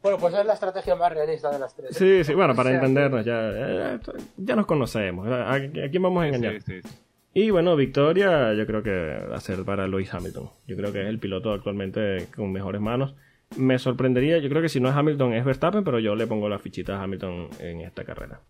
Bueno, 0.00 0.18
pues 0.18 0.34
es 0.34 0.44
la 0.44 0.54
estrategia 0.54 0.96
más 0.96 1.12
realista 1.12 1.50
de 1.50 1.58
las 1.58 1.74
tres. 1.76 1.90
¿eh? 1.90 1.94
Sí, 1.94 2.24
sí, 2.24 2.34
bueno, 2.34 2.54
para 2.54 2.70
O 2.70 2.72
sea, 2.72 2.80
entendernos, 2.80 3.24
ya, 3.24 3.50
eh, 3.54 3.98
ya 4.36 4.56
nos 4.56 4.66
conocemos. 4.66 5.28
¿A, 5.28 5.54
a 5.54 5.60
quién 5.60 6.02
vamos 6.02 6.24
a 6.24 6.26
engañar? 6.28 6.60
Sí, 6.62 6.80
sí, 6.82 6.88
sí. 6.88 6.96
Y 7.34 7.50
bueno, 7.50 7.76
victoria 7.76 8.52
yo 8.54 8.66
creo 8.66 8.82
que 8.82 9.26
va 9.30 9.36
a 9.36 9.40
ser 9.40 9.64
para 9.64 9.86
Lewis 9.86 10.12
Hamilton. 10.12 10.50
Yo 10.66 10.76
creo 10.76 10.92
que 10.92 11.02
es 11.02 11.08
el 11.08 11.18
piloto 11.18 11.52
actualmente 11.52 12.28
con 12.34 12.52
mejores 12.52 12.80
manos. 12.80 13.14
Me 13.56 13.78
sorprendería, 13.78 14.38
yo 14.38 14.48
creo 14.48 14.62
que 14.62 14.68
si 14.68 14.80
no 14.80 14.88
es 14.88 14.94
Hamilton 14.94 15.34
es 15.34 15.44
Verstappen, 15.44 15.84
pero 15.84 15.98
yo 15.98 16.14
le 16.14 16.26
pongo 16.26 16.48
la 16.48 16.58
fichita 16.58 16.98
a 16.98 17.02
Hamilton 17.02 17.48
en 17.60 17.80
esta 17.82 18.04
carrera. 18.04 18.40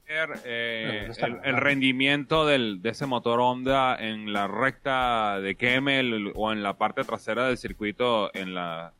eh, 0.44 1.10
el 1.44 1.56
rendimiento 1.56 2.46
del, 2.46 2.82
de 2.82 2.90
ese 2.90 3.06
motor 3.06 3.40
Honda 3.40 3.96
en 3.96 4.32
la 4.32 4.46
recta 4.46 5.40
de 5.40 5.56
Kemmel 5.56 6.32
o 6.34 6.52
en 6.52 6.62
la 6.62 6.78
parte 6.78 7.02
trasera 7.04 7.48
del 7.48 7.58
circuito 7.58 8.30
en 8.34 8.54
la 8.54 8.92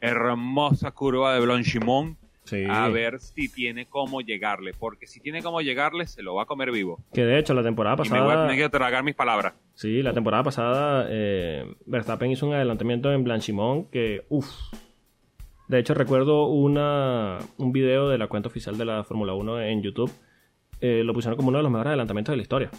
hermosa 0.00 0.90
curva 0.92 1.34
de 1.34 1.40
Blanchimont 1.40 2.18
Sí. 2.44 2.64
a 2.68 2.88
ver 2.88 3.20
si 3.20 3.48
tiene 3.52 3.86
cómo 3.86 4.22
llegarle 4.22 4.72
porque 4.72 5.06
si 5.06 5.20
tiene 5.20 5.42
cómo 5.42 5.60
llegarle 5.60 6.06
se 6.06 6.22
lo 6.22 6.34
va 6.34 6.44
a 6.44 6.46
comer 6.46 6.72
vivo 6.72 6.98
Que 7.12 7.24
de 7.24 7.38
hecho 7.38 7.54
la 7.54 7.62
temporada 7.62 8.02
y 8.04 8.08
me 8.08 8.18
voy 8.18 8.18
a 8.20 8.24
pasada, 8.28 8.48
tener 8.48 8.64
que 8.64 8.68
tragar 8.70 9.04
mis 9.04 9.14
palabras 9.14 9.54
sí, 9.74 10.02
la 10.02 10.12
temporada 10.14 10.42
pasada 10.42 11.06
eh, 11.10 11.64
Verstappen 11.86 12.30
hizo 12.30 12.46
un 12.46 12.54
adelantamiento 12.54 13.12
en 13.12 13.22
Blanchimont 13.24 13.90
que, 13.90 14.24
uff. 14.30 14.48
De 15.68 15.78
hecho 15.78 15.94
recuerdo 15.94 16.46
una, 16.48 17.38
un 17.58 17.72
video 17.72 18.08
de 18.08 18.18
la 18.18 18.26
cuenta 18.26 18.48
oficial 18.48 18.76
de 18.76 18.84
la 18.86 19.04
Fórmula 19.04 19.34
1 19.34 19.60
en 19.62 19.82
YouTube. 19.82 20.10
Eh, 20.80 21.02
lo 21.04 21.14
pusieron 21.14 21.36
como 21.36 21.50
uno 21.50 21.58
de 21.58 21.62
los 21.62 21.70
mejores 21.70 21.88
adelantamientos 21.90 22.32
de 22.32 22.36
la 22.38 22.42
historia. 22.42 22.70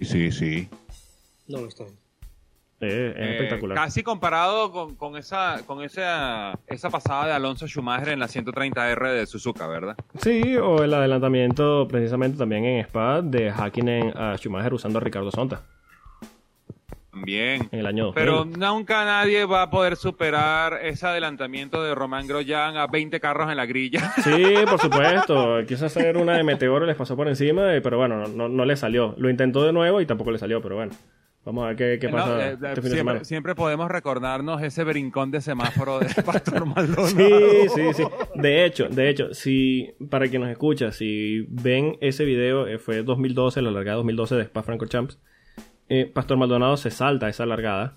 sí 0.00 0.32
sí 0.32 0.68
No 1.46 1.60
lo 1.60 1.68
estoy. 1.68 1.86
Eh, 2.80 3.14
es 3.16 3.26
Eh, 3.26 3.32
espectacular. 3.36 3.74
casi 3.76 4.02
comparado 4.02 4.70
con, 4.70 4.96
con 4.96 5.16
esa 5.16 5.62
con 5.66 5.82
esa 5.82 6.58
esa 6.66 6.90
pasada 6.90 7.26
de 7.26 7.32
Alonso 7.32 7.66
Schumacher 7.66 8.10
en 8.10 8.18
la 8.20 8.26
130R 8.28 9.12
de 9.12 9.26
Suzuka 9.26 9.66
verdad 9.66 9.96
Sí, 10.20 10.56
o 10.58 10.82
el 10.84 10.92
adelantamiento 10.92 11.88
precisamente 11.88 12.36
también 12.36 12.64
en 12.66 12.80
Spa 12.80 13.22
de 13.22 13.50
Hakkinen 13.50 14.12
a 14.16 14.36
Schumacher 14.36 14.74
usando 14.74 14.98
a 14.98 15.00
Ricardo 15.02 15.30
Sonta 15.30 15.62
también 17.10 17.68
en 17.72 17.80
el 17.80 17.86
año 17.86 18.04
2000. 18.06 18.14
Pero 18.22 18.44
nunca 18.44 19.04
nadie 19.06 19.46
va 19.46 19.62
a 19.62 19.70
poder 19.70 19.96
superar 19.96 20.80
ese 20.82 21.06
adelantamiento 21.06 21.82
de 21.82 21.94
Román 21.94 22.26
Grosjean 22.26 22.76
a 22.76 22.86
20 22.88 23.18
carros 23.20 23.50
en 23.50 23.56
la 23.56 23.64
grilla. 23.64 24.12
Sí, 24.22 24.54
por 24.68 24.78
supuesto. 24.78 25.60
Quiso 25.66 25.86
hacer 25.86 26.18
una 26.18 26.36
de 26.36 26.44
Meteoro, 26.44 26.84
les 26.84 26.94
pasó 26.94 27.16
por 27.16 27.26
encima, 27.28 27.74
eh, 27.74 27.80
pero 27.80 27.96
bueno, 27.96 28.18
no, 28.18 28.26
no, 28.28 28.48
no 28.50 28.64
le 28.66 28.76
salió. 28.76 29.14
Lo 29.16 29.30
intentó 29.30 29.64
de 29.64 29.72
nuevo 29.72 30.02
y 30.02 30.06
tampoco 30.06 30.30
le 30.30 30.38
salió, 30.38 30.60
pero 30.60 30.76
bueno. 30.76 30.92
Vamos 31.46 31.62
a 31.62 31.68
ver 31.68 31.76
qué, 31.76 31.98
qué 32.00 32.08
No, 32.08 32.16
pasa 32.16 32.50
eh, 32.50 32.58
este 32.60 32.82
fin 32.82 33.06
de 33.06 33.24
siempre, 33.24 33.54
podemos 33.54 33.88
recordarnos 33.88 34.60
ese 34.62 34.82
brincón 34.82 35.30
de 35.30 35.40
semáforo 35.40 36.00
de 36.00 36.08
Pastor 36.24 36.66
Maldonado. 36.66 37.06
Sí, 37.08 37.68
sí, 37.72 37.82
sí. 37.94 38.02
De 38.34 38.64
hecho, 38.64 38.88
de 38.88 39.08
hecho, 39.08 39.32
si 39.32 39.94
para 40.10 40.26
quien 40.26 40.42
nos 40.42 40.50
escucha, 40.50 40.90
si 40.90 41.46
ven 41.48 41.98
ese 42.00 42.24
video, 42.24 42.66
eh, 42.66 42.78
fue 42.78 43.04
2012, 43.04 43.62
la 43.62 43.70
largada 43.70 43.98
2012 43.98 44.34
de 44.34 44.42
Spa 44.42 44.64
Francorchamps, 44.64 45.20
eh, 45.88 46.10
Pastor 46.12 46.36
Maldonado 46.36 46.76
se 46.76 46.90
salta 46.90 47.28
esa 47.28 47.46
largada. 47.46 47.94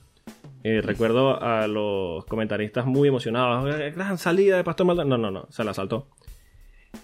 Eh, 0.64 0.82
recuerdo 0.84 1.41
a 1.41 1.66
los 1.66 2.26
comentaristas 2.26 2.86
muy 2.86 3.08
emocionados. 3.08 3.74
"Eh, 3.80 3.91
Gran 3.95 4.20
salida 4.20 4.58
de 4.58 4.64
Pastor 4.64 4.86
Maldonado. 4.86 5.18
No, 5.18 5.32
no, 5.32 5.39
no, 5.41 5.47
se 5.52 5.64
la 5.64 5.74
saltó. 5.74 6.08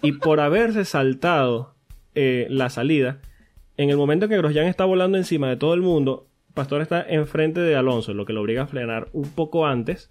Y 0.04 0.12
por 0.12 0.40
haberse 0.40 0.86
saltado 0.86 1.74
eh, 2.14 2.46
la 2.52 2.70
salida, 2.70 3.18
en 3.78 3.90
el 3.90 3.98
momento 3.98 4.28
que 4.30 4.38
Grosjean 4.38 4.68
está 4.68 4.86
volando 4.86 5.18
encima 5.18 5.50
de 5.50 5.56
todo 5.58 5.74
el 5.74 5.82
mundo, 5.82 6.28
Pastor 6.56 6.82
está 6.82 7.06
enfrente 7.08 7.60
de 7.60 7.76
Alonso, 7.76 8.14
lo 8.16 8.26
que 8.26 8.34
lo 8.34 8.42
obliga 8.42 8.64
a 8.64 8.68
frenar 8.68 9.10
un 9.14 9.30
poco 9.30 9.68
antes 9.68 10.10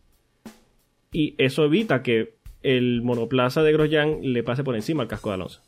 y 1.11 1.35
eso 1.39 1.65
evita 1.65 2.03
que 2.03 2.37
el 2.63 3.03
monoplaza 3.03 3.63
de 3.63 3.73
Grosjean 3.73 4.19
le 4.23 4.43
pase 4.45 4.63
por 4.65 4.75
encima 4.77 5.03
al 5.03 5.09
casco 5.09 5.31
de 5.31 5.35
Alonso. 5.35 5.63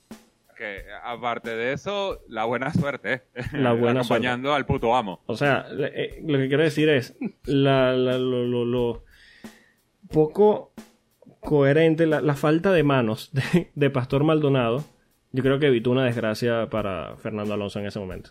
Que, 0.56 0.84
aparte 1.04 1.50
de 1.54 1.72
eso, 1.74 2.20
la 2.28 2.44
buena 2.46 2.72
suerte. 2.72 3.12
¿eh? 3.12 3.22
La 3.52 3.72
buena 3.72 4.00
Acompañando 4.00 4.54
al 4.54 4.64
puto 4.64 4.94
amo. 4.96 5.20
O 5.26 5.36
sea, 5.36 5.66
eh, 5.78 6.22
lo 6.26 6.38
que 6.38 6.48
quiero 6.48 6.62
decir 6.62 6.88
es 6.88 7.14
la, 7.44 7.92
la- 7.92 8.16
lo, 8.18 8.44
lo- 8.46 8.64
lo 8.64 9.04
poco 10.10 10.72
coherente, 11.40 12.06
la, 12.06 12.20
la 12.20 12.34
falta 12.34 12.72
de 12.72 12.82
manos 12.82 13.30
de, 13.32 13.70
de 13.74 13.90
Pastor 13.90 14.24
Maldonado, 14.24 14.84
yo 15.32 15.42
creo 15.42 15.58
que 15.58 15.66
evitó 15.66 15.90
una 15.90 16.04
desgracia 16.04 16.68
para 16.70 17.16
Fernando 17.18 17.52
Alonso 17.54 17.78
en 17.78 17.86
ese 17.86 17.98
momento. 17.98 18.30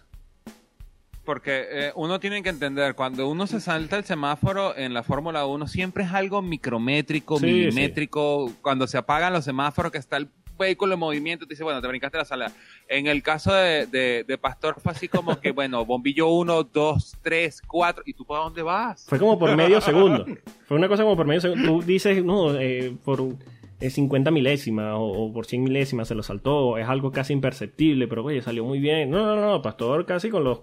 Porque 1.25 1.65
eh, 1.69 1.91
uno 1.95 2.19
tiene 2.19 2.43
que 2.43 2.49
entender, 2.49 2.93
cuando 2.95 3.27
uno 3.27 3.47
se 3.47 3.59
salta 3.59 3.97
el 3.97 4.03
semáforo 4.05 4.77
en 4.77 4.93
la 4.93 5.01
Fórmula 5.03 5.45
1, 5.45 5.67
siempre 5.67 6.03
es 6.03 6.11
algo 6.13 6.41
micrométrico, 6.41 7.39
Sí, 7.39 7.45
milimétrico. 7.47 8.51
Cuando 8.61 8.87
se 8.87 8.97
apagan 8.97 9.33
los 9.33 9.43
semáforos, 9.45 9.91
que 9.91 9.97
está 9.97 10.17
el 10.17 10.29
vehículo 10.57 10.93
en 10.93 10.99
movimiento, 10.99 11.45
te 11.45 11.53
dice, 11.53 11.63
bueno, 11.63 11.81
te 11.81 11.87
brincaste 11.87 12.17
la 12.17 12.25
sala. 12.25 12.51
En 12.87 13.07
el 13.07 13.21
caso 13.23 13.53
de, 13.53 13.87
de- 13.87 14.23
de 14.25 14.37
Pastor 14.37 14.75
fue 14.79 14.91
así 14.93 15.07
como 15.07 15.39
que, 15.41 15.51
bueno, 15.51 15.83
bombillo 15.85 16.27
1, 16.29 16.63
2, 16.63 17.17
3, 17.21 17.61
4, 17.67 18.03
¿y 18.05 18.13
tú 18.13 18.23
para 18.25 18.43
dónde 18.43 18.61
vas? 18.61 19.05
Fue 19.07 19.19
como 19.19 19.37
por 19.37 19.53
medio 19.57 19.81
segundo. 19.81 20.25
Fue 20.67 20.77
una 20.77 20.87
cosa 20.87 21.03
como 21.03 21.17
por 21.17 21.25
medio 21.25 21.41
segundo. 21.41 21.65
Tú 21.65 21.81
dices, 21.81 22.23
no, 22.23 22.55
eh, 22.57 22.95
por 23.03 23.19
un- 23.19 23.37
eh, 23.81 23.89
50 23.89 24.31
milésimas 24.31 24.93
o, 24.95 25.01
o 25.01 25.33
por 25.33 25.45
100 25.45 25.63
milésimas 25.63 26.07
se 26.07 26.15
lo 26.15 26.23
saltó, 26.23 26.77
es 26.77 26.87
algo 26.87 27.11
casi 27.11 27.33
imperceptible, 27.33 28.07
pero 28.07 28.23
oye, 28.23 28.41
salió 28.41 28.63
muy 28.63 28.79
bien. 28.79 29.09
No, 29.09 29.25
no, 29.35 29.41
no, 29.41 29.61
Pastor 29.61 30.05
casi 30.05 30.29
con 30.29 30.45
los 30.45 30.59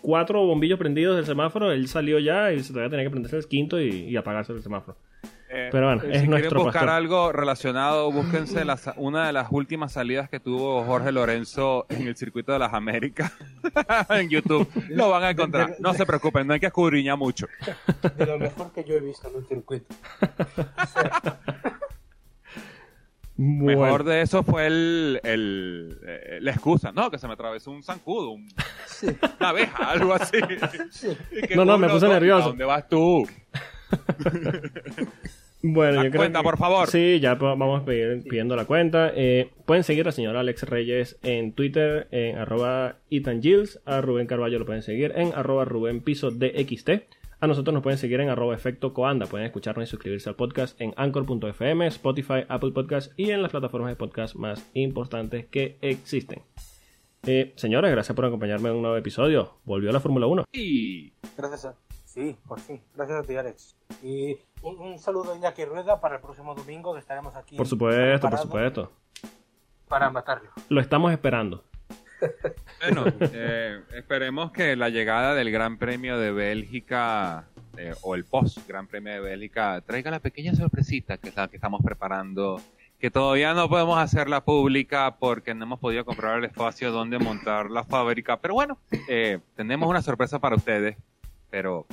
cuatro 0.00 0.44
bombillos 0.46 0.78
prendidos 0.78 1.16
del 1.16 1.26
semáforo, 1.26 1.72
él 1.72 1.86
salió 1.88 2.18
ya 2.18 2.52
y 2.52 2.62
se 2.62 2.72
todavía 2.72 2.90
tenía 2.90 3.04
que 3.06 3.10
prenderse 3.10 3.36
el 3.36 3.46
quinto 3.46 3.80
y, 3.80 3.88
y 3.88 4.16
apagarse 4.16 4.52
el 4.52 4.62
semáforo. 4.62 4.96
Eh, 5.54 5.68
Pero 5.70 5.86
bueno, 5.86 6.02
eh, 6.04 6.12
es 6.14 6.22
si 6.22 6.28
nuestro 6.28 6.48
quieren 6.48 6.64
buscar 6.64 6.80
pastor. 6.86 6.88
algo 6.96 7.30
relacionado, 7.32 8.10
búsquense 8.10 8.64
la 8.64 8.78
una 8.96 9.26
de 9.26 9.34
las 9.34 9.48
últimas 9.50 9.92
salidas 9.92 10.30
que 10.30 10.40
tuvo 10.40 10.82
Jorge 10.84 11.12
Lorenzo 11.12 11.84
en 11.90 12.08
el 12.08 12.16
circuito 12.16 12.52
de 12.52 12.58
las 12.58 12.72
Américas 12.72 13.30
en 14.08 14.30
YouTube. 14.30 14.66
Lo 14.88 15.10
van 15.10 15.24
a 15.24 15.30
encontrar. 15.30 15.76
No 15.78 15.92
se 15.92 16.06
preocupen, 16.06 16.46
no 16.46 16.54
hay 16.54 16.60
que 16.60 16.66
escudriñar 16.68 17.18
mucho. 17.18 17.48
De 18.16 18.24
lo 18.24 18.38
mejor 18.38 18.72
que 18.72 18.82
yo 18.82 18.94
he 18.94 19.00
visto 19.00 19.28
en 19.28 19.36
un 19.36 19.46
circuito. 19.46 19.94
Bueno, 23.44 23.80
Mejor 23.82 24.04
de 24.04 24.20
eso 24.22 24.44
fue 24.44 24.66
el, 24.68 25.20
el, 25.24 25.98
eh, 26.06 26.38
la 26.40 26.52
excusa, 26.52 26.92
¿no? 26.92 27.10
Que 27.10 27.18
se 27.18 27.26
me 27.26 27.32
atravesó 27.32 27.72
un 27.72 27.82
zancudo, 27.82 28.30
un- 28.30 28.46
una 29.40 29.48
abeja, 29.48 29.90
algo 29.90 30.14
así. 30.14 30.38
Que 31.48 31.56
No, 31.56 31.64
no, 31.64 31.76
me 31.76 31.88
puse 31.88 32.06
¿a 32.06 32.08
nervioso. 32.10 32.48
¿Dónde 32.50 32.64
vas 32.64 32.88
tú? 32.88 33.26
Bueno, 35.64 36.02
yo 36.02 36.10
creo 36.10 36.20
cuenta, 36.22 36.40
que- 36.40 36.44
por 36.44 36.58
favor. 36.58 36.88
Sí, 36.88 37.20
ya 37.20 37.36
vamos 37.36 37.82
pedir- 37.84 38.24
pidiendo 38.28 38.56
la 38.56 38.64
cuenta. 38.64 39.12
Eh, 39.14 39.50
pueden 39.64 39.84
seguir 39.84 40.06
al 40.08 40.12
señor 40.12 40.36
Alex 40.36 40.64
Reyes 40.64 41.18
en 41.22 41.52
Twitter, 41.52 42.08
en 42.10 42.36
arroba 42.36 42.96
Ethan 43.10 43.40
Gilles. 43.40 43.80
A 43.86 44.00
Rubén 44.00 44.26
Carballo 44.26 44.58
lo 44.58 44.66
pueden 44.66 44.82
seguir 44.82 45.12
en 45.14 45.32
arroba 45.34 45.64
Rubén 45.64 46.00
Piso 46.00 46.32
DXT. 46.32 46.90
A 47.42 47.48
nosotros 47.48 47.74
nos 47.74 47.82
pueden 47.82 47.98
seguir 47.98 48.20
en 48.20 48.28
arroba 48.28 48.54
efecto 48.54 48.94
coanda. 48.94 49.26
Pueden 49.26 49.44
escucharnos 49.44 49.88
y 49.88 49.90
suscribirse 49.90 50.28
al 50.28 50.36
podcast 50.36 50.80
en 50.80 50.94
anchor.fm, 50.96 51.88
Spotify, 51.88 52.44
Apple 52.48 52.70
Podcast 52.70 53.18
y 53.18 53.32
en 53.32 53.42
las 53.42 53.50
plataformas 53.50 53.90
de 53.90 53.96
podcast 53.96 54.36
más 54.36 54.70
importantes 54.74 55.46
que 55.46 55.76
existen. 55.80 56.44
Eh, 57.26 57.52
señores, 57.56 57.90
gracias 57.90 58.14
por 58.14 58.26
acompañarme 58.26 58.68
en 58.68 58.76
un 58.76 58.82
nuevo 58.82 58.96
episodio. 58.96 59.58
Volvió 59.64 59.90
la 59.90 59.98
Fórmula 59.98 60.28
1. 60.28 60.44
Y 60.52 61.14
Gracias 61.36 61.64
a... 61.64 61.74
Sí, 62.04 62.36
por 62.46 62.60
fin. 62.60 62.80
Gracias 62.94 63.24
a 63.24 63.26
ti, 63.26 63.34
Alex. 63.34 63.76
Y 64.04 64.36
un, 64.62 64.78
un 64.78 64.98
saludo 65.00 65.32
a 65.32 65.36
Iñaki 65.36 65.64
Rueda 65.64 66.00
para 66.00 66.14
el 66.14 66.20
próximo 66.20 66.54
domingo 66.54 66.92
que 66.92 67.00
estaremos 67.00 67.34
aquí. 67.34 67.56
Por 67.56 67.66
supuesto, 67.66 68.30
por 68.30 68.38
supuesto. 68.38 68.92
Para 69.88 70.10
matarlo. 70.10 70.50
Lo 70.68 70.80
estamos 70.80 71.10
esperando. 71.10 71.64
Bueno, 72.80 73.04
eh, 73.20 73.80
esperemos 73.94 74.52
que 74.52 74.76
la 74.76 74.88
llegada 74.88 75.34
del 75.34 75.50
Gran 75.50 75.78
Premio 75.78 76.18
de 76.18 76.32
Bélgica 76.32 77.46
eh, 77.76 77.94
o 78.02 78.14
el 78.14 78.24
post 78.24 78.66
Gran 78.66 78.86
Premio 78.86 79.12
de 79.14 79.20
Bélgica 79.20 79.80
traiga 79.80 80.10
la 80.10 80.20
pequeña 80.20 80.54
sorpresita 80.54 81.16
que 81.16 81.30
es 81.30 81.36
la 81.36 81.48
que 81.48 81.56
estamos 81.56 81.80
preparando. 81.82 82.60
Que 82.98 83.10
todavía 83.10 83.52
no 83.52 83.68
podemos 83.68 83.98
hacerla 83.98 84.44
pública 84.44 85.16
porque 85.18 85.54
no 85.54 85.64
hemos 85.64 85.80
podido 85.80 86.04
comprar 86.04 86.38
el 86.38 86.44
espacio 86.44 86.92
donde 86.92 87.18
montar 87.18 87.68
la 87.68 87.82
fábrica. 87.82 88.38
Pero 88.40 88.54
bueno, 88.54 88.78
eh, 89.08 89.40
tenemos 89.56 89.88
una 89.88 90.02
sorpresa 90.02 90.38
para 90.38 90.54
ustedes, 90.54 90.96
pero 91.50 91.84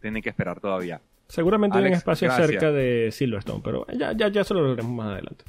tienen 0.00 0.20
que 0.20 0.30
esperar 0.30 0.58
todavía. 0.58 1.00
Seguramente 1.28 1.78
hay 1.78 1.84
un 1.84 1.92
espacio 1.92 2.26
gracias. 2.26 2.48
cerca 2.48 2.72
de 2.72 3.10
Silverstone, 3.12 3.60
pero 3.62 3.86
ya, 3.96 4.12
ya, 4.12 4.28
ya 4.28 4.42
se 4.42 4.54
lo 4.54 4.62
lograremos 4.62 4.96
más 4.96 5.12
adelante. 5.12 5.44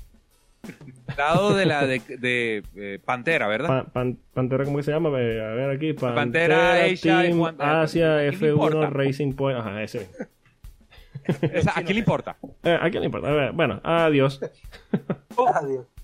Lado 1.18 1.54
de 1.56 1.66
la 1.66 1.86
de, 1.88 2.00
de, 2.20 2.64
eh, 2.76 3.00
Pantera, 3.04 3.48
¿verdad? 3.48 3.68
Pa- 3.68 3.84
pan- 3.92 4.18
Pantera, 4.34 4.64
¿cómo 4.66 4.78
que 4.78 4.84
se 4.84 4.92
llama? 4.92 5.10
A 5.10 5.12
ver 5.14 5.70
aquí. 5.70 5.94
Pantera, 5.94 6.16
Pantera, 6.16 6.86
Asia 6.86 7.36
Juan- 7.36 7.56
Asia 7.60 8.16
¿a 8.16 8.20
quién 8.20 8.32
le 8.32 8.38
F1 8.38 8.52
importa? 8.54 8.90
Racing 8.90 9.34
Point. 9.34 9.60
Ajá, 9.60 9.82
ese. 9.84 10.10
Esa- 11.52 11.72
¿A 11.72 11.84
quién 11.84 11.94
le 11.96 12.00
importa? 12.00 12.38
Eh, 12.64 12.78
¿A 12.80 12.90
quién 12.90 13.02
le 13.02 13.06
importa? 13.08 13.28
A 13.30 13.34
ver, 13.34 13.52
Bueno, 13.54 13.80
adiós. 13.84 14.40
Adiós. 15.56 15.86